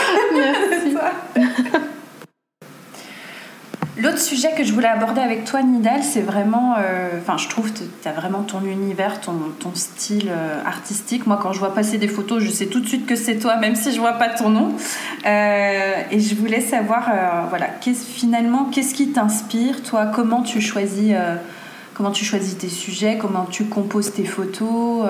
L'autre 3.97 4.19
sujet 4.19 4.51
que 4.57 4.65
je 4.65 4.73
voulais 4.73 4.89
aborder 4.89 5.21
avec 5.21 5.45
toi, 5.45 5.63
Nidal, 5.63 6.03
c'est 6.03 6.21
vraiment. 6.21 6.75
Euh, 6.79 7.11
enfin, 7.21 7.37
je 7.37 7.49
trouve 7.49 7.73
que 7.73 7.79
tu 7.79 8.09
as 8.09 8.13
vraiment 8.13 8.43
ton 8.43 8.61
univers, 8.65 9.21
ton, 9.21 9.35
ton 9.61 9.73
style 9.75 10.31
euh, 10.31 10.61
artistique. 10.67 11.29
Moi, 11.29 11.39
quand 11.41 11.53
je 11.53 11.61
vois 11.61 11.73
passer 11.73 11.97
des 11.97 12.09
photos, 12.09 12.43
je 12.43 12.51
sais 12.51 12.67
tout 12.67 12.81
de 12.81 12.89
suite 12.89 13.07
que 13.07 13.15
c'est 13.15 13.39
toi, 13.39 13.57
même 13.57 13.77
si 13.77 13.93
je 13.93 14.01
vois 14.01 14.15
pas 14.15 14.29
ton 14.31 14.51
nom. 14.51 14.75
Euh, 15.27 15.93
et 16.11 16.19
je 16.19 16.35
voulais 16.35 16.61
savoir, 16.61 17.09
voilà, 17.49 17.69
finalement, 17.81 18.65
qu'est-ce 18.65 18.95
qui 18.95 19.11
t'inspire, 19.11 19.83
toi? 19.85 20.07
Comment 20.07 20.43
tu 20.43 20.61
choisis 20.61 21.15
Comment 21.95 22.11
tu 22.11 22.25
choisis 22.25 22.59
tes 22.59 22.69
sujets 22.69 23.19
Comment 23.19 23.45
tu 23.45 23.65
composes 23.67 24.13
tes 24.13 24.25
photos 24.25 25.07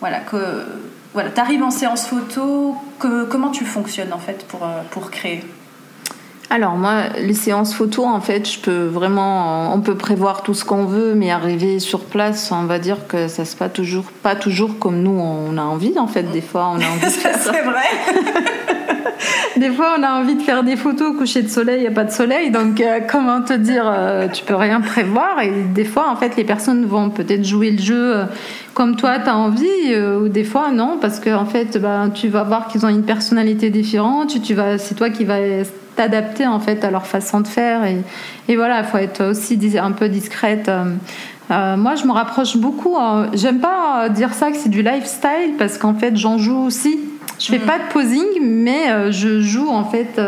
Voilà, 0.00 0.20
que. 0.20 0.66
Voilà, 1.12 1.30
tu 1.30 1.40
arrives 1.40 1.62
en 1.64 1.72
séance 1.72 2.06
photo, 2.06 2.76
comment 2.98 3.50
tu 3.50 3.64
fonctionnes 3.64 4.12
en 4.12 4.20
fait 4.20 4.46
pour, 4.46 4.60
pour 4.90 5.10
créer? 5.10 5.42
Alors 6.52 6.72
moi, 6.72 7.04
les 7.20 7.34
séances 7.34 7.72
photo, 7.72 8.04
en 8.04 8.20
fait, 8.20 8.50
je 8.50 8.58
peux 8.58 8.84
vraiment, 8.86 9.72
on 9.72 9.80
peut 9.80 9.94
prévoir 9.94 10.42
tout 10.42 10.52
ce 10.52 10.64
qu'on 10.64 10.84
veut, 10.84 11.14
mais 11.14 11.30
arriver 11.30 11.78
sur 11.78 12.00
place, 12.00 12.50
on 12.50 12.64
va 12.64 12.80
dire 12.80 13.06
que 13.06 13.28
ça 13.28 13.44
se 13.44 13.54
passe 13.54 13.72
toujours, 13.72 14.06
pas 14.24 14.34
toujours 14.34 14.80
comme 14.80 15.00
nous 15.00 15.16
on 15.20 15.56
a 15.56 15.62
envie. 15.62 15.96
En 15.96 16.08
fait, 16.08 16.24
des 16.24 16.40
fois, 16.40 16.72
on 16.74 16.80
a 16.80 16.88
envie 16.88 17.10
faire. 17.10 17.36
C'est 17.38 17.62
vrai. 17.62 17.86
des 19.56 19.70
fois, 19.70 19.94
on 19.96 20.02
a 20.02 20.10
envie 20.20 20.34
de 20.34 20.42
faire 20.42 20.64
des 20.64 20.76
photos 20.76 21.10
au 21.10 21.12
coucher 21.12 21.42
de 21.42 21.48
soleil, 21.48 21.78
il 21.78 21.82
n'y 21.82 21.86
a 21.86 21.92
pas 21.92 22.02
de 22.02 22.10
soleil, 22.10 22.50
donc 22.50 22.80
euh, 22.80 22.98
comment 23.08 23.42
te 23.42 23.52
dire, 23.52 23.84
euh, 23.86 24.26
tu 24.26 24.42
peux 24.42 24.56
rien 24.56 24.80
prévoir. 24.80 25.40
Et 25.42 25.52
des 25.72 25.84
fois, 25.84 26.10
en 26.10 26.16
fait, 26.16 26.36
les 26.36 26.44
personnes 26.44 26.84
vont 26.84 27.10
peut-être 27.10 27.44
jouer 27.44 27.70
le 27.70 27.78
jeu 27.78 28.16
euh, 28.16 28.24
comme 28.74 28.96
toi, 28.96 29.20
tu 29.20 29.28
as 29.28 29.36
envie, 29.36 29.96
ou 30.20 30.28
des 30.28 30.44
fois, 30.44 30.72
non, 30.72 30.98
parce 31.00 31.20
que 31.20 31.32
en 31.32 31.46
fait, 31.46 31.78
bah, 31.78 32.08
tu 32.12 32.26
vas 32.26 32.42
voir 32.42 32.66
qu'ils 32.66 32.84
ont 32.84 32.88
une 32.88 33.04
personnalité 33.04 33.70
différente, 33.70 34.30
tu, 34.30 34.40
tu 34.40 34.54
vas, 34.54 34.78
c'est 34.78 34.96
toi 34.96 35.10
qui 35.10 35.24
vas 35.24 35.38
adapter 36.00 36.46
en 36.46 36.60
fait 36.60 36.84
à 36.84 36.90
leur 36.90 37.06
façon 37.06 37.40
de 37.40 37.48
faire. 37.48 37.84
Et, 37.84 37.98
et 38.48 38.56
voilà 38.56 38.80
il 38.80 38.86
faut 38.86 38.98
être 38.98 39.24
aussi 39.24 39.58
un 39.78 39.92
peu 39.92 40.08
discrète 40.08 40.68
euh, 40.68 40.84
euh, 41.50 41.76
moi 41.76 41.94
je 41.96 42.04
me 42.04 42.12
rapproche 42.12 42.56
beaucoup 42.56 42.96
hein. 42.96 43.28
j'aime 43.32 43.58
pas 43.58 44.08
dire 44.08 44.32
ça 44.34 44.50
que 44.50 44.56
c'est 44.56 44.68
du 44.68 44.82
lifestyle 44.82 45.54
parce 45.58 45.78
qu'en 45.78 45.94
fait 45.94 46.16
j'en 46.16 46.38
joue 46.38 46.58
aussi. 46.58 46.98
Je 47.38 47.46
fais 47.46 47.58
mm. 47.58 47.66
pas 47.66 47.78
de 47.78 47.92
posing 47.92 48.26
mais 48.40 48.90
euh, 48.90 49.12
je 49.12 49.40
joue 49.40 49.68
en 49.68 49.84
fait 49.84 50.20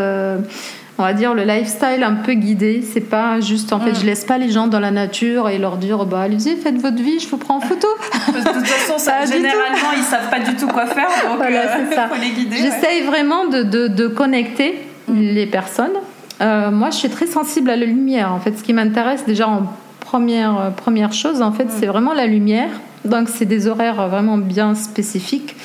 on 0.99 1.05
va 1.05 1.15
dire 1.15 1.35
le 1.35 1.43
lifestyle 1.43 2.03
un 2.05 2.15
peu 2.15 2.35
guidé. 2.35 2.83
C'est 2.83 3.01
pas 3.01 3.41
juste 3.41 3.73
en 3.73 3.81
fait 3.81 3.93
mm. 3.93 4.01
je 4.01 4.07
laisse 4.07 4.25
pas 4.25 4.39
les 4.39 4.51
gens 4.51 4.67
dans 4.67 4.81
la 4.81 4.91
nature 4.91 5.49
et 5.49 5.59
leur 5.59 5.77
dire 5.77 6.05
bah 6.07 6.21
allez-y 6.23 6.57
faites 6.57 6.81
votre 6.81 7.03
vie 7.03 7.19
je 7.19 7.29
vous 7.29 7.39
prends 7.39 7.57
en 7.57 7.61
photo. 7.61 7.89
De 8.29 8.39
toute 8.39 8.67
façon 8.67 8.99
ça, 8.99 9.25
généralement 9.25 9.93
ils 9.97 10.03
savent 10.03 10.31
pas 10.31 10.41
du 10.41 10.55
tout 10.57 10.69
quoi 10.69 10.87
faire 10.87 11.09
donc 11.29 11.39
voilà, 11.39 11.69
faut 11.69 12.21
les 12.21 12.31
guider 12.31 12.57
j'essaye 12.57 13.03
vraiment 13.03 13.47
de, 13.47 13.63
de, 13.63 13.89
de, 13.89 14.07
connecter 14.09 14.79
les 15.13 15.47
personnes. 15.47 15.97
Euh, 16.41 16.71
moi, 16.71 16.91
je 16.91 16.97
suis 16.97 17.09
très 17.09 17.27
sensible 17.27 17.71
à 17.71 17.77
la 17.77 17.87
lumière. 17.87 18.33
En 18.33 18.41
fait, 18.41 18.59
ce 18.59 18.63
qui 18.63 18.73
m'intéresse 18.73 19.25
déjà 19.25 19.49
en 19.49 19.73
première, 20.01 20.59
euh, 20.59 20.71
première 20.71 21.13
chose, 21.13 21.43
en 21.43 21.53
fait, 21.53 21.69
c'est 21.71 21.87
vraiment 21.87 22.15
la 22.15 22.27
lumière. 22.27 22.71
Donc, 23.05 23.29
c'est 23.29 23.45
des 23.45 23.67
horaires 23.67 24.09
vraiment 24.09 24.39
bien 24.39 24.75
spécifiques. 24.75 25.57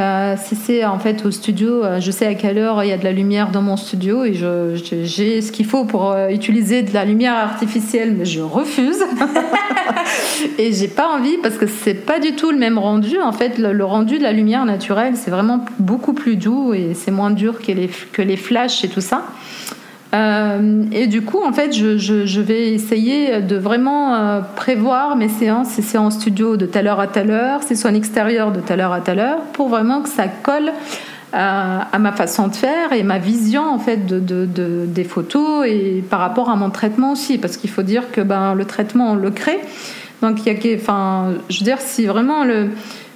Euh, 0.00 0.34
si 0.42 0.56
c'est 0.56 0.84
en 0.84 0.98
fait 0.98 1.24
au 1.24 1.30
studio, 1.30 1.82
je 1.98 2.10
sais 2.10 2.26
à 2.26 2.34
quelle 2.34 2.58
heure 2.58 2.82
il 2.82 2.88
y 2.88 2.92
a 2.92 2.98
de 2.98 3.04
la 3.04 3.12
lumière 3.12 3.50
dans 3.50 3.62
mon 3.62 3.76
studio 3.76 4.24
et 4.24 4.34
j'ai 4.34 5.42
ce 5.42 5.52
qu'il 5.52 5.66
faut 5.66 5.84
pour 5.84 6.16
utiliser 6.30 6.82
de 6.82 6.92
la 6.94 7.04
lumière 7.04 7.34
artificielle, 7.34 8.14
mais 8.16 8.24
je 8.24 8.40
refuse. 8.40 9.04
et 10.58 10.72
j'ai 10.72 10.88
pas 10.88 11.08
envie 11.08 11.36
parce 11.38 11.56
que 11.56 11.66
c'est 11.66 11.94
pas 11.94 12.18
du 12.18 12.34
tout 12.34 12.50
le 12.50 12.58
même 12.58 12.78
rendu. 12.78 13.20
En 13.20 13.32
fait, 13.32 13.58
le, 13.58 13.84
rendu 13.84 14.18
de 14.18 14.22
la 14.22 14.32
lumière 14.32 14.64
naturelle, 14.64 15.14
c'est 15.16 15.30
vraiment 15.30 15.64
beaucoup 15.78 16.12
plus 16.12 16.36
doux 16.36 16.74
et 16.74 16.94
c'est 16.94 17.10
moins 17.10 17.30
dur 17.30 17.60
que 17.60 17.72
les, 17.72 17.88
que 18.12 18.22
les 18.22 18.36
flashs 18.36 18.84
et 18.84 18.88
tout 18.88 19.00
ça. 19.00 19.24
Euh, 20.12 20.82
et 20.92 21.06
du 21.06 21.22
coup, 21.22 21.42
en 21.44 21.52
fait, 21.52 21.72
je, 21.72 22.40
vais 22.40 22.72
essayer 22.72 23.40
de 23.40 23.56
vraiment 23.56 24.14
euh, 24.14 24.40
prévoir 24.56 25.16
mes 25.16 25.28
séances, 25.28 25.68
ces 25.68 25.82
séances 25.82 26.14
studio 26.14 26.56
de 26.56 26.66
telle 26.66 26.88
heure 26.88 27.00
à 27.00 27.06
telle 27.06 27.30
heure, 27.30 27.60
c'est 27.64 27.76
soit 27.76 27.90
en 27.90 27.94
extérieur 27.94 28.50
de 28.50 28.60
telle 28.60 28.80
heure 28.80 28.92
à 28.92 29.00
telle 29.00 29.20
heure, 29.20 29.40
pour 29.52 29.68
vraiment 29.68 30.02
que 30.02 30.08
ça 30.08 30.24
colle 30.26 30.72
à, 31.32 31.88
à 31.94 31.98
ma 32.00 32.10
façon 32.10 32.48
de 32.48 32.56
faire 32.56 32.92
et 32.92 33.04
ma 33.04 33.18
vision 33.18 33.62
en 33.62 33.78
fait 33.78 34.04
de, 34.06 34.46
des 34.86 35.04
photos 35.04 35.64
et 35.66 36.02
par 36.10 36.18
rapport 36.18 36.50
à 36.50 36.56
mon 36.56 36.70
traitement 36.70 37.12
aussi, 37.12 37.38
parce 37.38 37.56
qu'il 37.56 37.70
faut 37.70 37.82
dire 37.82 38.10
que 38.10 38.20
ben, 38.20 38.54
le 38.54 38.64
traitement 38.64 39.12
on 39.12 39.14
le 39.14 39.30
crée. 39.30 39.60
Donc, 40.22 40.44
il 40.44 40.52
y 40.52 40.74
a, 40.74 40.76
enfin, 40.76 41.32
je 41.48 41.60
veux 41.60 41.64
dire, 41.64 41.80
si 41.80 42.04
vraiment 42.04 42.44
le, 42.44 42.68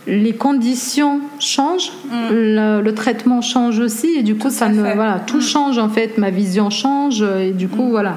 les 0.06 0.34
conditions 0.34 1.20
changent, 1.38 1.92
mm. 2.10 2.28
le, 2.30 2.92
traitement 2.92 3.40
change 3.40 3.78
aussi, 3.78 4.08
et 4.18 4.22
du 4.22 4.34
coup, 4.34 4.48
tout 4.48 4.54
ça 4.54 4.68
me, 4.68 4.94
voilà, 4.94 5.20
tout 5.26 5.38
mm. 5.38 5.42
change 5.42 5.78
en 5.78 5.88
fait, 5.88 6.18
ma 6.18 6.30
vision 6.30 6.70
change, 6.70 7.22
et 7.22 7.52
du 7.52 7.68
coup, 7.68 7.84
mm. 7.84 7.90
voilà. 7.90 8.16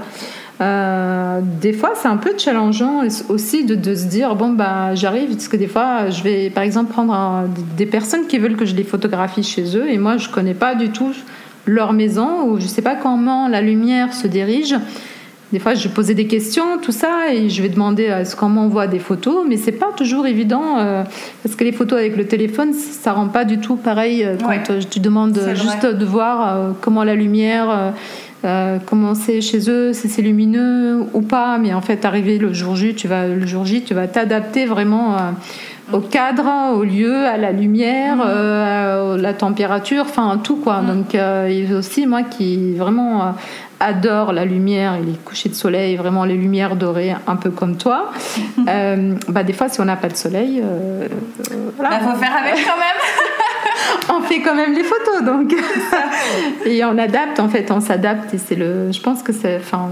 Euh, 0.59 1.39
des 1.61 1.73
fois, 1.73 1.93
c'est 1.95 2.07
un 2.07 2.17
peu 2.17 2.33
challengeant 2.37 3.03
aussi 3.29 3.63
de, 3.63 3.75
de, 3.75 3.93
se 3.93 4.05
dire 4.05 4.35
bon 4.35 4.49
bah 4.49 4.95
j'arrive 4.95 5.29
parce 5.29 5.47
que 5.47 5.57
des 5.57 5.67
fois, 5.67 6.09
je 6.09 6.23
vais 6.23 6.49
par 6.49 6.63
exemple 6.63 6.91
prendre 6.91 7.43
des 7.77 7.85
personnes 7.85 8.25
qui 8.25 8.39
veulent 8.39 8.55
que 8.55 8.65
je 8.65 8.75
les 8.75 8.83
photographie 8.83 9.43
chez 9.43 9.77
eux 9.77 9.87
et 9.87 9.99
moi 9.99 10.17
je 10.17 10.29
connais 10.29 10.55
pas 10.55 10.73
du 10.73 10.89
tout 10.89 11.13
leur 11.67 11.93
maison 11.93 12.47
ou 12.47 12.59
je 12.59 12.65
sais 12.65 12.81
pas 12.81 12.95
comment 12.95 13.47
la 13.47 13.61
lumière 13.61 14.13
se 14.13 14.25
dirige 14.25 14.75
des 15.53 15.59
fois, 15.59 15.75
je 15.75 15.87
poser 15.87 16.13
des 16.13 16.27
questions, 16.27 16.77
tout 16.81 16.91
ça, 16.91 17.33
et 17.33 17.49
je 17.49 17.61
vais 17.61 17.69
demander 17.69 18.09
à 18.09 18.25
ce 18.25 18.35
qu'on 18.35 18.49
m'envoie 18.49 18.87
des 18.87 18.99
photos, 18.99 19.45
mais 19.47 19.55
c'est 19.55 19.71
pas 19.71 19.91
toujours 19.95 20.27
évident 20.27 20.77
euh, 20.77 21.03
parce 21.41 21.55
que 21.55 21.63
les 21.63 21.71
photos 21.71 21.99
avec 21.99 22.17
le 22.17 22.27
téléphone, 22.27 22.73
ça 22.73 23.13
rend 23.13 23.29
pas 23.29 23.45
du 23.45 23.59
tout 23.59 23.77
pareil 23.77 24.23
euh, 24.23 24.35
quand 24.37 24.69
euh, 24.69 24.81
tu 24.89 24.99
demandes 24.99 25.39
juste 25.55 25.85
de 25.85 26.05
voir 26.05 26.73
comment 26.81 27.05
la 27.05 27.15
lumière, 27.15 27.93
comment 28.85 29.15
c'est 29.15 29.39
chez 29.39 29.69
eux, 29.69 29.93
si 29.93 30.09
c'est 30.09 30.21
lumineux 30.21 31.05
ou 31.13 31.21
pas. 31.21 31.57
Mais 31.57 31.73
en 31.73 31.81
fait, 31.81 32.03
arrivé 32.03 32.37
le 32.37 32.51
jour 32.51 32.75
J, 32.75 32.93
tu 32.93 33.07
vas 33.07 33.27
le 33.27 33.45
jour 33.45 33.65
J, 33.65 33.83
tu 33.83 33.93
vas 33.93 34.07
t'adapter 34.07 34.65
vraiment 34.65 35.15
au 35.93 35.99
cadre, 35.99 36.75
au 36.75 36.83
lieu, 36.83 37.25
à 37.25 37.37
la 37.37 37.51
lumière, 37.51 38.17
mm. 38.17 38.21
à 38.21 39.17
la 39.17 39.33
température, 39.33 40.03
enfin 40.07 40.39
tout 40.43 40.57
quoi. 40.57 40.81
Mm. 40.81 40.87
Donc 40.87 41.13
il 41.13 41.69
y 41.69 41.73
a 41.73 41.77
aussi 41.77 42.05
moi 42.05 42.23
qui 42.23 42.73
vraiment 42.73 43.33
adore 43.79 44.33
la 44.33 44.45
lumière 44.45 44.95
et 44.95 45.01
les 45.01 45.13
couchers 45.13 45.49
de 45.49 45.55
soleil, 45.55 45.95
vraiment 45.95 46.25
les 46.25 46.35
lumières 46.35 46.75
dorées, 46.75 47.15
un 47.27 47.35
peu 47.35 47.51
comme 47.51 47.77
toi. 47.77 48.11
euh, 48.67 49.13
bah, 49.27 49.43
des 49.43 49.53
fois, 49.53 49.69
si 49.69 49.79
on 49.81 49.85
n'a 49.85 49.95
pas 49.95 50.09
de 50.09 50.15
soleil, 50.15 50.61
euh, 50.63 51.07
euh 51.51 51.69
voilà. 51.75 51.99
faut 51.99 52.17
faire 52.17 52.35
avec 52.35 52.65
quand 52.65 52.77
même. 52.77 54.19
on 54.19 54.21
fait 54.21 54.41
quand 54.41 54.55
même 54.55 54.73
les 54.73 54.83
photos, 54.83 55.23
donc. 55.23 55.53
et 56.65 56.83
on 56.85 56.97
adapte, 56.97 57.39
en 57.39 57.49
fait, 57.49 57.69
on 57.71 57.81
s'adapte. 57.81 58.33
Et 58.33 58.37
c'est 58.37 58.55
le, 58.55 58.91
je 58.91 59.01
pense 59.01 59.21
que 59.21 59.33
c'est, 59.33 59.57
enfin, 59.57 59.89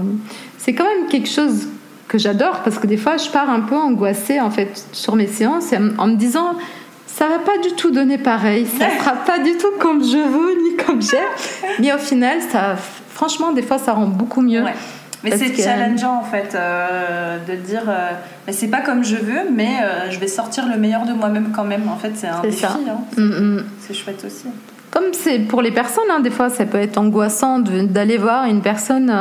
c'est 0.58 0.74
quand 0.74 0.84
même 0.84 1.08
quelque 1.08 1.28
chose 1.28 1.68
que 2.08 2.18
j'adore 2.18 2.62
parce 2.62 2.78
que 2.78 2.86
des 2.86 2.96
fois, 2.96 3.16
je 3.16 3.28
pars 3.30 3.50
un 3.50 3.60
peu 3.60 3.74
angoissée 3.74 4.40
en 4.40 4.50
fait 4.50 4.86
sur 4.92 5.16
mes 5.16 5.26
séances 5.26 5.74
en 5.98 6.06
me 6.06 6.14
disant 6.14 6.54
ça 7.16 7.28
va 7.28 7.38
pas 7.38 7.58
du 7.58 7.72
tout 7.74 7.90
donner 7.90 8.18
pareil, 8.18 8.66
ça 8.66 8.90
sera 8.98 9.12
pas 9.12 9.38
du 9.38 9.56
tout 9.56 9.72
comme 9.80 10.04
je 10.04 10.18
veux 10.18 10.62
ni 10.62 10.76
comme 10.76 11.00
j'aime. 11.00 11.18
Mais 11.80 11.92
au 11.92 11.98
final, 11.98 12.40
ça, 12.52 12.76
franchement, 13.16 13.52
des 13.52 13.62
fois, 13.62 13.78
ça 13.78 13.94
rend 13.94 14.06
beaucoup 14.06 14.42
mieux. 14.42 14.62
Mais 15.24 15.36
c'est 15.36 15.56
challengeant 15.56 16.18
en 16.20 16.22
fait 16.22 16.54
euh, 16.54 17.38
de 17.48 17.54
dire 17.54 17.82
euh, 17.88 18.10
mais 18.46 18.52
c'est 18.52 18.68
pas 18.68 18.82
comme 18.82 19.02
je 19.02 19.16
veux, 19.16 19.50
mais 19.50 19.78
euh, 19.82 20.10
je 20.10 20.20
vais 20.20 20.28
sortir 20.28 20.68
le 20.68 20.78
meilleur 20.78 21.04
de 21.04 21.14
moi-même 21.14 21.48
quand 21.56 21.64
même. 21.64 21.88
En 21.88 21.96
fait, 21.96 22.12
c'est 22.14 22.28
un 22.28 22.42
défi. 22.42 22.64
Hein. 22.66 22.98
Mm, 23.16 23.22
mm. 23.22 23.64
C'est 23.80 23.94
chouette 23.94 24.22
aussi. 24.24 24.44
Comme 24.90 25.12
c'est 25.12 25.40
pour 25.40 25.62
les 25.62 25.72
personnes, 25.72 26.10
hein, 26.10 26.20
des 26.20 26.30
fois, 26.30 26.48
ça 26.48 26.64
peut 26.66 26.78
être 26.78 26.96
angoissant 26.98 27.58
d'aller 27.58 28.18
voir 28.18 28.44
une 28.44 28.60
personne 28.60 29.12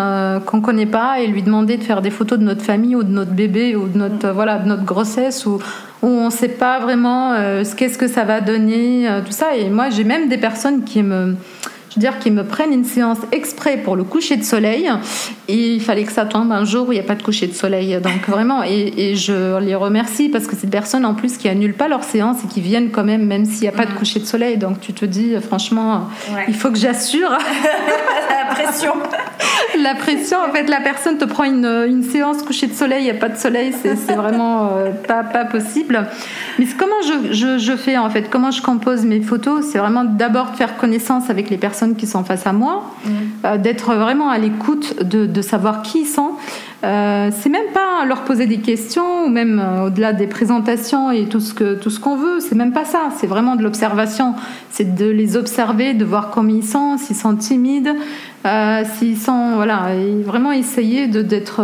qu'on 0.46 0.62
connaît 0.62 0.86
pas 0.86 1.20
et 1.22 1.28
lui 1.28 1.42
demander 1.42 1.78
de 1.78 1.84
faire 1.84 2.02
des 2.02 2.12
photos 2.12 2.38
de 2.38 2.44
notre 2.44 2.62
famille 2.62 2.96
ou 2.96 3.04
de 3.04 3.12
notre 3.12 3.32
bébé 3.32 3.76
ou 3.76 3.88
de 3.88 3.98
notre, 3.98 4.28
mm. 4.28 4.32
voilà, 4.32 4.60
de 4.60 4.68
notre 4.68 4.84
grossesse 4.84 5.46
ou 5.46 5.60
où 6.02 6.08
on 6.08 6.26
ne 6.26 6.30
sait 6.30 6.50
pas 6.50 6.80
vraiment 6.80 7.34
qu'est-ce 7.78 7.98
que 7.98 8.08
ça 8.08 8.26
va 8.26 8.42
donner, 8.42 9.10
tout 9.26 9.32
ça. 9.32 9.56
Et 9.56 9.70
moi, 9.70 9.90
j'ai 9.90 10.04
même 10.04 10.30
des 10.30 10.38
personnes 10.38 10.84
qui 10.84 11.02
me 11.02 11.36
dire 11.98 12.20
qu'ils 12.20 12.34
me 12.34 12.44
prennent 12.44 12.74
une 12.74 12.86
séance 12.86 13.20
exprès 13.32 13.78
pour 13.78 13.96
le 13.96 14.04
coucher 14.04 14.38
de 14.38 14.44
soleil. 14.44 14.90
Et 15.48 15.74
il 15.74 15.82
fallait 15.82 16.04
que 16.04 16.12
ça 16.12 16.26
tombe 16.26 16.52
un 16.52 16.66
jour 16.66 16.88
où 16.88 16.92
il 16.92 16.96
n'y 16.96 17.02
a 17.02 17.08
pas 17.08 17.16
de 17.16 17.24
coucher 17.24 17.48
de 17.48 17.54
soleil. 17.54 18.00
Donc 18.02 18.28
vraiment, 18.28 18.64
et, 18.64 19.16
je 19.16 19.60
les 19.60 19.76
remercie 19.76 20.30
parce 20.30 20.48
que 20.48 20.56
c'est 20.56 20.68
des 20.68 20.72
personnes 20.72 21.06
en 21.06 21.14
plus 21.14 21.38
qui 21.38 21.48
annulent 21.48 21.74
pas 21.74 21.88
leur 21.88 22.04
séance 22.04 22.44
et 22.44 22.48
qui 22.48 22.62
viennent 22.62 22.92
quand 22.92 23.04
même, 23.04 23.26
même 23.26 23.46
s'il 23.46 23.62
n'y 23.62 23.68
a 23.68 23.72
pas 23.72 23.86
de 23.86 23.92
mm. 23.92 23.96
coucher 23.96 24.20
de 24.20 24.26
soleil. 24.26 24.58
Donc 24.58 24.80
tu 24.80 24.94
te 24.94 25.06
dis, 25.06 25.36
franchement, 25.42 26.10
il 26.48 26.56
faut 26.56 26.72
que 26.72 26.78
j'assure. 26.78 27.30
la 28.30 28.54
pression. 28.54 28.94
la 29.82 29.96
pression, 29.96 30.38
en 30.48 30.52
fait, 30.52 30.70
la 30.70 30.80
personne 30.80 31.18
te 31.18 31.26
prend 31.26 31.44
une, 31.44 31.66
une 31.66 32.04
séance 32.04 32.42
coucher 32.44 32.68
de 32.68 32.74
soleil, 32.74 33.02
il 33.02 33.06
n'y 33.06 33.12
a 33.12 33.20
pas 33.20 33.30
de 33.30 33.38
soleil, 33.38 33.74
c'est 33.82 34.14
vraiment 34.14 34.68
euh, 34.68 34.92
pas, 35.08 35.24
pas 35.24 35.46
possible. 35.46 36.08
Mais 36.60 36.66
comment 36.78 37.02
je, 37.04 37.34
je, 37.34 37.58
je 37.58 37.76
fais 37.76 37.98
en 37.98 38.10
fait? 38.10 38.30
Comment 38.30 38.52
je 38.52 38.62
compose 38.62 39.06
mes 39.06 39.22
photos? 39.22 39.66
C'est 39.72 39.78
vraiment 39.78 40.04
d'abord 40.04 40.52
de 40.52 40.56
faire 40.56 40.78
connaissance 40.78 41.30
avec 41.30 41.50
les 41.50 41.58
personnes 41.58 41.96
qui 41.96 42.08
sont 42.08 42.24
face 42.24 42.48
à 42.48 42.54
moi, 42.54 42.84
mm. 43.06 43.10
euh, 43.46 43.58
d'être 43.58 43.94
vraiment 43.96 44.30
à 44.30 44.38
l'écoute 44.38 45.04
de, 45.04 45.42
savoir 45.42 45.82
qui 45.82 46.02
ils 46.02 46.06
sont. 46.06 46.32
Euh, 46.84 47.30
c'est 47.40 47.50
même 47.50 47.72
pas 47.74 48.06
leur 48.06 48.22
poser 48.22 48.46
des 48.48 48.60
questions 48.60 49.26
ou 49.26 49.30
même 49.30 49.60
euh, 49.60 49.88
au-delà 49.88 50.14
des 50.14 50.28
présentations 50.28 51.12
et 51.12 51.26
tout 51.26 51.40
ce 51.40 51.54
que 51.54 51.76
tout 51.76 51.90
ce 51.90 52.00
qu'on 52.00 52.16
veut. 52.16 52.40
C'est 52.40 52.56
même 52.56 52.74
pas 52.74 52.86
ça. 52.86 53.10
C'est 53.18 53.28
vraiment 53.28 53.56
de 53.56 53.64
l'observation. 53.64 54.36
C'est 54.70 54.96
de 54.96 55.06
les 55.06 55.38
observer, 55.38 55.94
de 55.94 56.06
voir 56.06 56.30
comment 56.32 56.50
ils 56.50 56.66
sont, 56.66 56.98
s'ils 56.98 57.16
sont 57.16 57.36
timides, 57.36 57.96
s'ils 58.98 59.18
sont 59.18 59.56
voilà, 59.56 59.90
vraiment 60.24 60.52
essayer 60.52 61.08
d'être 61.08 61.64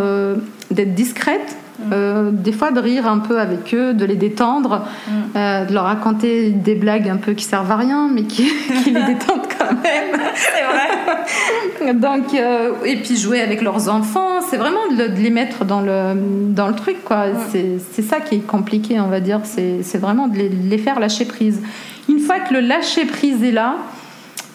d'être 0.72 0.94
discrète 0.94 1.58
euh, 1.92 2.30
des 2.32 2.52
fois 2.52 2.72
de 2.72 2.80
rire 2.80 3.08
un 3.08 3.20
peu 3.20 3.40
avec 3.40 3.74
eux, 3.74 3.94
de 3.94 4.06
les 4.06 4.16
détendre, 4.16 4.86
mm. 5.08 5.12
euh, 5.36 5.66
de 5.66 5.74
leur 5.74 5.86
raconter 5.86 6.50
des 6.50 6.76
blagues 6.76 7.10
un 7.10 7.18
peu 7.18 7.34
qui 7.34 7.44
servent 7.44 7.72
à 7.72 7.78
rien, 7.78 8.10
mais 8.14 8.24
qui, 8.24 8.44
les 8.86 8.92
détendent 8.92 9.48
quand 9.58 9.74
même. 9.82 10.22
c'est 10.36 11.84
vrai. 11.84 11.94
Donc, 11.94 12.34
euh, 12.34 12.74
et 12.86 12.98
puis 12.98 13.18
jouer 13.18 13.42
avec 13.42 13.62
leurs 13.62 13.90
enfants, 13.90 14.42
c'est 14.48 14.58
vraiment 14.58 14.88
de, 14.96 15.22
les 15.22 15.32
mettre 15.32 15.66
dans 15.66 15.82
le, 15.82 16.14
dans 16.50 16.68
le 16.68 16.76
truc, 16.76 17.04
quoi. 17.04 17.28
Mm. 17.28 17.80
C'est 17.92 18.04
ça 18.04 18.20
qui 18.20 18.36
est 18.36 18.46
compliqué, 18.46 19.00
on 19.00 19.08
va 19.08 19.20
dire. 19.20 19.40
C'est 19.44 19.98
vraiment 19.98 20.28
de 20.28 20.38
les, 20.38 20.50
les, 20.50 20.78
faire 20.78 21.00
lâcher 21.00 21.26
prise. 21.26 21.62
Une 22.10 22.20
fois 22.20 22.40
que 22.40 22.54
le 22.54 22.60
lâcher 22.60 23.06
prise 23.06 23.44
est 23.44 23.52
là, 23.52 23.78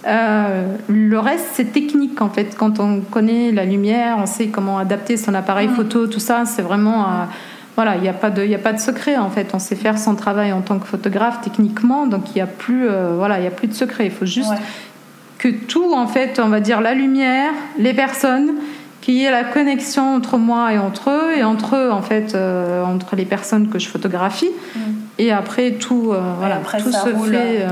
euh, 0.06 0.76
le 0.88 1.18
reste, 1.18 1.46
c'est 1.54 1.72
technique 1.72 2.20
en 2.20 2.30
fait. 2.30 2.56
Quand 2.56 2.78
on 2.78 3.00
connaît 3.00 3.50
la 3.50 3.64
lumière, 3.64 4.16
on 4.20 4.26
sait 4.26 4.48
comment 4.48 4.78
adapter 4.78 5.16
son 5.16 5.34
appareil 5.34 5.68
mm. 5.68 5.74
photo, 5.74 6.06
tout 6.06 6.20
ça, 6.20 6.44
c'est 6.44 6.62
vraiment. 6.62 7.02
Euh, 7.02 7.24
voilà, 7.74 7.96
il 7.96 8.02
n'y 8.02 8.08
a, 8.08 8.14
pas 8.14 8.30
de, 8.30 8.54
a 8.54 8.58
pas 8.58 8.72
de 8.72 8.78
secret 8.78 9.16
en 9.16 9.28
fait. 9.28 9.50
On 9.52 9.58
sait 9.58 9.76
faire 9.76 9.98
son 9.98 10.14
travail 10.14 10.52
en 10.52 10.62
tant 10.62 10.78
que 10.78 10.86
photographe 10.86 11.40
techniquement, 11.42 12.06
donc 12.06 12.30
il 12.30 12.36
n'y 12.36 12.40
a, 12.40 12.46
plus, 12.46 12.88
euh, 12.88 13.14
voilà, 13.16 13.38
il 13.38 13.46
a 13.46 13.50
plus 13.50 13.68
de 13.68 13.74
secret. 13.74 14.06
Il 14.06 14.12
faut 14.12 14.24
juste 14.24 14.52
que 15.38 15.48
tout, 15.48 15.92
en 15.92 16.06
fait, 16.06 16.40
on 16.42 16.48
va 16.48 16.60
dire 16.60 16.80
la 16.80 16.94
lumière, 16.94 17.52
les 17.78 17.92
personnes, 17.92 18.54
qu'il 19.02 19.14
y 19.14 19.24
ait 19.24 19.30
la 19.30 19.44
connexion 19.44 20.14
entre 20.14 20.38
moi 20.38 20.72
et 20.72 20.78
entre 20.78 21.10
eux, 21.10 21.36
et 21.36 21.44
entre 21.44 21.76
eux, 21.76 21.90
en 21.90 22.00
fait, 22.00 22.34
entre 22.86 23.14
les 23.14 23.26
personnes 23.26 23.68
que 23.68 23.78
je 23.78 23.88
photographie. 23.88 24.50
Mm. 24.74 24.80
Et 25.18 25.32
après, 25.32 25.72
tout, 25.72 26.14
voilà, 26.38 26.60
tout 26.78 26.90
se 26.90 27.30
fait. 27.30 27.66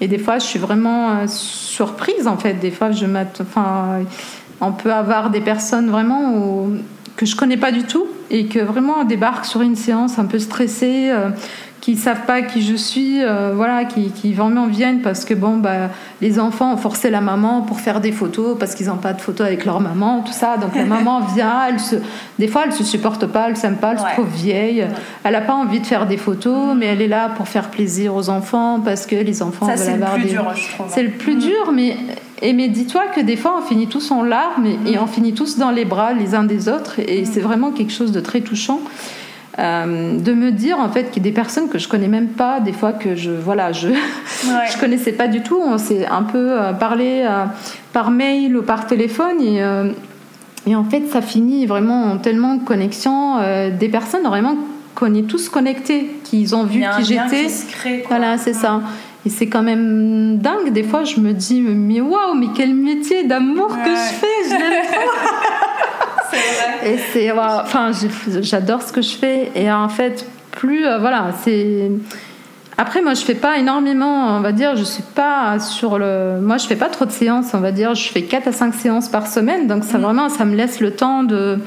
Et 0.00 0.08
des 0.08 0.18
fois, 0.18 0.38
je 0.38 0.44
suis 0.44 0.58
vraiment 0.58 1.10
euh, 1.10 1.26
surprise, 1.26 2.26
en 2.26 2.36
fait. 2.36 2.54
Des 2.54 2.70
fois, 2.70 2.90
je 2.92 3.06
enfin, 3.40 4.00
on 4.60 4.72
peut 4.72 4.92
avoir 4.92 5.30
des 5.30 5.40
personnes 5.40 5.90
vraiment 5.90 6.68
que 7.16 7.26
je 7.26 7.36
connais 7.36 7.56
pas 7.56 7.72
du 7.72 7.84
tout 7.84 8.06
et 8.30 8.46
que 8.46 8.58
vraiment 8.58 8.96
on 9.00 9.04
débarque 9.04 9.44
sur 9.44 9.62
une 9.62 9.76
séance 9.76 10.18
un 10.18 10.26
peu 10.26 10.38
stressée. 10.38 11.10
Euh, 11.10 11.30
qui 11.86 11.94
savent 11.94 12.26
pas 12.26 12.42
qui 12.42 12.62
je 12.62 12.74
suis, 12.74 13.22
euh, 13.22 13.52
voilà, 13.54 13.84
qui, 13.84 14.10
qui 14.10 14.32
vraiment 14.32 14.66
viennent 14.66 15.02
parce 15.02 15.24
que 15.24 15.34
bon, 15.34 15.58
bah, 15.58 15.88
les 16.20 16.40
enfants 16.40 16.72
ont 16.72 16.76
forcé 16.76 17.10
la 17.10 17.20
maman 17.20 17.62
pour 17.62 17.78
faire 17.78 18.00
des 18.00 18.10
photos 18.10 18.56
parce 18.58 18.74
qu'ils 18.74 18.88
n'ont 18.88 18.96
pas 18.96 19.12
de 19.12 19.20
photos 19.20 19.46
avec 19.46 19.64
leur 19.64 19.80
maman, 19.80 20.22
tout 20.22 20.32
ça. 20.32 20.56
Donc 20.56 20.74
la 20.74 20.84
maman 20.84 21.20
vient, 21.36 21.68
elle 21.68 21.78
se, 21.78 21.94
des 22.40 22.48
fois 22.48 22.62
elle 22.66 22.72
se 22.72 22.82
supporte 22.82 23.26
pas, 23.26 23.50
elle 23.50 23.56
s'aime 23.56 23.76
pas, 23.76 23.92
elle 23.92 24.00
se 24.00 24.04
trouve 24.14 24.26
vieille, 24.26 24.84
elle 25.22 25.32
n'a 25.32 25.40
pas 25.40 25.54
envie 25.54 25.78
de 25.78 25.86
faire 25.86 26.06
des 26.06 26.16
photos, 26.16 26.74
mais 26.76 26.86
elle 26.86 27.02
est 27.02 27.08
là 27.08 27.28
pour 27.28 27.46
faire 27.46 27.70
plaisir 27.70 28.16
aux 28.16 28.30
enfants 28.30 28.80
parce 28.84 29.06
que 29.06 29.14
les 29.14 29.40
enfants 29.40 29.68
ça, 29.76 29.76
veulent 29.76 30.02
avoir 30.02 30.16
le 30.16 30.22
plus 30.22 30.30
Dur, 30.30 30.52
je 30.56 30.74
trouve. 30.74 30.86
C'est 30.88 31.02
le 31.04 31.10
plus 31.10 31.36
mm. 31.36 31.38
dur, 31.38 31.72
mais 31.72 31.96
et 32.42 32.52
mais 32.52 32.68
dis-toi 32.68 33.06
que 33.14 33.20
des 33.20 33.36
fois 33.36 33.56
on 33.58 33.62
finit 33.62 33.86
tous 33.86 34.10
en 34.10 34.22
larmes 34.22 34.66
et, 34.66 34.96
mm. 34.96 34.98
on 35.00 35.06
finit 35.06 35.32
tous 35.32 35.58
dans 35.58 35.70
les 35.70 35.84
bras 35.84 36.12
les 36.12 36.34
uns 36.34 36.44
des 36.44 36.68
autres 36.68 36.98
et 36.98 37.22
mm. 37.22 37.26
c'est 37.26 37.40
vraiment 37.40 37.70
quelque 37.72 37.92
chose 37.92 38.12
de 38.12 38.20
très 38.20 38.40
touchant. 38.40 38.80
Euh, 39.58 40.18
de 40.18 40.34
me 40.34 40.52
dire 40.52 40.78
en 40.78 40.90
fait 40.90 41.04
qu'il 41.04 41.22
y 41.22 41.26
a 41.26 41.30
des 41.30 41.34
personnes 41.34 41.70
que 41.70 41.78
je 41.78 41.88
connais 41.88 42.08
même 42.08 42.28
pas, 42.28 42.60
des 42.60 42.74
fois 42.74 42.92
que 42.92 43.14
je 43.14 43.30
voilà 43.30 43.72
je 43.72 43.88
je 44.42 44.78
connaissais 44.78 45.12
pas 45.12 45.28
du 45.28 45.42
tout. 45.42 45.58
On 45.64 45.78
s'est 45.78 46.06
un 46.06 46.24
peu 46.24 46.60
euh, 46.60 46.72
parlé 46.74 47.24
euh, 47.24 47.46
par 47.94 48.10
mail 48.10 48.54
ou 48.54 48.62
par 48.62 48.86
téléphone 48.86 49.40
et 49.40 49.62
et 50.68 50.76
en 50.76 50.84
fait 50.84 51.06
ça 51.10 51.22
finit 51.22 51.64
vraiment 51.64 52.04
en 52.04 52.18
tellement 52.18 52.56
de 52.56 52.64
connexion 52.64 53.36
des 53.70 53.88
personnes 53.88 54.24
vraiment 54.24 54.58
qu'on 54.96 55.14
est 55.14 55.28
tous 55.28 55.48
connectés, 55.48 56.10
qu'ils 56.24 56.56
ont 56.56 56.64
vu 56.64 56.82
qui 56.96 57.04
j'étais. 57.04 57.46
Voilà, 58.08 58.38
c'est 58.38 58.54
ça. 58.54 58.80
Et 59.26 59.28
c'est 59.28 59.48
quand 59.48 59.64
même 59.64 60.38
dingue. 60.38 60.72
Des 60.72 60.84
fois, 60.84 61.02
je 61.02 61.18
me 61.18 61.32
dis, 61.32 61.60
mais 61.60 62.00
waouh, 62.00 62.34
mais 62.34 62.46
quel 62.56 62.72
métier 62.74 63.24
d'amour 63.24 63.66
que 63.66 63.90
je 63.90 64.14
fais, 64.14 64.26
je 64.44 64.50
l'aime 64.50 64.84
et 66.84 66.98
c'est, 67.12 67.32
enfin, 67.32 67.90
j'adore 68.40 68.82
ce 68.82 68.92
que 68.92 69.02
je 69.02 69.16
fais. 69.16 69.50
Et 69.56 69.70
en 69.72 69.88
fait, 69.88 70.24
plus, 70.52 70.86
euh, 70.86 70.98
voilà, 70.98 71.32
c'est. 71.42 71.90
Après, 72.78 73.02
moi, 73.02 73.14
je 73.14 73.22
fais 73.22 73.34
pas 73.34 73.58
énormément, 73.58 74.36
on 74.36 74.40
va 74.40 74.52
dire, 74.52 74.76
je 74.76 74.84
suis 74.84 75.02
pas 75.02 75.58
sur 75.58 75.98
le. 75.98 76.38
Moi, 76.40 76.58
je 76.58 76.68
fais 76.68 76.76
pas 76.76 76.88
trop 76.88 77.04
de 77.04 77.10
séances, 77.10 77.52
on 77.52 77.60
va 77.60 77.72
dire, 77.72 77.96
je 77.96 78.08
fais 78.08 78.22
4 78.22 78.46
à 78.46 78.52
5 78.52 78.74
séances 78.74 79.08
par 79.08 79.26
semaine, 79.26 79.66
donc 79.66 79.82
ça 79.82 79.98
mm. 79.98 80.02
vraiment, 80.02 80.28
ça 80.28 80.44
me 80.44 80.54
laisse 80.54 80.78
le 80.78 80.92
temps 80.92 81.24
de 81.24 81.58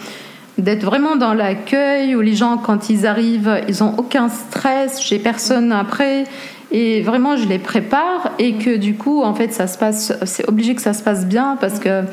d'être 0.57 0.83
vraiment 0.83 1.17
dans 1.17 1.33
l'accueil 1.33 2.15
où 2.15 2.21
les 2.21 2.35
gens, 2.35 2.57
quand 2.57 2.89
ils 2.89 3.05
arrivent, 3.05 3.61
ils 3.67 3.83
ont 3.83 3.95
aucun 3.97 4.29
stress, 4.29 5.01
j'ai 5.03 5.19
personne 5.19 5.73
après. 5.73 6.23
Et 6.71 7.01
vraiment, 7.01 7.35
je 7.35 7.47
les 7.47 7.59
prépare 7.59 8.31
et 8.37 8.53
que 8.53 8.77
du 8.77 8.95
coup, 8.95 9.23
en 9.23 9.33
fait, 9.33 9.51
ça 9.53 9.67
se 9.67 9.77
passe, 9.77 10.13
c'est 10.25 10.47
obligé 10.47 10.75
que 10.75 10.81
ça 10.81 10.93
se 10.93 11.01
passe 11.01 11.25
bien 11.25 11.57
parce 11.59 11.79
que 11.79 12.03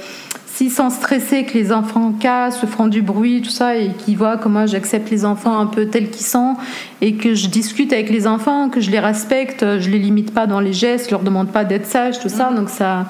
s'ils 0.56 0.72
sont 0.72 0.88
stressés, 0.88 1.44
que 1.44 1.52
les 1.52 1.70
enfants 1.70 2.12
cassent, 2.18 2.60
se 2.60 2.64
font 2.64 2.86
du 2.86 3.02
bruit, 3.02 3.42
tout 3.42 3.50
ça, 3.50 3.76
et 3.76 3.90
qu'ils 3.90 4.16
voient 4.16 4.38
comment 4.38 4.66
j'accepte 4.66 5.10
les 5.10 5.26
enfants 5.26 5.58
un 5.58 5.66
peu 5.66 5.84
tels 5.84 6.08
qu'ils 6.08 6.24
sont, 6.24 6.56
et 7.02 7.16
que 7.16 7.34
je 7.34 7.48
discute 7.48 7.92
avec 7.92 8.08
les 8.08 8.26
enfants, 8.26 8.70
que 8.70 8.80
je 8.80 8.90
les 8.90 8.98
respecte, 8.98 9.60
je 9.78 9.90
les 9.90 9.98
limite 9.98 10.32
pas 10.32 10.46
dans 10.46 10.60
les 10.60 10.72
gestes, 10.72 11.06
je 11.06 11.10
leur 11.10 11.22
demande 11.22 11.48
pas 11.48 11.64
d'être 11.64 11.84
sages, 11.84 12.18
tout 12.20 12.30
ça, 12.30 12.50
mm. 12.50 12.56
donc 12.56 12.70
ça, 12.70 13.04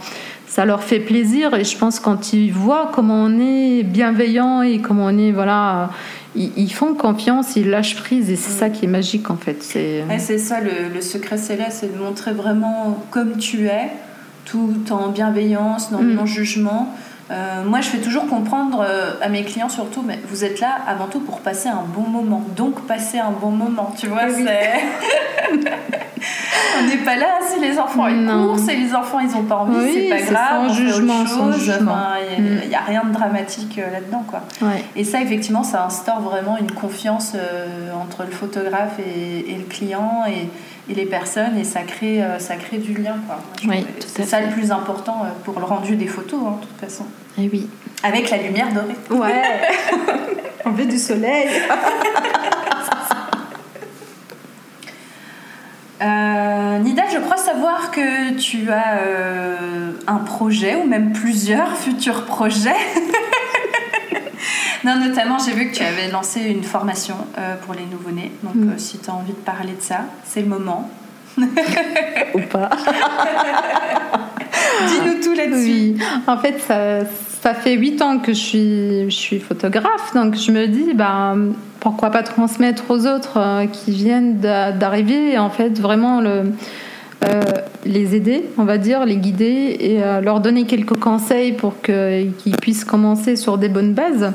ça 0.48 0.64
leur 0.64 0.82
fait 0.82 0.98
plaisir. 0.98 1.54
Et 1.54 1.62
je 1.62 1.78
pense 1.78 2.00
quand 2.00 2.32
ils 2.32 2.50
voient 2.50 2.90
comment 2.92 3.22
on 3.22 3.38
est 3.38 3.84
bienveillant 3.84 4.62
et 4.62 4.80
comment 4.80 5.04
on 5.04 5.16
est, 5.16 5.30
voilà, 5.30 5.90
ils, 6.36 6.72
font 6.72 6.94
confiance, 6.94 7.56
ils 7.56 7.70
lâchent 7.70 7.96
prise, 7.96 8.30
et 8.30 8.36
c'est 8.36 8.50
ça 8.50 8.70
qui 8.70 8.84
est 8.84 8.88
magique 8.88 9.30
en 9.30 9.36
fait. 9.36 9.62
C'est 9.62 10.04
c'est 10.18 10.38
ça 10.38 10.58
le, 10.60 11.00
secret 11.00 11.38
céleste, 11.38 11.78
c'est 11.80 11.92
de 11.92 11.98
montrer 11.98 12.32
vraiment 12.32 13.04
comme 13.10 13.38
tu 13.38 13.66
es, 13.66 13.88
tout 14.44 14.74
en 14.90 15.08
bienveillance, 15.08 15.90
dans 15.90 16.02
mm. 16.02 16.14
non-jugement. 16.14 16.94
Euh, 17.28 17.64
moi, 17.64 17.80
je 17.80 17.88
fais 17.88 17.98
toujours 17.98 18.28
comprendre 18.28 18.84
euh, 18.88 19.14
à 19.20 19.28
mes 19.28 19.42
clients 19.42 19.68
surtout, 19.68 20.02
mais 20.06 20.20
vous 20.28 20.44
êtes 20.44 20.60
là 20.60 20.78
avant 20.86 21.06
tout 21.06 21.18
pour 21.18 21.40
passer 21.40 21.68
un 21.68 21.82
bon 21.82 22.08
moment. 22.08 22.44
Donc, 22.56 22.86
passer 22.86 23.18
un 23.18 23.32
bon 23.32 23.50
moment, 23.50 23.92
tu 23.98 24.06
vois, 24.06 24.28
c'est... 24.30 24.74
on 26.78 26.86
n'est 26.86 26.98
pas 26.98 27.16
là 27.16 27.38
les 27.68 27.78
enfants 27.78 28.06
ils 28.08 28.26
courent, 28.26 28.58
si 28.58 28.76
les 28.76 28.94
enfants 28.94 29.20
ils 29.20 29.34
ont 29.36 29.44
pas 29.44 29.56
envie, 29.56 29.92
c'est 29.92 30.08
pas 30.08 30.22
grave, 30.22 30.68
sans 30.68 30.74
jugement, 30.74 31.26
sans 31.26 31.52
jugement. 31.52 31.96
Il 32.38 32.68
n'y 32.68 32.74
a, 32.74 32.80
mm. 32.80 32.84
rien 32.86 33.04
de 33.04 33.12
dramatique 33.12 33.78
euh, 33.78 33.90
là-dedans, 33.92 34.24
quoi. 34.28 34.42
Et 34.94 35.04
ça, 35.04 35.20
effectivement, 35.20 35.62
ça 35.62 35.84
instaure 35.84 36.20
vraiment 36.20 36.56
une 36.58 36.72
confiance 36.72 37.34
entre 38.02 38.24
le 38.24 38.30
photographe 38.30 38.98
et, 38.98 39.52
et 39.52 39.56
le 39.56 39.64
client 39.64 40.24
et 40.28 40.48
et 40.88 40.94
les 40.94 41.06
personnes 41.06 41.56
et 41.58 41.64
ça 41.64 41.82
crée, 41.82 42.22
euh, 42.22 42.38
ça 42.38 42.56
crée 42.56 42.78
du 42.78 42.94
lien. 42.94 43.16
c'est 44.06 44.24
ça 44.24 44.40
le 44.40 44.48
plus 44.48 44.70
important 44.70 45.22
euh, 45.24 45.28
pour 45.44 45.58
le 45.58 45.64
rendu 45.64 45.96
des 45.96 46.06
photos, 46.06 46.40
hein, 46.46 46.58
de 46.60 46.66
toute 46.66 46.80
façon. 46.80 47.04
Et 47.38 47.44
eh 47.44 47.50
oui. 47.52 47.68
Avec 48.02 48.30
la 48.30 48.38
lumière 48.38 48.68
dorée. 48.72 49.20
Ouais. 49.20 49.42
On 50.64 50.70
veut 50.70 50.86
du 50.86 50.98
soleil. 50.98 51.48
Euh, 56.02 56.04
je 56.84 57.18
crois 57.20 57.36
savoir 57.36 57.90
que 57.90 58.32
tu 58.38 58.70
as 58.70 58.98
euh, 58.98 59.92
un 60.06 60.18
projet 60.18 60.76
ou 60.76 60.86
même 60.86 61.12
plusieurs 61.12 61.76
futurs 61.76 62.24
projets. 62.24 62.70
non, 64.84 64.96
notamment, 64.98 65.38
j'ai 65.38 65.52
vu 65.52 65.70
que 65.70 65.76
tu 65.76 65.82
avais 65.82 66.10
lancé 66.10 66.40
une 66.40 66.62
formation 66.62 67.16
euh, 67.38 67.54
pour 67.64 67.74
les 67.74 67.84
nouveau-nés. 67.86 68.32
Donc, 68.42 68.54
Mm. 68.54 68.68
euh, 68.70 68.78
si 68.78 68.98
tu 68.98 69.10
as 69.10 69.14
envie 69.14 69.32
de 69.32 69.38
parler 69.38 69.72
de 69.72 69.82
ça, 69.82 70.00
c'est 70.24 70.40
le 70.42 70.48
moment. 70.48 70.90
Ou 71.38 72.40
pas. 72.50 72.70
Dis-nous 74.88 75.22
tout 75.22 75.34
là-dessus. 75.34 75.54
Oui, 75.54 75.96
en 76.26 76.38
fait, 76.38 76.58
ça, 76.60 77.00
ça 77.42 77.54
fait 77.54 77.74
huit 77.74 78.00
ans 78.02 78.18
que 78.18 78.32
je 78.32 78.38
suis, 78.38 79.04
je 79.10 79.16
suis 79.16 79.40
photographe, 79.40 80.12
donc 80.14 80.34
je 80.36 80.50
me 80.50 80.66
dis, 80.66 80.92
ben, 80.94 81.52
pourquoi 81.86 82.10
pas 82.10 82.24
transmettre 82.24 82.90
aux 82.90 83.06
autres 83.06 83.38
euh, 83.38 83.66
qui 83.66 83.92
viennent 83.92 84.40
d'a- 84.40 84.72
d'arriver, 84.72 85.38
en 85.38 85.50
fait, 85.50 85.78
vraiment 85.78 86.20
le, 86.20 86.52
euh, 87.24 87.42
les 87.84 88.16
aider, 88.16 88.44
on 88.58 88.64
va 88.64 88.76
dire, 88.76 89.04
les 89.04 89.18
guider 89.18 89.76
et 89.78 90.02
euh, 90.02 90.20
leur 90.20 90.40
donner 90.40 90.64
quelques 90.64 90.98
conseils 90.98 91.52
pour 91.52 91.80
qu'ils 91.82 92.56
puissent 92.60 92.84
commencer 92.84 93.36
sur 93.36 93.56
des 93.56 93.68
bonnes 93.68 93.94
bases. 93.94 94.32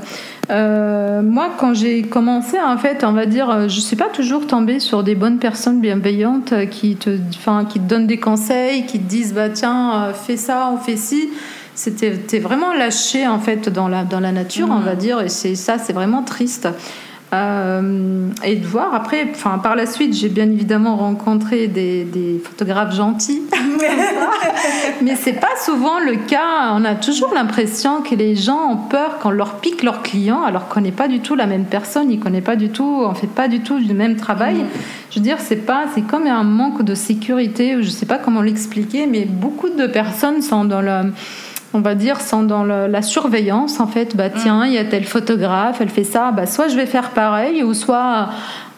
Moi, 0.50 1.50
quand 1.58 1.74
j'ai 1.74 2.04
commencé, 2.04 2.58
en 2.58 2.78
fait, 2.78 3.04
on 3.04 3.12
va 3.12 3.26
dire, 3.26 3.68
je 3.68 3.80
suis 3.82 3.98
pas 3.98 4.08
toujours 4.14 4.48
tombée 4.48 4.80
sur 4.80 5.04
des 5.04 5.16
bonnes 5.16 5.38
personnes 5.38 5.82
bienveillantes 5.82 6.54
qui 6.70 6.96
te, 6.96 7.10
enfin, 7.36 7.66
qui 7.66 7.82
te 7.82 7.88
donnent 7.88 8.08
des 8.08 8.20
conseils, 8.20 8.86
qui 8.86 8.98
te 9.00 9.10
disent, 9.10 9.34
bah 9.34 9.50
tiens, 9.50 10.14
fais 10.14 10.38
ça 10.38 10.72
ou 10.74 10.78
fais 10.78 10.96
ci. 10.96 11.30
C'était 11.76 12.40
vraiment 12.40 12.74
lâché 12.74 13.28
en 13.28 13.40
fait 13.40 13.70
dans 13.70 13.88
la 13.88 14.04
dans 14.04 14.20
la 14.20 14.32
nature, 14.32 14.68
on 14.70 14.80
va 14.80 14.96
dire, 14.96 15.22
et 15.22 15.30
c'est 15.30 15.56
ça, 15.56 15.78
c'est 15.78 15.94
vraiment 15.94 16.24
triste. 16.24 16.68
Euh, 17.34 18.28
et 18.44 18.58
de 18.58 18.68
voir 18.68 18.94
après, 18.94 19.26
enfin 19.32 19.58
par 19.58 19.78
la 19.78 19.86
suite, 19.86 20.14
j'ai 20.14 20.28
bien 20.28 20.52
évidemment 20.52 20.98
rencontré 20.98 21.68
des, 21.68 22.04
des 22.04 22.42
photographes 22.44 22.94
gentils, 22.94 23.42
mais 25.02 25.16
c'est 25.16 25.40
pas 25.40 25.56
souvent 25.64 26.00
le 26.00 26.18
cas. 26.28 26.74
On 26.74 26.84
a 26.84 26.94
toujours 26.96 27.34
l'impression 27.34 28.02
que 28.02 28.16
les 28.16 28.36
gens 28.36 28.72
ont 28.72 28.76
peur 28.76 29.18
quand 29.22 29.30
on 29.30 29.32
leur 29.32 29.62
pique 29.62 29.82
leurs 29.82 30.02
clients, 30.02 30.44
alors 30.44 30.68
qu'on 30.68 30.82
n'est 30.82 30.92
pas 30.92 31.08
du 31.08 31.22
tout 31.22 31.36
la 31.36 31.46
même 31.46 31.64
personne, 31.64 32.12
ils 32.12 32.20
connaissent 32.20 32.44
pas 32.44 32.58
du 32.58 32.68
tout, 32.68 33.02
on 33.06 33.14
fait 33.14 33.28
pas 33.28 33.48
du 33.48 33.62
tout 33.62 33.80
du 33.80 33.94
même 33.94 34.18
travail. 34.18 34.66
Je 35.10 35.20
veux 35.20 35.24
dire, 35.24 35.38
c'est 35.40 35.56
pas, 35.56 35.86
c'est 35.96 36.02
comme 36.02 36.28
un 36.28 36.44
manque 36.44 36.84
de 36.84 36.96
sécurité, 36.96 37.78
je 37.82 37.90
sais 37.90 38.06
pas 38.06 38.18
comment 38.18 38.42
l'expliquer, 38.42 39.06
mais 39.08 39.24
beaucoup 39.24 39.70
de 39.70 39.88
personnes 39.88 40.42
sont 40.42 40.66
dans 40.66 40.82
le 40.82 41.14
on 41.74 41.80
va 41.82 41.96
dire, 41.96 42.20
sont 42.22 42.44
dans 42.44 42.64
le- 42.64 42.88
la 42.88 43.02
surveillance. 43.02 43.80
En 43.80 43.88
fait, 43.88 44.16
bah 44.16 44.30
tiens, 44.30 44.66
il 44.66 44.74
y 44.74 44.78
a 44.78 44.84
tel 44.86 45.06
photographe, 45.06 45.78
elle 45.82 45.90
fait 45.90 46.04
ça, 46.04 46.32
bah 46.32 46.46
soit 46.46 46.68
je 46.68 46.76
vais 46.76 46.86
faire 46.86 47.12
pareil, 47.12 47.64
ou 47.64 47.74
soit 47.74 48.30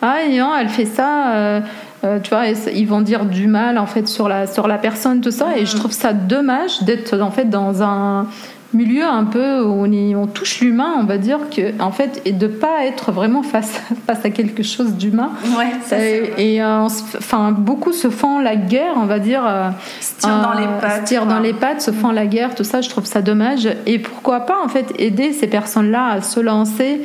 ah 0.02 0.16
non, 0.30 0.52
elle 0.60 0.70
fait 0.70 0.86
ça. 0.86 1.34
euh, 1.36 1.60
euh, 2.06 2.20
tu 2.22 2.30
vois, 2.32 2.48
ils 2.48 2.86
vont 2.88 3.00
dire 3.00 3.24
du 3.26 3.48
mal 3.48 3.78
en 3.78 3.86
fait 3.86 4.08
sur 4.10 4.28
la 4.28 4.46
sur 4.46 4.68
la 4.68 4.78
personne, 4.78 5.22
tout 5.22 5.32
ça. 5.32 5.56
Et 5.58 5.66
je 5.66 5.76
trouve 5.78 5.92
ça 5.94 6.12
dommage 6.14 6.82
d'être 6.84 7.18
en 7.22 7.32
fait 7.32 7.50
dans 7.50 7.82
un 7.82 8.28
milieu 8.74 9.04
un 9.06 9.24
peu 9.26 9.62
où 9.62 9.72
on, 9.72 9.92
y- 9.92 10.16
on 10.16 10.28
touche 10.28 10.60
l'humain, 10.62 10.94
on 11.00 11.04
va 11.06 11.18
dire 11.18 11.40
que 11.56 11.80
en 11.82 11.92
fait, 11.92 12.22
et 12.26 12.32
de 12.32 12.48
pas 12.48 12.86
être 12.86 13.12
vraiment 13.12 13.44
face 13.44 13.82
face 14.08 14.26
à 14.26 14.30
quelque 14.30 14.64
chose 14.64 14.94
d'humain. 14.94 15.32
Ouais, 15.58 15.72
ça, 15.84 15.98
c'est 15.98 16.20
vrai. 16.22 16.34
Et, 16.44 16.62
euh, 16.64 16.80
enfin, 16.82 17.52
beaucoup 17.52 17.92
se 17.94 18.10
font 18.10 18.40
la 18.40 18.56
guerre, 18.56 18.94
on 18.98 19.06
va 19.06 19.20
dire. 19.20 19.44
euh, 19.46 19.70
Se 20.02 20.16
tirent 20.20 20.42
dans 20.42 20.54
les 20.54 20.66
euh, 20.66 20.80
pattes, 20.82 21.08
se 21.08 21.14
dans 21.26 21.40
les 21.40 21.54
pattes, 21.54 21.82
se 21.82 21.92
font 21.92 22.12
la 22.12 22.26
guerre, 22.26 22.56
tout 22.56 22.64
ça, 22.64 22.82
je 22.82 22.90
trouve 22.90 23.06
ça 23.06 23.22
dommage. 23.22 23.68
Et 23.86 24.00
pourquoi 24.00 24.42
pas, 24.42 24.58
en 24.64 24.68
fait, 24.68 24.94
aider 25.00 25.34
ces 25.34 25.48
personnes-là 25.48 26.08
à 26.14 26.22
se 26.22 26.40
lancer 26.40 27.02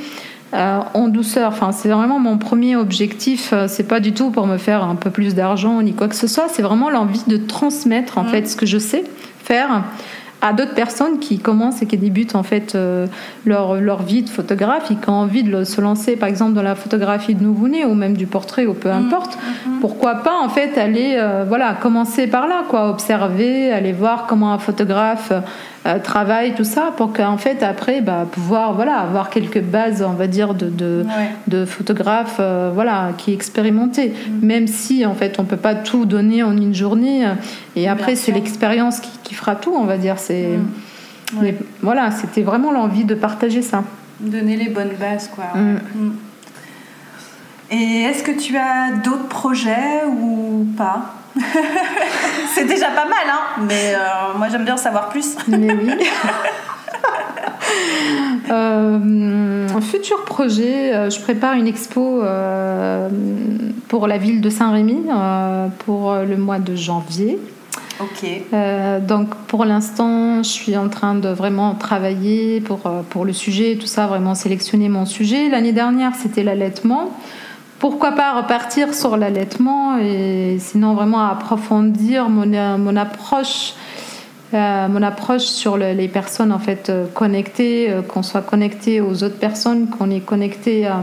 euh, 0.55 0.79
en 0.95 1.09
douceur. 1.09 1.49
Enfin, 1.53 1.73
c'est 1.73 1.91
vraiment 1.91 2.19
mon 2.19 2.39
premier 2.39 2.75
objectif. 2.77 3.51
Euh, 3.53 3.67
C'est 3.69 3.87
pas 3.87 4.01
du 4.01 4.13
tout 4.15 4.31
pour 4.31 4.47
me 4.47 4.57
faire 4.57 4.83
un 4.83 4.95
peu 4.95 5.11
plus 5.11 5.35
d'argent 5.35 5.83
ni 5.83 5.93
quoi 5.93 6.09
que 6.09 6.15
ce 6.17 6.27
soit. 6.27 6.47
C'est 6.49 6.63
vraiment 6.63 6.89
l'envie 6.89 7.23
de 7.27 7.37
transmettre, 7.37 8.17
en 8.19 8.25
fait, 8.25 8.49
ce 8.49 8.57
que 8.57 8.65
je 8.65 8.79
sais 8.79 9.05
faire 9.45 9.83
à 10.41 10.53
d'autres 10.53 10.75
personnes 10.75 11.19
qui 11.19 11.39
commencent 11.39 11.83
et 11.83 11.87
qui 11.87 11.97
débutent 11.97 12.35
en 12.35 12.43
fait 12.43 12.75
euh, 12.75 13.07
leur, 13.45 13.81
leur 13.81 14.03
vie 14.03 14.23
de 14.23 14.29
photographe. 14.29 14.91
Et 14.91 14.95
qui 14.95 15.11
ont 15.11 15.15
envie 15.15 15.43
de 15.43 15.65
se 15.65 15.81
lancer 15.81 16.17
par 16.17 16.29
exemple 16.29 16.53
dans 16.53 16.63
la 16.63 16.75
photographie 16.75 17.35
de 17.35 17.43
nouveau-né 17.43 17.85
ou 17.85 17.95
même 17.95 18.17
du 18.17 18.27
portrait 18.27 18.67
ou 18.67 18.75
peu 18.75 18.91
importe. 18.91 19.39
Pourquoi 19.81 20.17
pas 20.17 20.39
en 20.43 20.49
fait 20.49 20.79
aller 20.79 21.17
euh, 21.19 21.45
voilà 21.47 21.75
commencer 21.75 22.27
par 22.27 22.47
là 22.47 22.65
quoi. 22.69 22.89
Observer 22.91 23.73
aller 23.73 23.93
voir 23.93 24.27
comment 24.27 24.53
un 24.53 24.59
photographe 24.59 25.33
euh, 25.87 25.99
travaille 25.99 26.55
tout 26.55 26.65
ça 26.65 26.93
pour 26.97 27.13
qu'en 27.13 27.37
fait 27.39 27.63
après 27.63 28.01
bah, 28.01 28.27
pouvoir 28.31 28.75
voilà 28.75 28.97
avoir 28.97 29.31
quelques 29.31 29.61
bases 29.63 30.03
on 30.03 30.15
va 30.15 30.27
dire 30.27 30.55
de, 30.55 30.69
de, 30.69 31.05
Ouais. 31.07 31.31
de 31.47 31.65
photographe 31.65 32.37
euh, 32.41 32.71
voilà 32.75 33.13
qui 33.17 33.33
expérimenté 33.33 34.13
même 34.43 34.67
si 34.67 35.07
en 35.07 35.15
fait 35.15 35.39
on 35.39 35.45
peut 35.45 35.57
pas 35.57 35.75
tout 35.75 36.05
donner 36.05 36.43
en 36.43 36.57
une 36.57 36.75
journée 36.75 37.27
euh, 37.27 37.35
et 37.77 37.89
après 37.89 38.17
c'est 38.17 38.33
l'expérience 38.33 39.01
qui, 39.01 39.11
qui 39.23 39.35
fera 39.35 39.55
tout 39.55 39.73
on 39.75 39.85
va 39.85 39.97
dire 39.99 40.19
c'est 40.19 40.49
mais 41.41 41.55
voilà 41.83 42.11
c'était 42.11 42.43
vraiment 42.43 42.73
l'envie 42.73 43.05
de 43.05 43.15
partager 43.15 43.63
ça 43.63 43.85
Donner 44.21 44.57
les 44.57 44.69
bonnes 44.69 44.97
bases, 44.99 45.31
quoi. 45.33 45.45
Mm. 45.55 45.79
Mm. 45.95 46.13
Et 47.71 48.03
est-ce 48.03 48.25
que 48.25 48.33
tu 48.33 48.57
as 48.57 48.97
d'autres 49.05 49.29
projets 49.29 50.05
ou 50.09 50.67
pas? 50.77 51.15
C'est 52.55 52.65
déjà 52.65 52.87
pas 52.89 53.05
mal, 53.05 53.27
hein 53.29 53.63
Mais 53.67 53.95
euh, 53.95 54.37
moi, 54.37 54.49
j'aime 54.51 54.65
bien 54.65 54.75
en 54.75 54.79
savoir 54.79 55.09
plus. 55.09 55.37
Mais 55.49 55.73
oui. 55.73 55.93
Euh, 58.51 59.69
un 59.69 59.81
futur 59.81 60.25
projet, 60.25 60.95
euh, 60.95 61.11
je 61.11 61.21
prépare 61.21 61.55
une 61.55 61.67
expo 61.67 62.23
euh, 62.23 63.09
pour 63.89 64.07
la 64.07 64.17
ville 64.17 64.41
de 64.41 64.49
Saint-Rémy 64.49 65.05
pour 65.85 66.15
le 66.15 66.37
mois 66.37 66.59
de 66.59 66.75
janvier. 66.75 67.39
Ok. 68.01 68.29
Euh, 68.53 69.01
donc 69.01 69.35
pour 69.49 69.65
l'instant, 69.65 70.43
je 70.43 70.49
suis 70.49 70.77
en 70.77 70.89
train 70.89 71.15
de 71.15 71.29
vraiment 71.29 71.75
travailler 71.75 72.61
pour, 72.61 72.81
pour 73.11 73.25
le 73.25 73.33
sujet, 73.33 73.77
tout 73.79 73.87
ça, 73.87 74.07
vraiment 74.07 74.35
sélectionner 74.35 74.89
mon 74.89 75.05
sujet. 75.05 75.49
L'année 75.49 75.73
dernière, 75.73 76.13
c'était 76.15 76.43
l'allaitement. 76.43 77.11
Pourquoi 77.79 78.13
pas 78.13 78.33
repartir 78.33 78.93
sur 78.95 79.17
l'allaitement 79.17 79.99
et 79.99 80.57
sinon 80.59 80.95
vraiment 80.95 81.25
approfondir 81.27 82.29
mon, 82.29 82.53
euh, 82.53 82.77
mon 82.77 82.97
approche 82.97 83.75
euh, 84.55 84.89
mon 84.89 85.03
approche 85.03 85.43
sur 85.45 85.77
le- 85.77 85.93
les 85.93 86.09
personnes 86.09 86.53
en 86.53 86.59
fait 86.59 86.89
euh, 86.89 87.05
connectées, 87.15 87.91
euh, 87.91 88.01
qu'on 88.01 88.23
soit 88.23 88.41
connecté 88.41 89.01
aux 89.03 89.23
autres 89.23 89.39
personnes, 89.39 89.91
qu'on 89.91 90.11
est 90.11 90.21
connecté 90.21 90.87
à, 90.87 91.03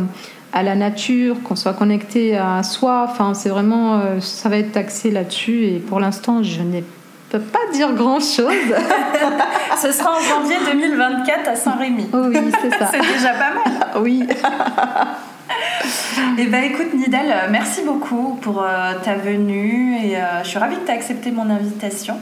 à 0.52 0.64
la 0.64 0.74
nature, 0.76 1.36
qu'on 1.44 1.56
soit 1.56 1.74
connecté 1.74 2.36
à 2.36 2.64
soi. 2.64 3.06
Enfin, 3.08 3.36
c'est 3.36 3.50
vraiment, 3.50 4.02
ça 4.20 4.50
va 4.50 4.58
être 4.58 4.76
axé 4.78 5.12
là-dessus. 5.12 5.66
Et 5.66 5.78
pour 5.80 6.00
l'instant, 6.00 6.42
je 6.42 6.62
ne 6.62 6.82
peux 7.30 7.40
pas 7.40 7.60
dire 7.72 7.94
grand-chose. 7.94 8.48
Ce 9.82 9.92
sera 9.92 10.10
en 10.18 10.22
janvier 10.22 10.56
2024 10.72 11.48
à 11.50 11.56
Saint-Rémy. 11.56 12.08
Oh 12.14 12.18
oui, 12.30 12.38
c'est 12.64 12.72
ça. 12.80 12.88
C'est 12.92 13.00
déjà 13.00 13.30
pas 13.34 13.54
mal. 13.54 14.02
Oui. 14.02 14.24
Eh 16.38 16.48
ben 16.48 16.64
écoute 16.64 16.94
Nidal, 16.94 17.28
euh, 17.28 17.48
merci 17.50 17.82
beaucoup 17.86 18.38
pour 18.42 18.64
euh, 18.64 18.94
ta 19.04 19.16
venue 19.16 19.96
et 19.98 20.18
euh, 20.18 20.44
je 20.44 20.50
suis 20.50 20.60
ravie 20.60 20.76
que 20.76 20.86
tu 20.86 20.92
aies 20.92 20.96
accepté 20.96 21.32
mon 21.32 21.50
invitation. 21.50 22.18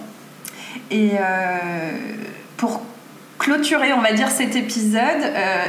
Et 0.92 1.14
pour 2.58 2.82
clôturer, 3.40 3.94
on 3.94 4.02
va 4.02 4.12
dire, 4.14 4.30
cet 4.30 4.56
épisode, 4.56 5.02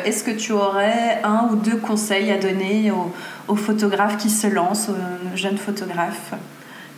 est-ce 0.05 0.23
que 0.23 0.31
tu 0.31 0.53
aurais 0.53 1.21
un 1.25 1.49
ou 1.51 1.57
deux 1.57 1.77
conseils 1.77 2.31
à 2.31 2.37
donner 2.37 2.93
aux, 3.49 3.57
photographes 3.57 4.19
qui 4.19 4.29
se 4.29 4.47
lancent, 4.47 4.91
aux 4.91 5.37
jeunes 5.37 5.57
photographes? 5.57 6.35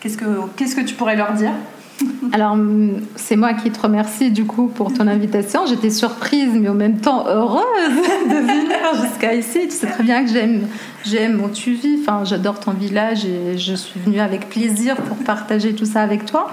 Qu'est-ce 0.01 0.17
que, 0.17 0.25
qu'est-ce 0.57 0.75
que 0.75 0.81
tu 0.81 0.95
pourrais 0.95 1.15
leur 1.15 1.35
dire? 1.35 1.53
Alors, 2.33 2.53
hum, 2.53 3.01
c'est 3.17 3.37
moi 3.37 3.55
qui 3.55 3.71
te 3.71 3.81
remercie 3.81 4.31
du 4.31 4.45
coup 4.45 4.67
pour 4.67 4.93
ton 4.93 5.07
invitation. 5.07 5.67
J'étais 5.67 5.91
surprise, 5.91 6.51
mais 6.53 6.69
en 6.69 6.75
même 6.75 6.99
temps 6.99 7.27
heureuse 7.27 7.63
de 8.29 8.35
venir 8.35 9.05
jusqu'à 9.05 9.35
ici. 9.35 9.61
Tu 9.65 9.71
sais 9.71 9.87
très 9.87 10.03
bien 10.03 10.25
que 10.25 10.31
j'aime, 10.31 10.67
j'aime 11.05 11.43
où 11.43 11.49
tu 11.49 11.73
vis. 11.73 11.99
Enfin, 12.01 12.25
j'adore 12.25 12.61
ton 12.61 12.73
village 12.73 13.25
et 13.25 13.59
je 13.59 13.75
suis 13.75 14.01
venue 14.01 14.21
avec 14.21 14.49
plaisir 14.49 14.97
pour 14.97 15.17
partager 15.19 15.75
tout 15.75 15.87
ça 15.87 16.03
avec 16.03 16.27
toi. 16.27 16.51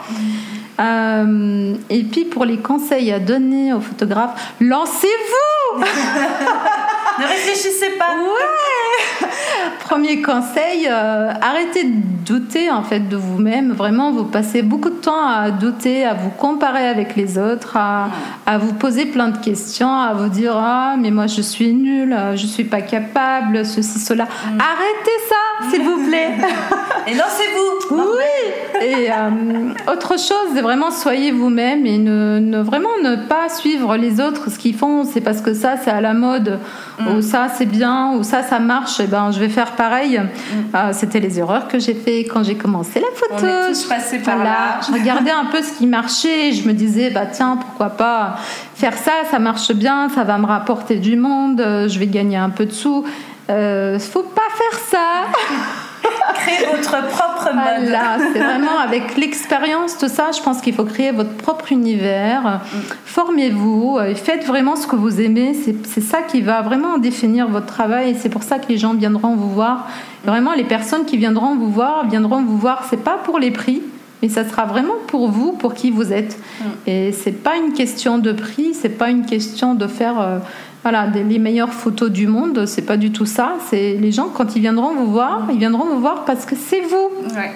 Euh, 0.80 1.76
et 1.90 2.04
puis 2.04 2.26
pour 2.26 2.46
les 2.46 2.58
conseils 2.58 3.12
à 3.12 3.20
donner 3.20 3.74
aux 3.74 3.82
photographes, 3.82 4.54
lancez-vous 4.60 5.80
Ne 7.20 7.28
réfléchissez 7.28 7.92
pas 8.00 8.16
Ouais 8.16 8.93
Premier 9.80 10.22
conseil, 10.22 10.88
euh, 10.90 11.32
arrêtez 11.42 11.84
de 11.84 11.94
douter 12.26 12.72
en 12.72 12.84
fait 12.84 13.02
de 13.02 13.18
vous-même. 13.18 13.74
Vraiment, 13.74 14.12
vous 14.12 14.24
passez 14.24 14.62
beaucoup 14.62 14.90
de 14.90 14.96
temps 14.96 15.28
à 15.28 15.52
douter, 15.52 16.06
à 16.06 16.14
vous 16.14 16.30
comparer 16.30 16.88
avec 16.88 17.16
les 17.16 17.38
autres, 17.38 17.78
à, 17.78 18.10
à 18.46 18.58
vous 18.58 18.74
poser 18.74 19.06
plein 19.06 19.28
de 19.30 19.38
questions, 19.38 19.94
à 19.94 20.14
vous 20.14 20.30
dire 20.30 20.56
ah 20.56 20.96
mais 20.98 21.12
moi 21.12 21.28
je 21.28 21.42
suis 21.42 21.74
nulle, 21.74 22.16
je 22.36 22.46
suis 22.46 22.64
pas 22.64 22.82
capable, 22.82 23.66
ceci 23.66 24.00
cela. 24.00 24.24
Arrêtez 24.24 25.20
ça, 25.30 25.70
s'il 25.70 25.84
vous 25.84 26.08
plaît. 26.08 26.32
Et 27.08 27.16
lancez-vous 27.16 27.96
Oui. 27.98 28.82
Et 28.82 28.94
Et 28.94 29.12
euh, 29.12 29.92
autre 29.92 30.20
chose, 30.20 30.62
vraiment 30.62 30.92
soyez 30.92 31.32
vous-même 31.32 31.86
et 31.86 31.98
ne, 31.98 32.62
vraiment 32.62 32.90
ne 33.04 33.16
pas 33.16 33.50
suivre 33.50 33.98
les 33.98 34.22
autres. 34.22 34.50
Ce 34.52 34.60
qu'ils 34.60 34.76
font, 34.76 35.04
c'est 35.04 35.22
parce 35.22 35.42
que 35.42 35.54
ça, 35.54 35.76
c'est 35.78 35.92
à 35.92 36.02
la 36.02 36.14
mode, 36.14 36.60
mm. 37.00 37.08
ou 37.08 37.22
ça, 37.22 37.48
c'est 37.56 37.66
bien, 37.66 38.14
ou 38.14 38.24
ça, 38.24 38.44
ça 38.44 38.60
marche. 38.60 38.83
Eh 39.00 39.08
ben, 39.08 39.32
je 39.32 39.40
vais 39.40 39.50
faire 39.50 39.72
pareil. 39.74 40.20
Mm. 40.20 40.76
Euh, 40.76 40.90
c'était 40.94 41.20
les 41.20 41.40
erreurs 41.40 41.68
que 41.68 41.80
j'ai 41.80 41.94
fait 41.94 42.22
quand 42.26 42.44
j'ai 42.44 42.56
commencé 42.56 43.00
la 43.00 43.08
photo. 43.14 43.46
On 43.46 43.66
est 43.66 43.70
tous 43.70 43.84
passés 43.86 44.20
par 44.20 44.44
là. 44.44 44.80
Je 44.88 44.94
regardais 44.94 45.32
un 45.32 45.46
peu 45.46 45.62
ce 45.62 45.78
qui 45.78 45.88
marchait. 45.88 46.50
Et 46.50 46.54
je 46.54 46.68
me 46.68 46.74
disais, 46.74 47.10
bah 47.10 47.26
tiens, 47.26 47.58
pourquoi 47.58 47.90
pas 47.90 48.36
faire 48.76 48.98
ça? 48.98 49.12
Ça 49.30 49.40
marche 49.40 49.72
bien, 49.74 50.10
ça 50.10 50.24
va 50.24 50.38
me 50.38 50.46
rapporter 50.46 50.96
du 50.96 51.16
monde. 51.16 51.60
Je 51.60 52.00
vais 52.00 52.08
gagner 52.08 52.38
un 52.38 52.50
peu 52.50 52.66
de 52.66 52.72
sous. 52.72 53.06
Euh, 53.50 54.00
faut 54.00 54.24
pas 54.24 54.42
faire 54.56 54.80
ça. 54.80 56.10
Créer 56.36 56.63
votre 56.84 57.08
propre 57.08 57.54
mode. 57.54 57.90
Voilà, 57.90 58.18
c'est 58.34 58.40
vraiment 58.40 58.78
avec 58.80 59.18
l'expérience, 59.18 59.98
tout 59.98 60.08
ça, 60.08 60.32
je 60.36 60.42
pense 60.42 60.62
qu'il 60.62 60.74
faut 60.74 60.86
créer 60.86 61.12
votre 61.12 61.34
propre 61.34 61.72
univers. 61.72 62.62
Formez-vous, 63.06 63.98
euh, 64.00 64.16
faites 64.16 64.46
vraiment 64.46 64.76
ce 64.76 64.88
que 64.88 64.96
vous 64.96 65.22
aimez. 65.22 65.56
C'est 65.84 66.02
ça 66.02 66.22
qui 66.22 66.42
va 66.42 66.62
vraiment 66.62 66.98
définir 66.98 67.48
votre 67.48 67.68
travail 67.68 68.12
et 68.12 68.16
c'est 68.16 68.30
pour 68.30 68.44
ça 68.44 68.60
que 68.60 68.68
les 68.70 68.78
gens 68.78 68.94
viendront 68.94 69.36
vous 69.36 69.50
voir. 69.50 69.88
Vraiment, 70.26 70.54
les 70.54 70.64
personnes 70.64 71.06
qui 71.06 71.18
viendront 71.18 71.56
vous 71.56 71.72
voir, 71.72 72.08
viendront 72.08 72.44
vous 72.44 72.58
voir, 72.58 72.86
c'est 72.90 73.04
pas 73.04 73.18
pour 73.24 73.40
les 73.40 73.52
prix, 73.52 73.82
mais 74.22 74.30
ça 74.30 74.48
sera 74.48 74.66
vraiment 74.66 74.96
pour 75.08 75.30
vous, 75.30 75.52
pour 75.54 75.74
qui 75.74 75.92
vous 75.92 76.14
êtes. 76.14 76.38
Mm. 76.38 76.64
Et 76.88 77.12
c'est 77.12 77.44
pas 77.44 77.58
une 77.58 77.74
question 77.74 78.18
de 78.18 78.32
prix, 78.32 78.74
c'est 78.74 78.98
pas 78.98 79.10
une 79.10 79.26
question 79.26 79.76
de 79.76 79.88
faire. 79.88 80.42
Voilà, 80.84 81.08
les 81.08 81.40
meilleures 81.40 81.74
photos 81.74 82.12
du 82.12 82.28
monde, 82.28 82.66
c'est 82.66 82.82
pas 82.82 82.98
du 82.98 83.12
tout 83.14 83.26
ça. 83.26 83.54
C'est 83.70 83.94
les 83.94 84.12
gens 84.12 84.28
quand 84.28 84.58
ils 84.58 84.62
viendront 84.62 84.94
vous 84.94 85.10
voir, 85.10 85.48
ils 85.50 85.58
viendront 85.58 85.86
vous 85.86 86.02
voir 86.02 86.26
parce 86.26 86.46
que 86.46 86.56
c'est 86.58 86.82
vous. 86.82 87.10
Ouais, 87.34 87.52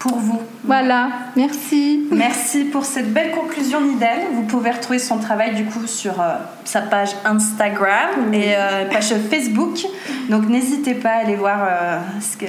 pour 0.00 0.16
vous. 0.16 0.42
Voilà, 0.64 1.10
merci. 1.36 2.08
Merci 2.10 2.64
pour 2.64 2.84
cette 2.84 3.12
belle 3.12 3.30
conclusion, 3.30 3.80
Nidel. 3.80 4.18
Vous 4.32 4.42
pouvez 4.42 4.72
retrouver 4.72 4.98
son 4.98 5.18
travail 5.18 5.54
du 5.54 5.64
coup 5.64 5.86
sur 5.86 6.20
euh, 6.20 6.34
sa 6.64 6.80
page 6.80 7.10
Instagram 7.24 8.34
et 8.34 8.54
euh, 8.56 8.86
page 8.90 9.14
Facebook. 9.30 9.86
Donc 10.28 10.48
n'hésitez 10.48 10.94
pas 10.94 11.10
à 11.10 11.18
aller 11.18 11.36
voir 11.36 11.58
euh, 11.62 11.98